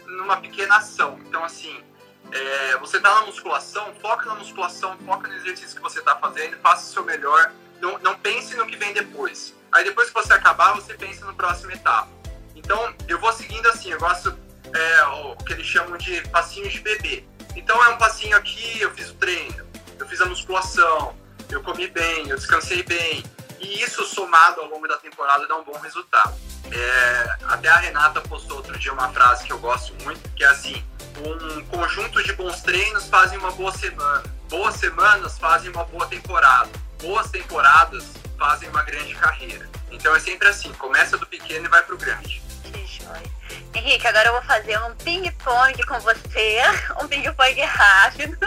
numa 0.08 0.38
pequena 0.38 0.78
ação. 0.78 1.20
Então, 1.26 1.44
assim, 1.44 1.84
é, 2.32 2.78
você 2.78 2.98
está 2.98 3.14
na 3.16 3.26
musculação, 3.26 3.94
foca 4.02 4.26
na 4.26 4.36
musculação, 4.36 4.98
foca 5.06 5.28
no 5.28 5.36
exercício 5.36 5.76
que 5.76 5.82
você 5.82 6.00
está 6.00 6.16
fazendo, 6.16 6.58
faça 6.58 6.90
o 6.90 6.94
seu 6.94 7.04
melhor. 7.04 7.52
Não, 7.82 8.00
não 8.00 8.18
pense 8.18 8.56
no 8.56 8.66
que 8.66 8.78
vem 8.78 8.94
depois. 8.94 9.54
Aí 9.72 9.84
depois 9.84 10.10
que 10.10 10.14
você 10.14 10.34
acabar, 10.34 10.74
você 10.74 10.94
pensa 10.94 11.26
no 11.26 11.34
próximo 11.34 11.72
etapa. 11.72 12.10
Então, 12.56 12.94
eu 13.08 13.20
vou 13.20 13.34
seguindo 13.34 13.68
assim, 13.68 13.92
eu 13.92 14.00
gosto 14.00 14.38
é, 14.74 15.04
o 15.04 15.36
que 15.38 15.54
eles 15.54 15.66
chamam 15.66 15.98
de 15.98 16.22
passinhos 16.30 16.74
de 16.74 16.80
bebê. 16.80 17.24
Então, 17.56 17.84
é 17.84 17.90
um 17.90 17.98
passinho 17.98 18.38
aqui, 18.38 18.82
eu 18.82 18.92
fiz 18.92 19.10
o 19.10 19.16
treino, 19.16 19.66
eu 20.00 20.08
fiz 20.08 20.22
a 20.22 20.26
musculação, 20.26 21.16
eu 21.50 21.62
comi 21.62 21.88
bem, 21.88 22.30
eu 22.30 22.38
descansei 22.38 22.84
bem. 22.84 23.24
E 23.64 23.82
isso 23.82 24.06
somado 24.06 24.60
ao 24.60 24.68
longo 24.68 24.88
da 24.88 24.98
temporada 24.98 25.48
dá 25.48 25.56
um 25.56 25.64
bom 25.64 25.78
resultado. 25.80 26.36
É, 26.70 27.38
até 27.48 27.70
a 27.70 27.78
Renata 27.78 28.20
postou 28.22 28.58
outro 28.58 28.78
dia 28.78 28.92
uma 28.92 29.12
frase 29.14 29.46
que 29.46 29.54
eu 29.54 29.60
gosto 29.60 29.94
muito, 30.04 30.30
que 30.32 30.44
é 30.44 30.48
assim: 30.48 30.84
um 31.18 31.66
conjunto 31.68 32.22
de 32.22 32.34
bons 32.34 32.62
treinos 32.62 33.08
fazem 33.08 33.38
uma 33.38 33.52
boa 33.52 33.72
semana, 33.72 34.24
boas 34.50 34.76
semanas 34.76 35.40
fazem 35.40 35.72
uma 35.72 35.86
boa 35.86 36.06
temporada, 36.08 36.70
boas 37.02 37.30
temporadas 37.32 38.06
fazem 38.38 38.68
uma 38.70 38.84
grande 38.84 39.16
carreira. 39.16 39.70
Então 39.92 40.14
é 40.14 40.20
sempre 40.20 40.50
assim: 40.50 40.72
começa 40.74 41.18
do 41.18 41.26
pequeno 41.26 41.66
e 41.66 41.70
vai 41.70 41.82
pro 41.84 41.98
grande. 41.98 42.42
Que 42.64 42.86
joia. 42.86 43.32
Henrique, 43.74 44.06
agora 44.08 44.28
eu 44.28 44.34
vou 44.34 44.44
fazer 44.44 44.78
um 44.84 44.96
ping-pong 44.96 45.86
com 45.86 46.00
você, 46.02 46.60
um 47.02 47.08
ping-pong 47.08 47.62
rápido. 47.62 48.38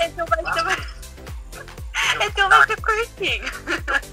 Então 0.00 0.26
vai 0.26 0.42
ser. 0.54 0.95
Então 2.20 2.48
vai 2.48 2.66
ser 2.66 2.80
curtinho. 2.80 3.44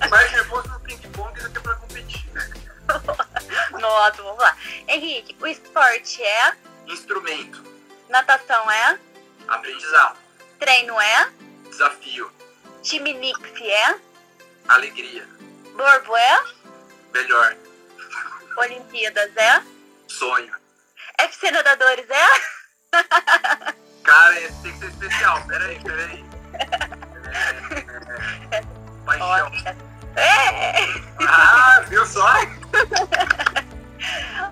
Mais 0.10 0.32
nervoso 0.32 0.68
no 0.70 0.80
ping-pong 0.82 1.40
do 1.42 1.50
que 1.50 1.60
pra 1.60 1.76
competir, 1.76 2.26
né? 2.34 2.50
Nossa, 3.80 4.22
vamos 4.22 4.40
lá. 4.40 4.58
Henrique, 4.88 5.36
o 5.42 5.48
esporte 5.48 6.24
é? 6.24 6.56
Instrumento. 6.88 7.64
Natação 8.10 8.70
é? 8.72 9.00
Aprendizado. 9.48 10.18
Treino 10.60 11.00
é? 11.00 11.30
Desafio. 11.70 12.32
Time 12.82 13.14
Nix 13.14 13.40
é? 13.62 13.96
Alegria. 14.68 15.28
Borbo 15.76 16.16
é? 16.16 16.44
Melhor. 17.14 17.56
Olimpíadas 18.58 19.36
é? 19.36 19.64
Sonho. 20.08 20.54
FC 21.18 21.52
Nadadores 21.52 22.08
é? 22.10 22.28
Cara, 24.04 24.40
esse 24.40 24.62
tem 24.62 24.74
que 24.74 24.80
ser 24.80 24.90
especial. 24.90 25.46
Peraí, 25.48 25.80
peraí. 25.82 26.24
Paixão. 29.06 29.52
É. 30.16 30.74
Ah, 31.28 31.84
viu 31.88 32.06
só? 32.06 32.28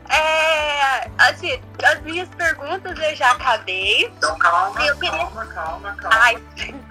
É, 0.09 1.09
assim, 1.17 1.61
as 1.83 2.01
minhas 2.01 2.27
perguntas 2.29 2.97
eu 2.97 3.15
já 3.15 3.31
acabei. 3.31 4.05
Então 4.05 4.37
calma, 4.39 4.81
eu 4.85 4.95
queria... 4.95 5.11
calma, 5.11 5.45
calma, 5.47 5.95
calma. 5.95 6.17
Ai, 6.19 6.41
senhor. 6.57 6.81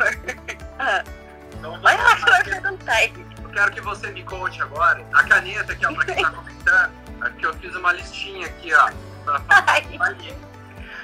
Ah. 0.78 1.05
Então, 1.53 1.80
Vai 1.82 1.97
lá 1.97 2.16
que 2.16 2.22
eu 2.22 2.34
vou 2.34 2.45
perguntar. 2.45 3.05
Eu 3.05 3.51
quero 3.51 3.70
que 3.72 3.80
você 3.82 4.11
me 4.11 4.22
conte 4.22 4.62
agora. 4.62 5.05
A 5.12 5.24
caneta 5.24 5.72
aqui, 5.72 5.84
ó, 5.84 5.93
pra 5.93 6.05
quem 6.07 6.22
tá 6.22 6.30
comentando, 6.30 6.93
é 7.22 7.30
que 7.30 7.45
eu 7.45 7.55
fiz 7.55 7.74
uma 7.74 7.93
listinha 7.93 8.47
aqui, 8.47 8.72
ó. 8.72 8.91
Pra 9.24 9.41
falar 9.41 9.82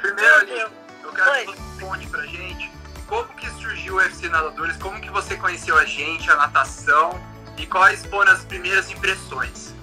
Primeiro 0.00 0.36
ali, 0.36 0.60
eu 1.02 1.12
quero 1.12 1.30
Oi. 1.30 1.46
que 1.46 1.46
você 1.46 1.84
conte 1.84 2.06
pra 2.06 2.22
gente 2.22 2.70
como 3.06 3.28
que 3.34 3.48
surgiu 3.50 3.94
o 3.94 3.96
UFC 3.98 4.28
Nadadores, 4.28 4.76
como 4.76 5.00
que 5.00 5.10
você 5.10 5.36
conheceu 5.36 5.76
a 5.78 5.84
gente, 5.84 6.30
a 6.30 6.36
natação 6.36 7.20
e 7.56 7.66
quais 7.66 8.04
foram 8.06 8.32
as 8.32 8.44
primeiras 8.44 8.90
impressões? 8.90 9.74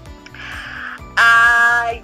Ai, 1.15 2.03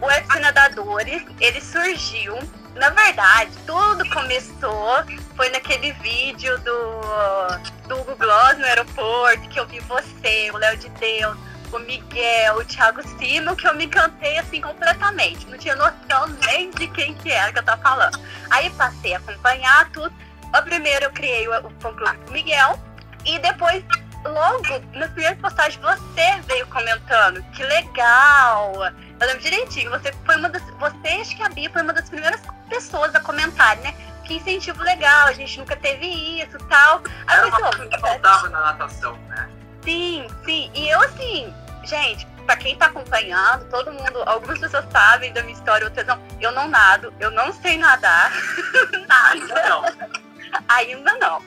o 0.00 0.06
UFC 0.06 0.38
Nadadores, 0.40 1.22
ele 1.40 1.60
surgiu. 1.60 2.38
Na 2.74 2.90
verdade, 2.90 3.50
tudo 3.66 4.08
começou 4.10 5.04
foi 5.40 5.48
naquele 5.48 5.92
vídeo 5.94 6.58
do, 6.58 7.88
do 7.88 7.98
Hugo 7.98 8.14
Gloss 8.16 8.58
no 8.58 8.64
aeroporto, 8.66 9.48
que 9.48 9.58
eu 9.58 9.66
vi 9.66 9.80
você, 9.80 10.50
o 10.52 10.58
Léo 10.58 10.76
de 10.76 10.90
Deus, 10.90 11.34
o 11.72 11.78
Miguel, 11.78 12.56
o 12.56 12.64
Thiago 12.66 13.00
Sino, 13.16 13.56
que 13.56 13.66
eu 13.66 13.74
me 13.74 13.86
encantei 13.86 14.36
assim 14.36 14.60
completamente. 14.60 15.46
Não 15.46 15.56
tinha 15.56 15.74
noção 15.76 16.26
nem 16.46 16.70
de 16.72 16.86
quem 16.88 17.14
que 17.14 17.30
era 17.30 17.50
que 17.54 17.58
eu 17.58 17.62
tava 17.62 17.80
falando. 17.80 18.20
Aí 18.50 18.68
passei 18.68 19.14
a 19.14 19.16
acompanhar 19.16 19.90
tudo. 19.92 20.14
A 20.52 20.62
primeiro 20.62 21.06
eu 21.06 21.10
criei 21.12 21.48
o, 21.48 21.66
o 21.66 21.70
fã 21.80 21.94
clube 21.94 22.18
Miguel. 22.30 22.78
E 23.24 23.38
depois 23.38 23.84
logo 24.24 24.82
nas 24.94 25.10
primeiras 25.10 25.38
postagens 25.38 25.80
você 25.82 26.40
veio 26.46 26.66
comentando. 26.66 27.42
Que 27.52 27.62
legal! 27.62 28.72
Eu 29.20 29.26
lembro 29.26 29.42
direitinho, 29.42 29.90
você 29.90 30.12
foi 30.24 30.36
uma 30.36 30.48
das. 30.48 30.62
Você, 30.62 31.08
acho 31.20 31.36
que 31.36 31.42
a 31.42 31.48
Bia 31.48 31.70
foi 31.70 31.82
uma 31.82 31.92
das 31.92 32.08
primeiras 32.08 32.40
pessoas 32.68 33.14
a 33.14 33.20
comentar, 33.20 33.76
né? 33.78 33.94
Que 34.24 34.34
incentivo 34.34 34.82
legal, 34.82 35.28
a 35.28 35.32
gente 35.32 35.58
nunca 35.58 35.76
teve 35.76 36.06
isso 36.06 36.56
e 36.56 36.64
tal. 36.64 37.02
Aí 37.26 37.36
Era 37.36 37.46
uma 37.48 37.60
coisa 37.60 37.86
que 37.86 37.98
faltava 37.98 38.48
na 38.48 38.60
natação, 38.60 39.16
né? 39.28 39.48
Sim, 39.82 40.26
sim. 40.44 40.70
E 40.74 40.88
eu 40.88 41.00
assim, 41.00 41.54
gente, 41.84 42.26
pra 42.46 42.56
quem 42.56 42.76
tá 42.76 42.86
acompanhando, 42.86 43.68
todo 43.70 43.92
mundo, 43.92 44.22
algumas 44.26 44.58
pessoas 44.58 44.86
sabem 44.90 45.32
da 45.32 45.42
minha 45.42 45.54
história, 45.54 45.86
outras 45.86 46.06
não. 46.06 46.18
Eu 46.40 46.52
não 46.52 46.68
nado, 46.68 47.12
eu 47.20 47.30
não 47.30 47.52
sei 47.52 47.76
nadar. 47.76 48.32
Nada. 49.08 49.68
Não. 49.68 50.29
Ainda 50.68 51.14
não. 51.18 51.42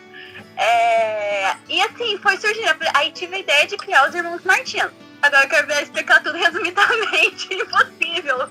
É... 0.58 1.56
E 1.68 1.82
assim, 1.82 2.18
foi 2.20 2.38
surgindo. 2.38 2.76
Aí 2.94 3.12
tive 3.12 3.36
a 3.36 3.40
ideia 3.40 3.68
de 3.68 3.78
criar 3.78 4.08
os 4.08 4.16
Irmãos 4.16 4.44
Martins. 4.44 4.92
Agora 5.22 5.46
eu 5.46 5.50
quero 5.50 5.68
ver 5.68 5.84
explicar 5.84 6.22
tudo 6.22 6.38
resumidamente. 6.38 7.54
Impossível. 7.54 8.50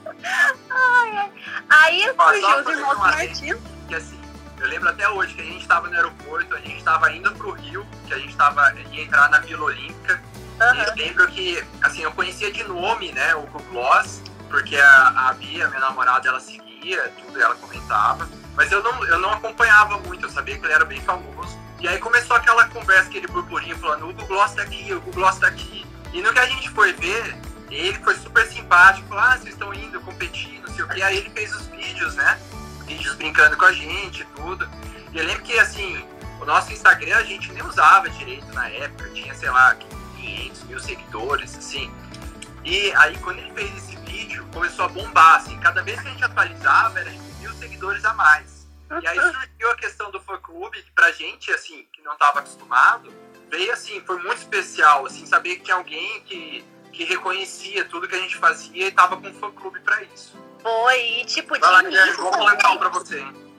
Ai, 0.70 1.10
ai. 1.16 1.32
Aí 1.68 2.02
surgiu 2.02 2.60
os 2.60 2.66
irmãos 2.66 2.98
Martins. 2.98 3.56
que 3.88 3.94
assim, 3.94 4.20
eu 4.58 4.68
lembro 4.68 4.88
até 4.88 5.08
hoje 5.08 5.34
que 5.34 5.40
a 5.40 5.44
gente 5.44 5.66
tava 5.66 5.88
no 5.88 5.94
aeroporto, 5.96 6.54
a 6.54 6.60
gente 6.60 6.82
tava 6.84 7.12
indo 7.12 7.30
pro 7.32 7.50
Rio, 7.50 7.86
que 8.06 8.14
a 8.14 8.18
gente 8.18 8.34
tava, 8.36 8.72
ia 8.92 9.02
entrar 9.02 9.28
na 9.28 9.40
Vila 9.40 9.64
Olímpica, 9.64 10.22
e 10.56 10.62
Aham. 10.62 10.84
eu 10.84 10.94
lembro 10.94 11.26
que, 11.28 11.62
assim, 11.82 12.02
eu 12.02 12.12
conhecia 12.12 12.52
de 12.52 12.62
nome, 12.64 13.10
né, 13.10 13.34
o 13.34 13.42
Gloss, 13.42 14.22
porque 14.48 14.76
a, 14.76 15.28
a 15.30 15.32
Bia, 15.34 15.66
minha 15.68 15.80
namorada, 15.80 16.28
ela 16.28 16.38
seguia, 16.38 17.12
tudo, 17.18 17.42
ela 17.42 17.56
comentava, 17.56 18.28
mas 18.56 18.70
eu 18.70 18.82
não, 18.82 19.04
eu 19.06 19.18
não 19.18 19.30
acompanhava 19.32 19.98
muito, 19.98 20.26
eu 20.26 20.30
sabia 20.30 20.58
que 20.58 20.64
ele 20.64 20.72
era 20.72 20.84
bem 20.84 21.00
famoso, 21.00 21.58
e 21.80 21.88
aí 21.88 21.98
começou 21.98 22.36
aquela 22.36 22.66
conversa, 22.68 23.08
aquele 23.08 23.26
burburinho, 23.26 23.76
falando, 23.78 24.04
o 24.04 24.06
Google 24.12 24.26
Gloss 24.26 24.52
tá 24.52 24.62
aqui, 24.62 24.92
o 24.92 25.00
Google 25.00 25.22
Gloss 25.22 25.38
tá 25.38 25.48
aqui, 25.48 25.86
e 26.12 26.22
no 26.22 26.32
que 26.32 26.38
a 26.38 26.46
gente 26.46 26.68
foi 26.70 26.92
ver, 26.92 27.36
ele 27.70 27.98
foi 28.00 28.14
super 28.16 28.46
simpático, 28.46 29.08
falou, 29.08 29.24
ah, 29.24 29.38
vocês 29.38 29.54
estão 29.54 29.72
indo 29.72 30.00
competir, 30.00 30.60
não 30.66 30.74
sei 30.74 30.84
o 30.84 30.88
que, 30.88 31.02
aí 31.02 31.16
ele 31.16 31.30
fez 31.30 31.54
os 31.54 31.66
vídeos, 31.68 32.14
né, 32.14 32.38
vídeos 32.86 33.14
brincando 33.14 33.56
com 33.56 33.64
a 33.64 33.72
gente 33.72 34.22
e 34.22 34.24
tudo. 34.36 34.68
E 35.12 35.18
eu 35.18 35.24
lembro 35.24 35.42
que, 35.42 35.58
assim, 35.58 36.04
o 36.40 36.44
nosso 36.44 36.72
Instagram 36.72 37.16
a 37.16 37.22
gente 37.22 37.52
nem 37.52 37.62
usava 37.62 38.08
direito 38.10 38.46
na 38.52 38.68
época, 38.68 39.08
tinha, 39.10 39.34
sei 39.34 39.50
lá, 39.50 39.76
500 40.16 40.62
mil 40.64 40.80
seguidores, 40.80 41.56
assim. 41.56 41.92
E 42.64 42.92
aí, 42.92 43.16
quando 43.18 43.38
ele 43.38 43.52
fez 43.52 43.76
esse 43.76 43.96
vídeo, 43.96 44.46
começou 44.52 44.84
a 44.84 44.88
bombar, 44.88 45.36
assim, 45.36 45.58
cada 45.58 45.82
vez 45.82 46.00
que 46.00 46.08
a 46.08 46.10
gente 46.10 46.24
atualizava, 46.24 47.00
era 47.00 47.10
seguidores 47.62 48.04
a 48.04 48.12
mais. 48.14 48.66
E 49.00 49.06
aí 49.06 49.18
surgiu 49.20 49.70
a 49.70 49.76
questão 49.76 50.10
do 50.10 50.20
fã-clube, 50.20 50.82
que 50.82 50.90
pra 50.92 51.10
gente, 51.12 51.50
assim, 51.52 51.86
que 51.92 52.02
não 52.02 52.16
tava 52.16 52.40
acostumado, 52.40 53.12
veio, 53.50 53.72
assim, 53.72 54.00
foi 54.04 54.18
muito 54.22 54.38
especial, 54.38 55.06
assim, 55.06 55.24
saber 55.26 55.56
que 55.56 55.62
tinha 55.64 55.76
alguém 55.76 56.22
que, 56.22 56.64
que 56.92 57.04
reconhecia 57.04 57.84
tudo 57.84 58.08
que 58.08 58.16
a 58.16 58.20
gente 58.20 58.36
fazia 58.36 58.88
e 58.88 58.90
tava 58.92 59.16
com 59.16 59.28
um 59.28 59.34
fã-clube 59.34 59.80
pra 59.80 60.02
isso. 60.02 60.36
Foi, 60.62 61.20
e 61.20 61.24
tipo, 61.24 61.54
de 61.54 61.60
Vai 61.60 61.72
lá, 61.72 61.82
Guilherme, 61.82 62.08
início 62.08 62.22
vou 62.22 62.32
falar 62.32 62.56
também. 62.56 62.78
pra 62.78 62.88
você, 62.88 63.18
hein? 63.18 63.52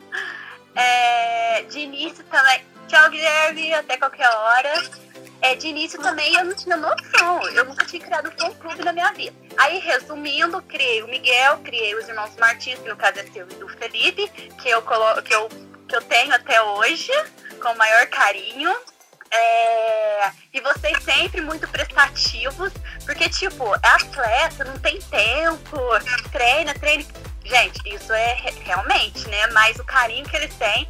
É, 0.76 1.64
de 1.64 1.80
início 1.80 2.24
também. 2.26 2.66
Tchau, 2.88 3.10
Guilherme, 3.10 3.74
até 3.74 3.98
qualquer 3.98 4.30
hora. 4.30 4.74
É, 5.44 5.56
de 5.56 5.68
início 5.68 6.02
também 6.02 6.34
eu 6.36 6.46
não 6.46 6.56
tinha 6.56 6.78
noção. 6.78 7.48
Eu 7.50 7.66
nunca 7.66 7.86
tinha 7.86 8.02
criado 8.02 8.30
um 8.30 8.32
fã-clube 8.32 8.84
na 8.84 8.94
minha 8.94 9.12
vida. 9.12 9.36
Aí, 9.58 9.78
resumindo, 9.80 10.62
criei 10.64 11.04
o 11.04 11.08
Miguel, 11.08 11.58
criei 11.60 11.94
os 11.96 12.08
irmãos 12.08 12.36
Martins, 12.38 12.80
no 12.80 12.96
caso 12.96 13.20
é 13.20 13.24
seu 13.28 13.46
e 13.50 13.56
do 13.56 13.68
Felipe, 13.68 14.28
que 14.62 14.70
eu, 14.70 14.82
colo 14.82 15.22
que 15.22 15.36
eu, 15.36 15.50
que 15.88 15.96
eu 15.96 16.02
tenho 16.04 16.34
até 16.34 16.62
hoje, 16.62 17.12
com 17.62 17.70
o 17.74 17.78
maior 17.78 18.08
carinho. 18.08 18.74
É, 19.30 20.32
e 20.54 20.62
vocês 20.62 21.04
sempre 21.04 21.42
muito 21.42 21.68
prestativos, 21.68 22.72
porque, 23.06 23.28
tipo, 23.28 23.66
é 23.76 23.90
atleta, 23.90 24.64
não 24.64 24.78
tem 24.78 25.02
tempo, 25.02 25.78
treina, 26.32 26.74
treina. 26.76 27.04
Gente, 27.44 27.82
isso 27.94 28.14
é 28.14 28.34
re- 28.36 28.60
realmente, 28.64 29.28
né? 29.28 29.48
Mas 29.48 29.78
o 29.78 29.84
carinho 29.84 30.26
que 30.26 30.38
eles 30.38 30.56
têm. 30.56 30.88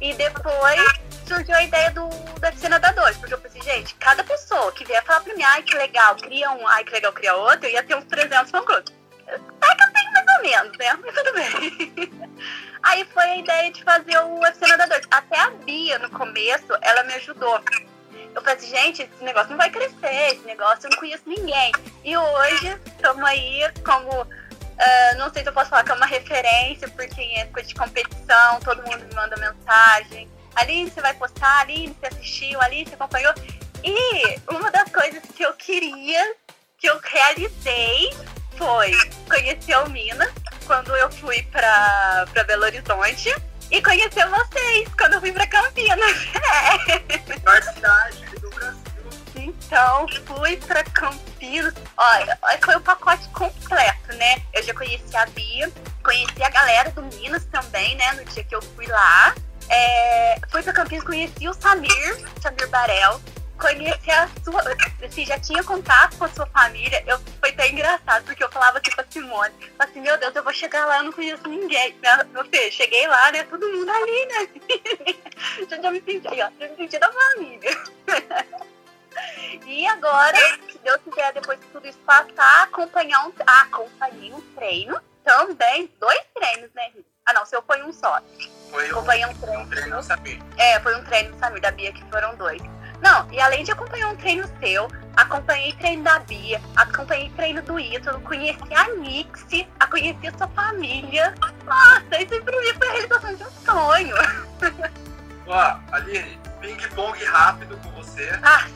E 0.00 0.12
depois 0.12 0.82
surgiu 1.26 1.54
a 1.54 1.62
ideia 1.62 1.90
do 1.92 2.06
da 2.44 2.50
FC 2.50 2.68
Nadadores, 2.68 3.16
porque 3.16 3.32
eu 3.32 3.38
pensei, 3.38 3.62
gente, 3.62 3.94
cada 3.94 4.22
pessoa 4.22 4.70
que 4.72 4.84
vier 4.84 5.02
falar 5.04 5.20
pra 5.20 5.34
mim, 5.34 5.42
ai 5.42 5.62
que 5.62 5.74
legal, 5.76 6.14
cria 6.16 6.50
um, 6.50 6.68
ai 6.68 6.84
que 6.84 6.92
legal, 6.92 7.10
cria 7.12 7.34
outro, 7.34 7.66
eu 7.66 7.70
ia 7.70 7.82
ter 7.82 7.96
uns 7.96 8.04
300 8.04 8.50
fã 8.50 8.62
clubes. 8.62 8.92
Tá 9.24 9.74
que 9.74 9.82
eu 9.82 9.92
tenho 9.92 10.12
mais 10.12 10.26
ou 10.36 10.42
menos, 10.42 10.78
né? 10.78 10.98
Mas 11.02 11.14
tudo 11.14 11.32
bem. 11.32 12.12
Aí 12.82 13.04
foi 13.06 13.24
a 13.24 13.36
ideia 13.36 13.72
de 13.72 13.82
fazer 13.82 14.18
o 14.18 14.40
UFC 14.40 14.66
Nadadores. 14.66 15.06
Até 15.10 15.40
a 15.40 15.50
Bia, 15.50 15.98
no 15.98 16.10
começo, 16.10 16.68
ela 16.82 17.02
me 17.04 17.14
ajudou. 17.14 17.58
Eu 18.34 18.42
falei 18.42 18.56
assim, 18.56 18.68
gente, 18.68 19.02
esse 19.02 19.24
negócio 19.24 19.50
não 19.50 19.56
vai 19.56 19.70
crescer, 19.70 20.34
esse 20.34 20.44
negócio 20.44 20.86
eu 20.86 20.90
não 20.90 20.98
conheço 20.98 21.22
ninguém. 21.26 21.72
E 22.04 22.14
hoje 22.14 22.78
estamos 22.84 23.24
aí 23.24 23.62
como. 23.82 24.10
ah, 24.78 25.14
não 25.16 25.32
sei 25.32 25.42
se 25.42 25.48
eu 25.48 25.54
posso 25.54 25.70
falar 25.70 25.84
que 25.84 25.92
é 25.92 25.94
uma 25.94 26.04
referência, 26.04 26.86
porque 26.90 27.22
em 27.22 27.40
época 27.40 27.62
de 27.62 27.74
competição 27.74 28.60
todo 28.60 28.82
mundo 28.82 29.02
me 29.06 29.14
manda 29.14 29.34
mensagem. 29.38 30.28
Aline, 30.56 30.90
você 30.90 31.00
vai 31.00 31.14
postar, 31.14 31.60
Aline, 31.60 31.96
você 31.98 32.06
assistiu, 32.06 32.60
Aline, 32.60 32.86
você 32.86 32.94
acompanhou. 32.94 33.34
E 33.82 34.40
uma 34.50 34.70
das 34.70 34.90
coisas 34.90 35.22
que 35.34 35.42
eu 35.42 35.52
queria, 35.54 36.34
que 36.78 36.88
eu 36.88 36.98
realizei, 37.02 38.10
foi 38.56 38.92
conhecer 39.28 39.76
o 39.78 39.90
Minas 39.90 40.32
quando 40.66 40.94
eu 40.96 41.10
fui 41.10 41.42
pra, 41.44 42.26
pra 42.32 42.44
Belo 42.44 42.64
Horizonte 42.64 43.34
e 43.70 43.82
conhecer 43.82 44.26
vocês 44.28 44.88
quando 44.96 45.14
eu 45.14 45.20
fui 45.20 45.32
pra 45.32 45.46
Campinas. 45.46 46.28
É. 46.54 47.72
Cidade 47.72 48.24
do 48.40 48.50
Brasil. 48.50 48.82
Então, 49.36 50.06
fui 50.26 50.56
pra 50.58 50.84
Campinas. 50.84 51.74
Olha, 51.96 52.38
foi 52.64 52.76
o 52.76 52.80
pacote 52.80 53.28
completo, 53.30 54.14
né? 54.14 54.42
Eu 54.52 54.62
já 54.62 54.72
conheci 54.72 55.16
a 55.16 55.26
Bia, 55.26 55.70
conheci 56.02 56.42
a 56.42 56.48
galera 56.48 56.90
do 56.90 57.02
Minas 57.02 57.44
também, 57.46 57.96
né? 57.96 58.12
No 58.12 58.24
dia 58.24 58.44
que 58.44 58.54
eu 58.54 58.62
fui 58.62 58.86
lá. 58.86 59.34
É, 59.68 60.38
fui 60.50 60.62
pra 60.62 60.72
Campinas, 60.72 61.04
conheci 61.04 61.48
o 61.48 61.54
Samir, 61.54 62.28
Samir 62.40 62.68
Barel. 62.68 63.20
Conheci 63.58 64.10
a 64.10 64.28
sua. 64.44 64.60
Assim, 65.04 65.24
já 65.24 65.38
tinha 65.38 65.62
contato 65.62 66.18
com 66.18 66.24
a 66.24 66.28
sua 66.28 66.46
família. 66.46 67.02
Eu, 67.06 67.18
foi 67.40 67.50
até 67.50 67.70
engraçado, 67.70 68.24
porque 68.24 68.42
eu 68.42 68.50
falava 68.50 68.78
assim 68.78 68.90
pra 68.94 69.04
Simone. 69.08 69.54
Falei 69.78 69.92
assim, 69.92 70.00
meu 70.00 70.18
Deus, 70.18 70.34
eu 70.34 70.42
vou 70.42 70.52
chegar 70.52 70.84
lá, 70.86 70.98
eu 70.98 71.04
não 71.04 71.12
conheço 71.12 71.48
ninguém. 71.48 71.96
Né? 72.02 72.24
Meu 72.32 72.44
filho, 72.44 72.72
cheguei 72.72 73.06
lá, 73.06 73.30
né? 73.30 73.44
Todo 73.44 73.70
mundo 73.70 73.90
ali, 73.90 74.26
né? 74.26 74.48
já, 75.70 75.80
já 75.80 75.90
me 75.90 76.02
senti, 76.02 76.28
ó, 76.28 76.34
já 76.34 76.68
me 76.68 76.76
senti 76.76 76.98
da 76.98 77.12
família. 77.12 77.70
E 79.66 79.86
agora, 79.86 80.36
se 80.68 80.78
Deus 80.78 81.00
quiser, 81.04 81.32
depois 81.32 81.58
que 81.58 81.66
tudo 81.66 81.86
isso 81.86 81.98
passar, 82.00 82.64
acompanhar 82.64 83.26
um. 83.26 83.32
Ah, 83.46 83.68
um 83.78 84.40
treino 84.56 85.00
também. 85.22 85.90
Dois 85.98 86.22
treinos, 86.34 86.72
né, 86.74 86.90
Rita? 86.94 87.13
Ah, 87.26 87.32
não, 87.32 87.46
seu 87.46 87.62
foi 87.62 87.82
um 87.82 87.92
só. 87.92 88.20
Foi 88.70 88.86
um, 88.86 88.90
Acompanhei 88.90 89.24
um 89.24 89.30
um 89.30 89.34
treino. 89.34 89.66
treino, 89.68 89.88
não 89.90 90.02
sabia. 90.02 90.38
É, 90.58 90.78
foi 90.80 90.94
um 90.96 91.04
treino 91.04 91.32
do 91.32 91.38
Samir 91.38 91.60
da 91.60 91.70
Bia, 91.70 91.92
que 91.92 92.04
foram 92.10 92.34
dois. 92.36 92.60
Não, 93.00 93.30
e 93.32 93.40
além 93.40 93.64
de 93.64 93.70
acompanhar 93.72 94.08
um 94.10 94.16
treino 94.16 94.48
seu, 94.60 94.88
acompanhei 95.16 95.72
treino 95.74 96.02
da 96.04 96.18
Bia, 96.20 96.60
acompanhei 96.76 97.30
treino 97.30 97.62
do 97.62 97.78
Ítalo, 97.78 98.20
conheci 98.20 98.74
a 98.74 98.88
Nixie, 98.94 99.68
a 99.80 99.86
conheci 99.86 100.26
a 100.26 100.36
sua 100.38 100.48
família. 100.48 101.34
Nossa, 101.64 102.22
isso 102.22 102.42
pra 102.42 102.60
mim 102.60 102.74
foi 102.78 102.88
a 102.88 102.92
realização 102.92 103.34
de 103.34 103.42
um 103.44 103.50
sonho. 103.64 104.16
Ó, 105.46 105.78
Aline, 105.92 106.38
ping-pong 106.60 107.24
rápido 107.24 107.76
com 107.78 107.90
você. 107.92 108.30
Ah, 108.42 108.66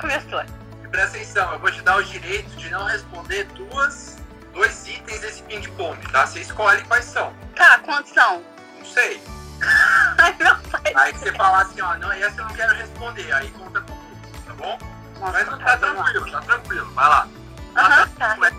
começou. 0.00 0.42
E 0.82 0.88
presta 0.88 1.16
atenção, 1.16 1.52
eu 1.52 1.58
vou 1.58 1.70
te 1.70 1.82
dar 1.82 1.96
o 1.96 2.04
direito 2.04 2.48
de 2.56 2.70
não 2.70 2.84
responder 2.84 3.44
duas, 3.54 4.13
dois 4.54 4.86
itens 4.88 5.20
desse 5.20 5.42
ping-pong, 5.42 5.98
tá? 6.10 6.26
Você 6.26 6.40
escolhe 6.40 6.82
quais 6.84 7.04
são. 7.04 7.32
Tá, 7.56 7.78
quantos 7.80 8.12
são? 8.12 8.42
Não 8.78 8.84
sei. 8.86 9.22
Ai, 10.18 10.34
meu 10.38 10.56
pai. 10.70 10.92
Aí 10.96 11.12
você 11.12 11.32
fala 11.32 11.62
assim, 11.62 11.80
ó, 11.80 11.94
não, 11.98 12.10
essa 12.12 12.40
eu 12.40 12.44
não 12.46 12.54
quero 12.54 12.74
responder. 12.74 13.32
Aí 13.32 13.50
conta 13.50 13.80
comigo, 13.80 14.16
tá 14.46 14.52
bom? 14.54 14.78
Mas 15.20 15.46
Nossa, 15.46 15.58
tá 15.58 15.76
vamos 15.76 15.96
lá. 15.98 16.04
tranquilo, 16.04 16.30
tá 16.30 16.40
tranquilo. 16.42 16.90
Vai 16.94 17.08
lá. 17.08 17.28
Aham, 17.76 18.08
tá. 18.18 18.36
Ué. 18.40 18.50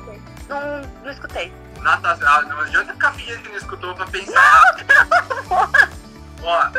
Não, 0.49 0.81
não 1.03 1.11
escutei. 1.11 1.53
Natação. 1.81 2.27
Ah, 2.27 2.41
não 2.43 2.59
adianta 2.61 2.93
ficar 2.93 3.11
fingindo 3.13 3.41
que 3.43 3.49
não 3.49 3.57
escutou 3.57 3.95
pra 3.95 4.05
pensar. 4.07 4.75
Ó, 6.41 6.69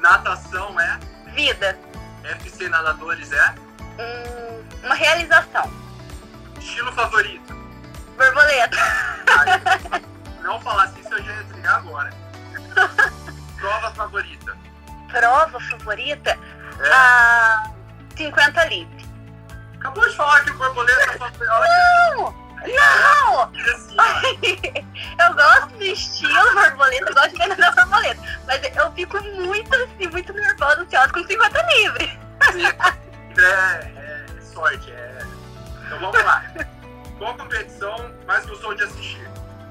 natação 0.00 0.78
é, 0.80 0.98
Vida. 1.34 1.78
FC 2.24 2.68
Nadadores 2.68 3.30
é, 3.32 3.54
Hum, 3.98 4.64
uma 4.82 4.94
realização. 4.94 5.70
estilo 6.58 6.90
favorito. 6.92 7.43
Borboleta. 8.16 8.76
Aí, 9.26 10.02
não 10.42 10.60
falasse 10.60 11.00
isso, 11.00 11.12
eu 11.14 11.22
já 11.22 11.32
ia 11.32 11.42
desligar 11.44 11.76
agora. 11.76 12.10
Prova 13.58 13.90
favorita. 13.92 14.56
Prova 15.10 15.60
favorita? 15.60 16.30
É. 16.30 16.92
Ah, 16.92 17.70
50 18.16 18.64
livre. 18.66 19.06
Acabou 19.78 20.08
de 20.08 20.16
falar 20.16 20.44
que 20.44 20.50
o 20.50 20.54
borboleta 20.58 21.02
é 21.02 21.18
favorita. 21.18 21.44
Não! 21.46 22.44
Não! 22.66 23.52
Eu 25.20 25.34
gosto 25.34 25.68
do 25.76 25.84
estilo 25.84 26.54
borboleta, 26.54 27.10
eu 27.10 27.14
gosto 27.14 27.30
de 27.30 27.38
ver 27.38 27.58
na 27.58 27.70
borboleta. 27.70 28.20
Mas 28.46 28.76
eu 28.76 28.92
fico 28.92 29.22
muito, 29.22 29.74
assim, 29.74 30.08
muito 30.08 30.32
nervosa, 30.32 30.82
ansiosa 30.82 31.12
com 31.12 31.24
50 31.24 31.62
livre. 31.62 32.18
é, 33.38 33.46
é 33.96 34.40
sorte. 34.40 34.90
É... 34.90 35.18
Então 35.86 36.00
vamos 36.00 36.24
lá. 36.24 36.44
Qual 37.24 37.34
competição 37.38 37.96
mais 38.26 38.44
gostou 38.44 38.74
de 38.74 38.84
assistir? 38.84 39.26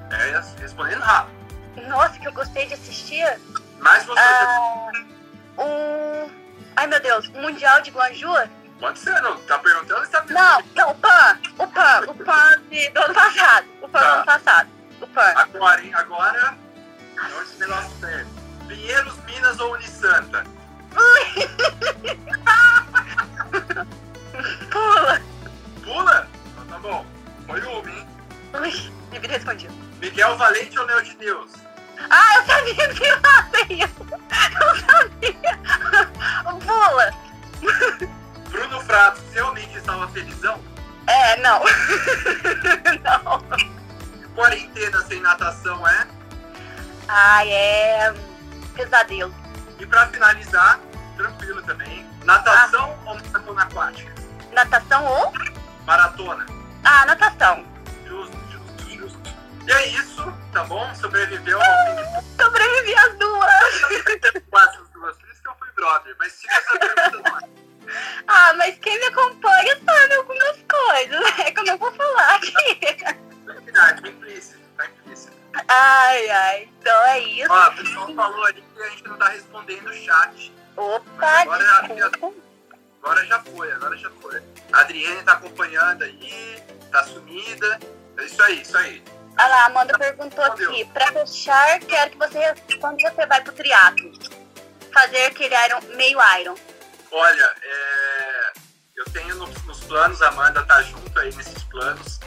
É, 0.10 0.42
respondendo 0.60 1.02
rápido. 1.02 1.36
Nossa, 1.88 2.18
que 2.18 2.28
eu 2.28 2.34
gostei 2.34 2.66
de 2.66 2.74
assistir. 2.74 3.24
Mais 3.80 4.04
gostou 4.08 4.26
de 4.26 4.34
Ah, 4.34 4.90
um. 5.62 6.32
Ai 6.76 6.88
meu 6.88 7.00
Deus, 7.00 7.28
o 7.28 7.34
Mundial 7.40 7.80
de 7.82 7.92
Guanju? 7.92 8.28
Pode 8.80 8.98
ser, 8.98 9.22
não. 9.22 9.38
Tá 9.44 9.60
perguntando 9.60 10.00
ou 10.00 10.04
está 10.04 10.24
Não, 10.30 10.64
não, 10.76 10.90
o 10.90 10.96
PAN. 10.96 11.38
O 11.60 11.68
PAN. 11.68 12.02
O 12.08 12.16
PAN 12.16 12.60
de- 12.72 12.90
do 12.90 13.00
ano 13.02 13.14
passado. 13.14 13.68
O 13.84 13.88
PAN 13.88 14.00
do 14.00 14.04
Tá. 14.04 14.14
ano 14.16 14.26
passado. 14.26 14.70
O 15.00 15.08
PAN. 15.10 15.34
Agora, 15.36 15.84
hein? 15.84 15.92
Agora. 15.94 16.58
Onde 17.24 17.44
esse 17.44 17.60
negócio 17.60 17.92
serve? 18.00 18.26
Pinheiros, 18.68 19.16
Minas 19.26 19.60
ou 19.60 19.74
Unisanta? 19.74 20.44
Pula. 24.72 25.22
Pula? 25.84 26.28
Então 26.48 26.66
tá 26.68 26.80
bom. 26.80 27.13
Foi 27.46 27.62
uma, 27.62 27.90
hein? 27.90 28.08
Ui, 28.54 28.72
devia 29.12 29.22
ter 29.22 29.32
respondido. 29.32 29.74
Miguel 30.00 30.38
Valente 30.38 30.78
ou 30.78 30.86
Neo 30.86 31.02
de 31.04 31.16
Deus? 31.16 31.52
Ah, 32.10 32.36
eu 32.38 32.46
sabia 32.46 32.90
que 32.90 33.04
ia 33.04 33.20
fazer 33.20 33.74
isso. 33.74 34.08
Eu 34.62 34.76
sabia. 34.80 35.60
Pula. 36.66 37.14
Bruno 38.50 38.82
Fratos 38.82 39.24
realmente 39.32 39.78
estava 39.78 40.08
felizão? 40.10 40.60
É, 41.08 41.38
não. 41.38 41.62
não. 43.04 43.44
Quarentena 44.36 45.02
sem 45.02 45.20
natação 45.22 45.88
é? 45.88 46.08
Ai, 47.08 47.52
é. 47.52 48.14
Pesadelo. 48.76 49.34
E 49.80 49.86
pra 49.86 50.08
finalizar, 50.08 50.80
tranquilo 51.18 51.62
também, 51.64 52.06
natação 52.24 52.98
ou 53.06 53.16
maratona 53.16 53.64
aquática? 53.64 54.14
Natação 54.52 55.06
ou? 55.06 55.34
Maratona. 55.86 56.46
Ah, 56.84 57.06
natação. 57.06 57.73
A 89.64 89.68
Amanda 89.68 89.98
perguntou 89.98 90.44
aqui. 90.44 90.86
Pra 90.94 91.12
fechar, 91.12 91.80
quero 91.80 92.12
que 92.12 92.18
você 92.18 92.40
responda 92.40 92.78
quando 92.80 93.02
você 93.02 93.26
vai 93.26 93.42
pro 93.42 93.54
triatlo. 93.54 94.12
Fazer 94.94 95.26
aquele 95.26 95.56
iron, 95.56 95.82
meio 95.96 96.20
iron. 96.40 96.56
Olha, 97.12 97.56
é, 97.62 98.54
eu 98.98 99.06
tenho 99.06 99.36
nos, 99.36 99.64
nos 99.64 99.80
planos, 99.82 100.22
a 100.22 100.28
Amanda 100.28 100.64
tá 100.64 100.82
junto 100.82 101.18
aí 101.20 101.34
nesses 101.36 101.64
planos. 101.64 102.20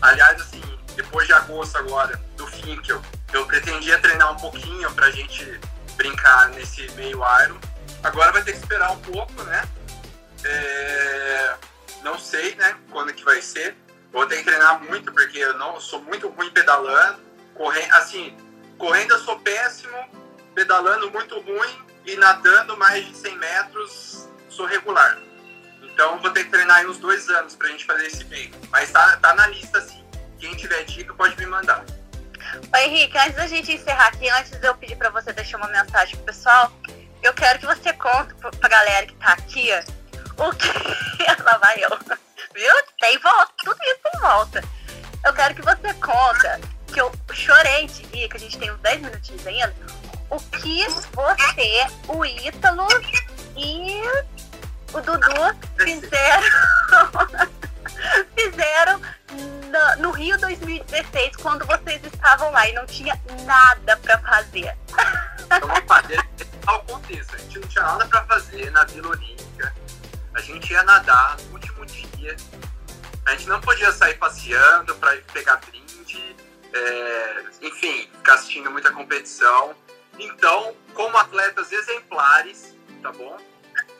Aliás, 0.00 0.40
assim, 0.40 0.62
depois 0.94 1.26
de 1.26 1.32
agosto 1.32 1.76
agora, 1.76 2.16
do 2.36 2.46
Finkel, 2.46 3.02
eu 3.32 3.46
pretendia 3.46 3.98
treinar 3.98 4.32
um 4.32 4.36
pouquinho 4.36 4.90
pra 4.92 5.10
gente 5.10 5.60
brincar 5.96 6.48
nesse 6.50 6.88
meio 6.92 7.20
Iron. 7.42 7.58
Agora 8.02 8.32
vai 8.32 8.42
ter 8.42 8.52
que 8.52 8.58
esperar 8.58 8.92
um 8.92 9.00
pouco, 9.00 9.42
né? 9.42 9.62
É, 10.44 11.54
não 12.02 12.18
sei, 12.18 12.54
né, 12.54 12.76
quando 12.90 13.12
que 13.12 13.24
vai 13.24 13.42
ser. 13.42 13.76
Vou 14.12 14.26
ter 14.26 14.38
que 14.38 14.44
treinar 14.44 14.82
muito, 14.84 15.12
porque 15.12 15.38
eu 15.38 15.54
não 15.54 15.80
sou 15.80 16.00
muito 16.02 16.28
ruim 16.28 16.50
pedalando. 16.50 17.20
Correndo, 17.54 17.92
assim, 17.94 18.36
correndo 18.78 19.12
eu 19.12 19.18
sou 19.20 19.38
péssimo, 19.40 19.96
pedalando 20.54 21.10
muito 21.10 21.38
ruim 21.40 21.84
e 22.06 22.16
nadando 22.16 22.76
mais 22.76 23.06
de 23.06 23.16
100 23.16 23.38
metros 23.38 24.28
sou 24.48 24.66
regular. 24.66 25.18
Então 25.82 26.18
vou 26.18 26.30
ter 26.30 26.44
que 26.44 26.50
treinar 26.50 26.78
aí 26.78 26.86
uns 26.86 26.98
dois 26.98 27.28
anos 27.28 27.54
pra 27.54 27.68
gente 27.68 27.84
fazer 27.84 28.06
esse 28.06 28.24
meio. 28.24 28.50
Mas 28.70 28.90
tá, 28.90 29.16
tá 29.18 29.34
na 29.34 29.46
lista, 29.48 29.78
assim. 29.78 30.04
Quem 30.38 30.54
tiver 30.54 30.84
dica 30.84 31.12
pode 31.14 31.36
me 31.36 31.46
mandar. 31.46 31.84
Ô 32.72 32.76
Henrique, 32.78 33.16
antes 33.18 33.36
da 33.36 33.46
gente 33.46 33.72
encerrar 33.72 34.08
aqui, 34.08 34.28
antes 34.30 34.58
de 34.58 34.66
eu 34.66 34.74
pedir 34.74 34.96
pra 34.96 35.10
você 35.10 35.32
deixar 35.32 35.58
uma 35.58 35.68
mensagem 35.68 36.16
pro 36.16 36.26
pessoal, 36.26 36.72
eu 37.22 37.32
quero 37.34 37.58
que 37.58 37.66
você 37.66 37.92
conte 37.92 38.34
pra 38.34 38.68
galera 38.68 39.06
que 39.06 39.14
tá 39.14 39.32
aqui 39.32 39.68
o 40.38 40.50
que. 40.52 40.68
Lá 41.44 41.58
vai 41.58 41.84
eu. 41.84 41.90
Viu? 42.60 42.74
Tem 43.00 43.18
volta, 43.20 43.52
tudo 43.64 43.78
isso 43.84 44.00
tem 44.12 44.20
volta. 44.20 44.62
Eu 45.24 45.32
quero 45.32 45.54
que 45.54 45.62
você 45.62 45.94
conta, 45.94 46.60
que 46.92 47.00
eu 47.00 47.10
chorei 47.32 47.86
de 47.86 48.02
rir, 48.08 48.28
que 48.28 48.36
a 48.36 48.40
gente 48.40 48.58
tem 48.58 48.70
uns 48.70 48.78
10 48.80 49.00
minutinhos 49.00 49.46
ainda, 49.46 49.74
o 50.28 50.38
que 50.38 50.86
você, 51.14 51.86
o 52.06 52.22
Ítalo 52.22 52.86
e 53.56 54.02
o 54.92 55.00
Dudu 55.00 55.58
fizeram, 55.78 56.50
fizeram 58.36 59.00
na- 59.70 59.96
no 59.96 60.10
Rio 60.10 60.38
2016, 60.38 61.36
quando 61.36 61.64
vocês 61.64 62.04
estavam 62.04 62.50
lá 62.50 62.68
e 62.68 62.74
não 62.74 62.84
tinha 62.84 63.18
nada 63.46 63.96
pra 63.96 64.18
fazer. 64.18 64.76
Então 65.46 65.68
fazer 65.88 66.28
ao 66.66 66.82
contexto. 66.84 67.34
A 67.34 67.38
gente 67.38 67.58
não 67.58 67.68
tinha 67.68 67.84
nada 67.84 68.04
pra 68.06 68.22
fazer 68.24 68.70
na 68.70 68.84
Vila 68.84 69.08
Olímpica. 69.08 69.74
A 70.34 70.40
gente 70.42 70.70
ia 70.72 70.82
nadar 70.84 71.36
no 71.38 71.54
último 71.54 71.86
dia. 71.86 72.36
A 73.26 73.32
gente 73.32 73.48
não 73.48 73.60
podia 73.60 73.92
sair 73.92 74.14
passeando 74.18 74.92
ir 74.92 75.24
pegar 75.32 75.56
brinde. 75.56 76.36
é, 76.72 77.44
enfim, 77.62 78.08
ficar 78.14 78.34
assistindo 78.34 78.70
muita 78.70 78.92
competição. 78.92 79.74
Então, 80.18 80.76
como 80.94 81.16
atletas 81.16 81.72
exemplares, 81.72 82.76
tá 83.02 83.10
bom? 83.12 83.36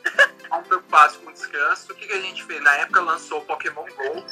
Não 0.49 0.63
preocupados 0.63 1.15
com 1.17 1.31
descanso. 1.31 1.93
O 1.93 1.95
que, 1.95 2.05
que 2.05 2.13
a 2.13 2.21
gente 2.21 2.43
fez? 2.43 2.61
Na 2.61 2.75
época 2.75 2.99
lançou 2.99 3.39
o 3.39 3.45
Pokémon 3.45 3.85
GO. 3.85 4.25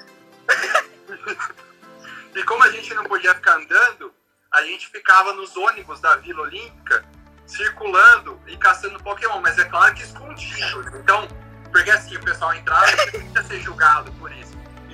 e 2.36 2.44
como 2.44 2.62
a 2.64 2.70
gente 2.72 2.94
não 2.94 3.06
podia 3.06 3.34
ficar 3.34 3.56
andando, 3.56 4.14
a 4.52 4.62
gente 4.64 4.90
ficava 4.90 5.32
nos 5.34 5.56
ônibus 5.56 6.02
da 6.02 6.18
Vila 6.18 6.42
Olímpica 6.42 7.06
circulando 7.48 8.40
e 8.48 8.58
caçando 8.58 9.02
Pokémon, 9.02 9.42
mas 9.42 9.58
é 9.58 9.66
claro 9.66 9.94
que 9.96 10.04
escondido. 10.04 10.98
Então, 10.98 11.28
porque 11.72 11.90
assim, 11.90 12.16
o 12.16 12.24
pessoal 12.24 12.54
entrava 12.54 12.92
e 12.92 13.12
podia 13.12 13.44
ser 13.44 13.60
julgado 13.62 14.12
por 14.14 14.32
isso. 14.32 14.49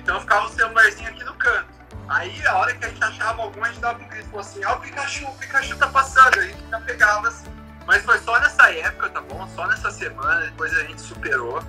Então 0.06 0.20
ficava 0.20 0.46
o 0.46 0.48
celularzinho 0.50 1.08
aqui 1.08 1.24
no 1.24 1.34
canto. 1.34 1.66
Aí 2.08 2.46
a 2.46 2.58
hora 2.58 2.72
que 2.72 2.84
a 2.84 2.88
gente 2.88 3.02
achava 3.02 3.42
algum, 3.42 3.64
a 3.64 3.66
gente 3.66 3.80
dava 3.80 4.00
um 4.00 4.06
grito 4.06 4.26
falou 4.26 4.40
assim, 4.40 4.64
ó 4.64 4.74
o 4.74 4.80
Pikachu, 4.80 5.26
o 5.26 5.34
Pikachu 5.36 5.76
tá 5.76 5.88
passando, 5.88 6.38
aí 6.38 6.44
a 6.44 6.52
gente 6.52 6.70
já 6.70 6.80
pegava 6.82 7.26
assim. 7.26 7.48
Mas 7.84 8.04
foi 8.04 8.16
só 8.20 8.38
nessa 8.38 8.70
época, 8.70 9.10
tá 9.10 9.20
bom? 9.20 9.48
Só 9.56 9.66
nessa 9.66 9.90
semana, 9.90 10.42
depois 10.42 10.72
a 10.74 10.84
gente 10.84 11.00
superou. 11.00 11.60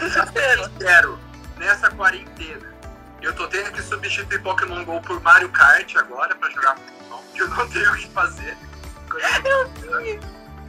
Sincero, 0.00 1.20
nessa 1.58 1.90
quarentena, 1.90 2.72
eu 3.20 3.34
tô 3.34 3.46
tendo 3.46 3.72
que 3.72 3.82
substituir 3.82 4.40
Pokémon 4.42 4.82
GO 4.82 5.02
por 5.02 5.20
Mario 5.20 5.50
Kart 5.50 5.94
agora 5.96 6.34
pra 6.34 6.48
jogar 6.48 6.76
Pokémon, 6.76 7.22
que 7.34 7.42
eu 7.42 7.48
não 7.48 7.68
tenho 7.68 7.92
o 7.92 7.96
que 7.96 8.08
fazer. 8.08 8.56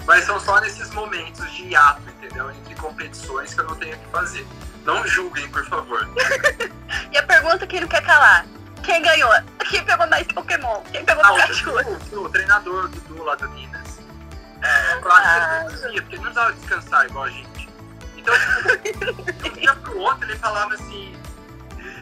Mas 0.06 0.26
são 0.26 0.38
só 0.42 0.60
nesses 0.60 0.90
momentos 0.90 1.50
de 1.54 1.70
hiato, 1.70 2.02
entendeu? 2.10 2.52
Entre 2.52 2.76
competições 2.76 3.54
que 3.54 3.62
eu 3.62 3.66
não 3.66 3.76
tenho 3.78 3.96
o 3.96 4.00
que 4.00 4.08
fazer. 4.08 4.46
Não 4.86 5.06
julguem, 5.08 5.50
por 5.50 5.66
favor. 5.66 6.08
E 7.12 7.18
a 7.18 7.24
pergunta 7.24 7.66
que 7.66 7.80
não 7.80 7.88
quer 7.88 8.04
calar. 8.04 8.46
Quem 8.84 9.02
ganhou? 9.02 9.32
Quem 9.70 9.84
pegou 9.84 10.08
mais 10.08 10.28
Pokémon? 10.28 10.82
Quem 10.92 11.04
pegou 11.06 11.24
Ah, 11.26 11.32
o, 11.32 11.36
Pikachu? 11.36 11.72
o, 11.72 12.20
o 12.24 12.30
treinador 12.30 12.88
do 12.90 13.00
Dudu 13.02 13.24
lá 13.24 13.36
do 13.36 13.50
Minas. 13.50 14.00
É, 14.62 14.96
claro 15.02 15.22
que 15.24 15.30
ele 15.30 15.46
não 15.64 15.70
conseguia, 15.70 16.02
porque 16.02 16.16
ele 16.16 16.24
não 16.24 16.32
precisava 16.32 16.54
descansar 16.54 17.06
igual 17.06 17.24
a 17.26 17.30
gente. 17.30 17.70
Então, 18.18 18.34
de 19.42 19.50
um 19.50 19.54
dia 19.54 19.76
pro 19.76 19.98
outro 20.00 20.26
ele 20.26 20.38
falava 20.38 20.74
assim: 20.74 21.16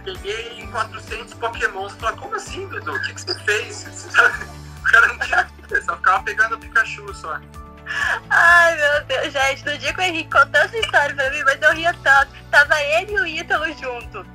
peguei 0.04 0.68
400 0.72 1.34
Pokémons. 1.36 1.94
Falava, 1.94 2.18
como 2.18 2.36
assim, 2.36 2.68
Dudu? 2.68 2.94
O 2.94 3.02
que, 3.02 3.14
que 3.14 3.22
você 3.22 3.40
fez? 3.40 4.10
O 4.82 4.92
cara 4.92 5.08
não 5.08 5.20
tinha 5.20 5.48
só 5.86 5.96
ficava 5.96 6.22
pegando 6.24 6.56
o 6.56 6.60
Pikachu 6.60 7.14
só. 7.14 7.40
Ai, 8.30 8.76
meu 8.76 9.04
Deus, 9.06 9.34
gente, 9.34 9.66
no 9.66 9.78
dia 9.78 9.94
que 9.94 10.00
o 10.00 10.04
Henrique 10.04 10.30
contou 10.30 10.62
essa 10.62 10.78
história 10.78 11.16
pra 11.16 11.30
mim, 11.30 11.44
mas 11.44 11.62
eu 11.62 11.74
ria 11.74 11.94
tanto. 12.04 12.32
Tava 12.50 12.82
ele 12.82 13.14
e 13.14 13.20
o 13.20 13.28
Ítalo 13.28 13.66
junto. 13.74 14.26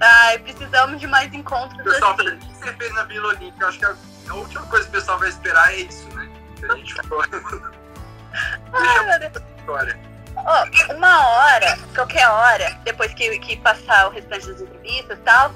Ai, 0.00 0.38
precisamos 0.38 1.00
de 1.00 1.06
mais 1.06 1.32
encontros 1.32 1.82
pessoal 1.82 2.12
assim. 2.12 2.28
o 2.28 2.38
que 2.38 2.54
você 2.56 2.72
fez 2.74 2.94
na 2.94 3.04
Vila 3.04 3.28
Olímpica? 3.28 3.66
Acho 3.66 3.78
que 3.78 3.84
a, 3.84 4.34
última 4.34 4.66
coisa 4.66 4.84
que 4.84 4.90
o 4.90 5.00
pessoal 5.00 5.18
vai 5.18 5.28
esperar 5.28 5.72
é 5.72 5.76
isso, 5.76 6.08
né? 6.14 6.28
Que 6.56 6.66
a 6.66 6.76
gente 6.76 6.94
falou 6.94 7.24
Ai, 8.72 9.04
meu 9.06 9.18
Deus. 9.18 9.44
história. 9.58 9.98
Ó, 10.36 10.94
uma 10.94 11.28
hora, 11.28 11.78
qualquer 11.94 12.28
hora, 12.28 12.78
depois 12.84 13.12
que, 13.14 13.38
que 13.40 13.56
passar 13.56 14.08
o 14.08 14.10
restante 14.10 14.46
das 14.46 14.60
entrevistas 14.60 15.18
e 15.18 15.22
tal, 15.22 15.52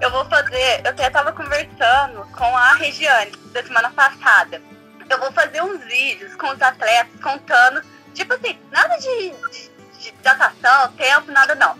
eu 0.00 0.10
vou 0.10 0.24
fazer. 0.26 0.80
Eu 0.84 0.90
até 0.90 1.08
tava 1.10 1.32
conversando 1.32 2.26
com 2.32 2.56
a 2.56 2.72
Regiane 2.74 3.32
da 3.52 3.62
semana 3.62 3.90
passada. 3.90 4.60
Eu 5.08 5.18
vou 5.18 5.32
fazer 5.32 5.62
uns 5.62 5.82
vídeos 5.84 6.34
com 6.36 6.48
os 6.48 6.60
atletas 6.60 7.20
contando, 7.22 7.82
tipo 8.14 8.34
assim, 8.34 8.58
nada 8.70 8.96
de, 8.96 9.30
de, 9.30 9.70
de 9.98 10.12
datação, 10.22 10.92
tempo, 10.92 11.32
nada 11.32 11.54
não. 11.54 11.78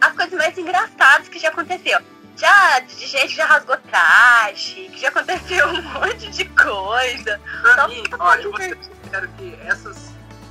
As 0.00 0.12
coisas 0.12 0.38
mais 0.38 0.56
engraçadas 0.56 1.28
que 1.28 1.38
já 1.38 1.48
aconteceu. 1.48 2.00
Já, 2.36 2.78
de 2.80 3.04
gente 3.04 3.28
que 3.28 3.36
já 3.36 3.46
rasgou 3.46 3.76
traje, 3.78 4.88
que 4.90 5.00
já 5.00 5.08
aconteceu 5.08 5.66
um 5.70 5.82
monte 5.82 6.30
de 6.30 6.44
coisa. 6.44 7.40
Pra 7.62 7.74
Só 7.74 7.88
mim, 7.88 8.04
olha, 8.18 8.42
eu 8.42 8.56
sincero 8.56 9.28
que 9.36 9.58
essas 9.64 10.10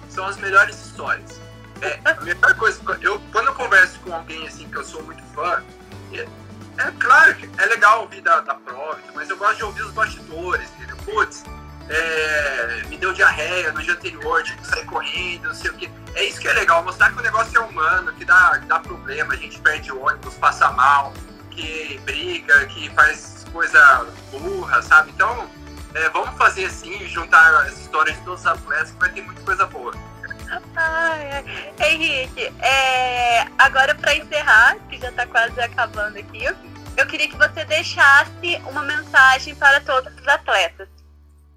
são 0.10 0.26
as 0.26 0.36
melhores 0.38 0.76
histórias. 0.76 1.40
É, 1.82 2.00
a 2.04 2.14
melhor 2.22 2.56
coisa, 2.56 2.82
eu, 3.02 3.22
quando 3.32 3.48
eu 3.48 3.56
converso 3.56 4.00
com 4.00 4.14
alguém 4.14 4.46
assim 4.48 4.68
que 4.68 4.76
eu 4.76 4.84
sou 4.84 5.02
muito 5.04 5.24
fã, 5.34 5.64
é, 6.12 6.28
é 6.78 6.92
claro 7.00 7.36
que 7.36 7.50
é 7.58 7.66
legal 7.68 8.02
ouvir 8.02 8.22
da, 8.22 8.42
da 8.42 8.56
prova, 8.56 9.00
mas 9.14 9.30
eu 9.30 9.38
gosto 9.38 9.58
de 9.58 9.64
ouvir 9.64 9.84
os 9.84 9.92
bastidores, 9.92 10.68
entendeu? 10.72 10.98
Putz, 10.98 11.44
é, 11.90 12.84
me 12.88 12.98
deu 12.98 13.14
diarreia 13.14 13.72
no 13.72 13.82
dia 13.82 13.94
anterior, 13.94 14.44
tive 14.44 14.58
que 14.58 14.68
sair 14.68 14.86
correndo, 14.86 15.48
não 15.48 15.56
sei 15.56 15.72
o 15.72 15.74
que. 15.74 15.90
É 16.16 16.24
isso 16.24 16.40
que 16.40 16.48
é 16.48 16.54
legal, 16.54 16.84
mostrar 16.84 17.12
que 17.12 17.20
o 17.20 17.22
negócio 17.22 17.58
é 17.58 17.62
humano, 17.62 18.12
que 18.14 18.26
dá, 18.26 18.60
dá 18.68 18.80
problema, 18.80 19.34
a 19.34 19.38
gente 19.38 19.60
perde 19.60 19.92
ônibus, 19.92 20.34
passa 20.36 20.72
mal, 20.72 21.14
que 21.52 22.00
briga, 22.04 22.66
que 22.68 22.90
faz 22.92 23.46
coisa 23.52 24.08
burra, 24.32 24.82
sabe? 24.82 25.12
Então, 25.12 25.50
é, 25.94 26.10
vamos 26.10 26.38
fazer 26.38 26.66
assim, 26.66 27.08
juntar 27.08 27.54
as 27.62 27.78
histórias 27.80 28.16
de 28.18 28.24
todos 28.24 28.42
os 28.42 28.48
atletas, 28.48 28.92
que 28.92 29.00
vai 29.00 29.10
ter 29.10 29.22
muita 29.22 29.42
coisa 29.42 29.66
boa. 29.66 29.94
Ai. 30.76 31.74
Henrique, 31.80 32.54
é, 32.62 33.48
agora 33.58 33.94
para 33.96 34.16
encerrar, 34.16 34.78
que 34.90 34.98
já 34.98 35.10
está 35.10 35.26
quase 35.26 35.60
acabando 35.60 36.18
aqui, 36.18 36.46
eu 36.98 37.06
queria 37.06 37.28
que 37.28 37.36
você 37.36 37.64
deixasse 37.66 38.62
uma 38.70 38.82
mensagem 38.82 39.56
para 39.56 39.82
todos 39.82 40.12
os 40.14 40.28
atletas. 40.28 40.97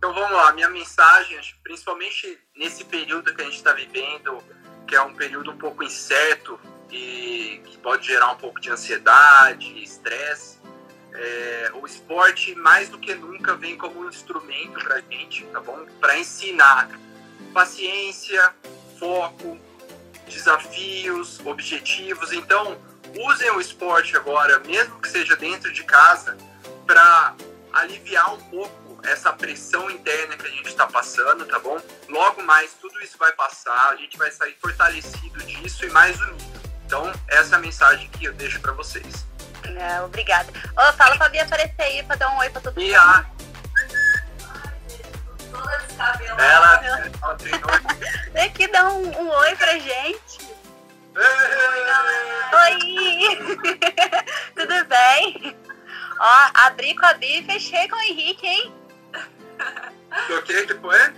Então 0.01 0.15
vamos 0.15 0.31
lá, 0.31 0.51
minha 0.55 0.71
mensagem, 0.71 1.39
principalmente 1.63 2.39
nesse 2.57 2.85
período 2.85 3.35
que 3.35 3.43
a 3.43 3.45
gente 3.45 3.59
está 3.59 3.75
vivendo, 3.75 4.43
que 4.89 4.97
é 4.97 5.03
um 5.03 5.13
período 5.13 5.51
um 5.51 5.59
pouco 5.59 5.85
incerto 5.85 6.59
e 6.91 7.61
que 7.67 7.77
pode 7.83 8.07
gerar 8.07 8.33
um 8.33 8.37
pouco 8.37 8.59
de 8.59 8.71
ansiedade, 8.71 9.79
estresse. 9.83 10.59
É, 11.13 11.73
o 11.75 11.85
esporte 11.85 12.55
mais 12.55 12.89
do 12.89 12.97
que 12.97 13.15
nunca 13.15 13.55
vem 13.57 13.77
como 13.77 14.01
um 14.01 14.09
instrumento 14.09 14.83
para 14.83 14.95
a 14.95 15.01
gente, 15.03 15.45
tá 15.49 15.61
bom? 15.61 15.85
Para 16.01 16.19
ensinar 16.19 16.89
paciência, 17.53 18.55
foco, 18.99 19.61
desafios, 20.27 21.41
objetivos. 21.45 22.33
Então, 22.33 22.81
usem 23.19 23.51
o 23.51 23.61
esporte 23.61 24.17
agora, 24.17 24.61
mesmo 24.61 24.99
que 24.99 25.11
seja 25.11 25.37
dentro 25.37 25.71
de 25.71 25.85
casa, 25.85 26.39
para 26.87 27.35
aliviar 27.71 28.33
um 28.33 28.41
pouco 28.45 28.80
essa 29.05 29.33
pressão 29.33 29.91
interna 29.91 30.37
que 30.37 30.47
a 30.47 30.51
gente 30.51 30.69
está 30.69 30.87
passando, 30.87 31.47
tá 31.47 31.59
bom? 31.59 31.79
Logo 32.09 32.43
mais 32.43 32.73
tudo 32.81 33.01
isso 33.03 33.17
vai 33.19 33.33
passar, 33.33 33.91
a 33.91 33.97
gente 33.97 34.17
vai 34.17 34.31
sair 34.31 34.57
fortalecido 34.61 35.43
disso 35.45 35.85
e 35.85 35.91
mais 35.91 36.19
unido. 36.21 36.61
Então, 36.87 37.13
essa 37.29 37.55
é 37.55 37.59
a 37.59 37.61
mensagem 37.61 38.09
que 38.11 38.25
eu 38.25 38.33
deixo 38.33 38.61
para 38.61 38.73
vocês. 38.73 39.25
É, 39.65 40.01
obrigada. 40.03 40.53
Oh, 40.77 40.93
fala 40.95 41.17
pra 41.17 41.29
Bia 41.29 41.45
aparecer 41.45 41.83
aí 41.83 42.03
pra 42.03 42.17
dar 42.17 42.31
um 42.35 42.39
oi 42.39 42.51
pra 42.51 42.61
todo 42.61 42.75
mundo. 42.75 42.87
Bia! 42.87 43.27
Ela, 46.39 46.87
ela 46.87 47.35
treinou. 47.37 47.71
Tem 48.33 48.51
que 48.53 48.67
dar 48.69 48.89
um, 48.89 49.07
um 49.21 49.29
oi 49.29 49.57
pra 49.57 49.79
gente. 49.79 50.51
Oi! 52.53 53.39
Tudo 54.57 54.85
bem? 54.87 55.57
Ó, 56.19 56.51
abri 56.67 56.95
com 56.97 57.07
a 57.07 57.15
Bia 57.15 57.41
e 57.41 57.45
fechei 57.45 57.89
com 57.89 57.97
o 57.97 58.01
Henrique, 58.01 58.47
hein? 58.47 58.80
O 60.31 60.43
que 60.43 60.67
que 60.67 60.75
foi? 60.75 61.15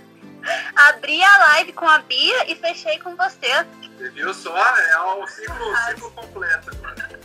Abri 0.75 1.23
a 1.23 1.37
live 1.37 1.73
com 1.73 1.87
a 1.87 1.99
Bia 1.99 2.51
e 2.51 2.55
fechei 2.55 2.99
com 2.99 3.15
você. 3.15 3.65
Você 3.97 4.09
viu 4.09 4.33
só? 4.33 4.57
É 4.77 4.99
o 4.99 5.25
ciclo, 5.27 5.77
ciclo 5.87 6.11
completo 6.11 6.71
agora. 6.71 7.19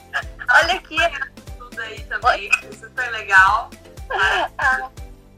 Olha 0.51 0.75
aqui. 0.75 0.97
Tudo 1.59 1.81
aí 1.81 2.01
também, 2.05 2.51
Oi? 2.51 2.73
super 2.73 3.11
legal. 3.11 3.71
Ah 4.11 4.91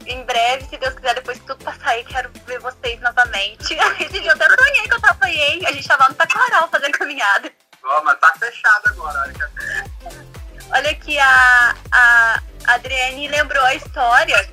em 0.05 0.23
breve, 0.23 0.65
se 0.65 0.77
Deus 0.77 0.93
quiser, 0.95 1.15
depois 1.15 1.39
que 1.39 1.45
tudo 1.45 1.63
passar 1.63 1.91
aí, 1.91 2.03
quero 2.03 2.31
ver 2.45 2.59
vocês 2.59 2.99
novamente. 3.01 3.73
Esse 3.99 4.19
dia 4.19 4.31
eu 4.31 4.35
até 4.35 4.47
sonhei 4.55 4.87
que 4.87 4.93
eu 4.93 4.99
aí, 5.21 5.65
a 5.65 5.71
gente 5.71 5.87
tava 5.87 6.09
no 6.09 6.15
Taquaral 6.15 6.67
fazendo 6.69 6.97
caminhada. 6.97 7.51
Oh, 7.83 8.03
mas 8.03 8.19
tá 8.19 8.33
fechado 8.39 8.89
agora, 8.89 9.21
olha 9.21 9.33
que 9.33 10.71
Olha 10.73 10.91
aqui, 10.91 11.19
a, 11.19 11.75
a 11.91 12.39
Adriane 12.67 13.27
lembrou 13.27 13.63
a 13.63 13.75
história. 13.75 14.49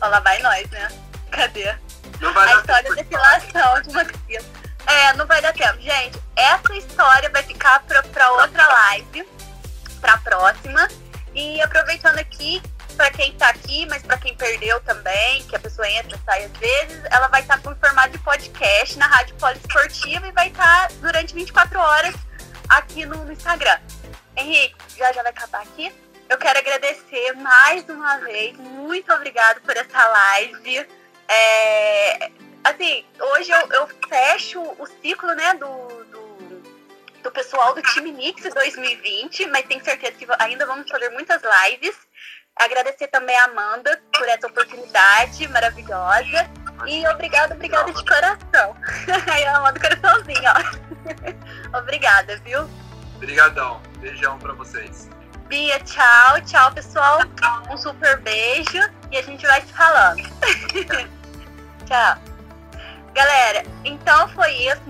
Olha 0.00 0.10
lá 0.10 0.20
vai 0.20 0.40
nós, 0.40 0.68
né? 0.70 0.88
Cadê? 1.30 1.74
Não 2.20 2.32
vai 2.32 2.52
a 2.52 2.60
história 2.60 2.88
da 2.90 2.96
depilação 2.96 3.82
de 3.82 3.88
uma 3.90 4.04
criança. 4.04 4.48
É, 4.86 5.12
não 5.14 5.26
vai 5.26 5.40
dar 5.40 5.52
tempo. 5.52 5.80
Gente, 5.80 6.18
essa 6.36 6.74
história 6.74 7.30
vai 7.30 7.42
ficar 7.42 7.80
pra, 7.84 8.02
pra 8.02 8.32
outra 8.32 8.66
live, 8.66 9.28
pra 10.00 10.18
próxima. 10.18 10.88
E 11.34 11.60
aproveitando 11.62 12.18
aqui, 12.18 12.60
para 12.96 13.10
quem 13.10 13.32
tá 13.34 13.48
aqui, 13.48 13.86
mas 13.86 14.02
para 14.02 14.18
quem 14.18 14.36
perdeu 14.36 14.80
também, 14.80 15.44
que 15.44 15.54
a 15.54 15.60
pessoa 15.60 15.88
entra 15.88 16.16
e 16.16 16.20
sai 16.24 16.44
às 16.44 16.52
vezes, 16.52 17.02
ela 17.10 17.28
vai 17.28 17.40
estar 17.40 17.58
tá 17.58 17.62
com 17.62 17.74
formato 17.78 18.10
de 18.10 18.18
podcast 18.18 18.98
na 18.98 19.06
Rádio 19.06 19.36
Poliesportiva 19.36 20.26
e 20.26 20.32
vai 20.32 20.48
estar 20.48 20.88
tá 20.88 20.94
durante 21.00 21.34
24 21.34 21.78
horas 21.78 22.14
aqui 22.68 23.06
no, 23.06 23.24
no 23.24 23.32
Instagram. 23.32 23.78
Henrique, 24.36 24.74
já 24.98 25.12
já 25.12 25.22
vai 25.22 25.30
acabar 25.30 25.62
aqui. 25.62 25.92
Eu 26.30 26.38
quero 26.38 26.60
agradecer 26.60 27.32
mais 27.32 27.84
uma 27.88 28.18
vez. 28.18 28.56
Muito 28.56 29.12
obrigado 29.12 29.60
por 29.62 29.76
essa 29.76 30.06
live. 30.06 30.86
É, 31.28 32.30
assim, 32.62 33.04
hoje 33.34 33.50
eu, 33.50 33.72
eu, 33.72 33.88
fecho 34.08 34.62
o 34.62 34.86
ciclo 35.02 35.34
né, 35.34 35.54
do, 35.54 35.66
do, 36.04 36.62
do 37.24 37.32
pessoal 37.32 37.74
do 37.74 37.82
time 37.82 38.12
Nix 38.12 38.44
2020, 38.44 39.48
mas 39.48 39.66
tenho 39.66 39.84
certeza 39.84 40.12
que 40.12 40.26
ainda 40.38 40.64
vamos 40.66 40.88
fazer 40.88 41.08
muitas 41.08 41.42
lives. 41.42 41.96
Agradecer 42.54 43.08
também 43.08 43.36
a 43.36 43.46
Amanda 43.46 44.00
por 44.16 44.28
essa 44.28 44.46
oportunidade 44.46 45.48
maravilhosa. 45.48 46.48
E 46.86 47.04
obrigada, 47.08 47.56
obrigada 47.56 47.92
de 47.92 48.04
coração. 48.04 48.76
Aí 49.32 49.44
a 49.46 49.56
Amanda 49.56 49.80
coraçãozinho, 49.80 50.42
ó. 50.46 51.74
obrigada, 51.76 52.36
viu? 52.44 52.70
Obrigadão. 53.16 53.82
Beijão 53.98 54.38
pra 54.38 54.52
vocês. 54.52 55.10
Bia, 55.50 55.80
tchau. 55.80 56.40
Tchau, 56.46 56.70
pessoal. 56.70 57.18
Um 57.68 57.76
super 57.76 58.20
beijo. 58.20 58.78
E 59.10 59.18
a 59.18 59.22
gente 59.22 59.44
vai 59.44 59.60
se 59.60 59.72
falando. 59.72 60.22
tchau. 61.86 62.16
Galera, 63.12 63.64
então 63.84 64.28
foi 64.28 64.52
isso. 64.52 64.80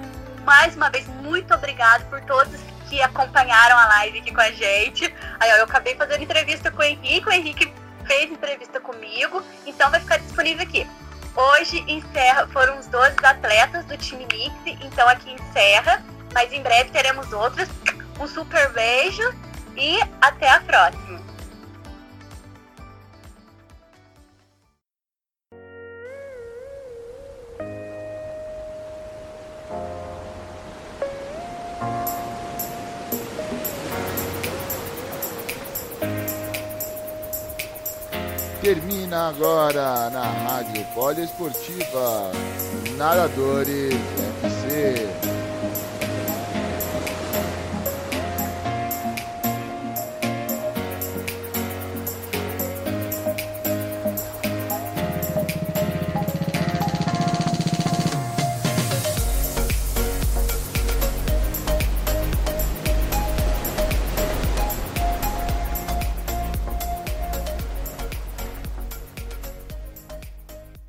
Mais 0.45 0.77
uma 0.77 0.91
vez, 0.91 1.07
muito 1.23 1.55
obrigada 1.55 2.05
por 2.05 2.21
todos 2.27 2.61
que 2.91 3.01
acompanharam 3.01 3.79
a 3.79 3.87
live 3.87 4.19
aqui 4.19 4.35
com 4.35 4.41
a 4.43 4.51
gente. 4.51 5.05
Aí 5.41 5.51
ó, 5.51 5.57
eu 5.57 5.65
acabei 5.65 5.95
fazendo 5.95 6.23
entrevista 6.23 6.71
com 6.71 6.83
o 6.83 6.85
Henrique, 6.85 7.27
o 7.27 7.33
Henrique 7.33 7.73
fez 8.05 8.31
entrevista 8.31 8.81
comigo, 8.81 9.43
então 9.65 9.91
vai 9.91 10.01
ficar 10.01 10.19
disponível 10.19 10.63
aqui. 10.63 10.87
Hoje 11.35 11.83
encerra, 11.89 12.47
foram 12.49 12.79
os 12.79 12.87
12 12.89 13.17
atletas 13.23 13.87
do 13.87 13.97
time 13.97 14.27
Mix, 14.31 14.55
então 14.83 15.09
aqui 15.09 15.33
encerra, 15.33 16.05
mas 16.35 16.53
em 16.53 16.61
breve 16.63 16.91
teremos 16.91 17.33
outros. 17.33 17.69
Um 18.19 18.27
super 18.27 18.71
beijo 18.73 19.23
e 19.77 20.01
até 20.21 20.51
a 20.51 20.61
próxima. 20.61 21.21
Termina 38.63 39.29
agora 39.31 40.11
na 40.11 40.23
Rádio 40.23 40.85
Poliesportiva. 40.95 42.31
Nadadores 42.97 43.95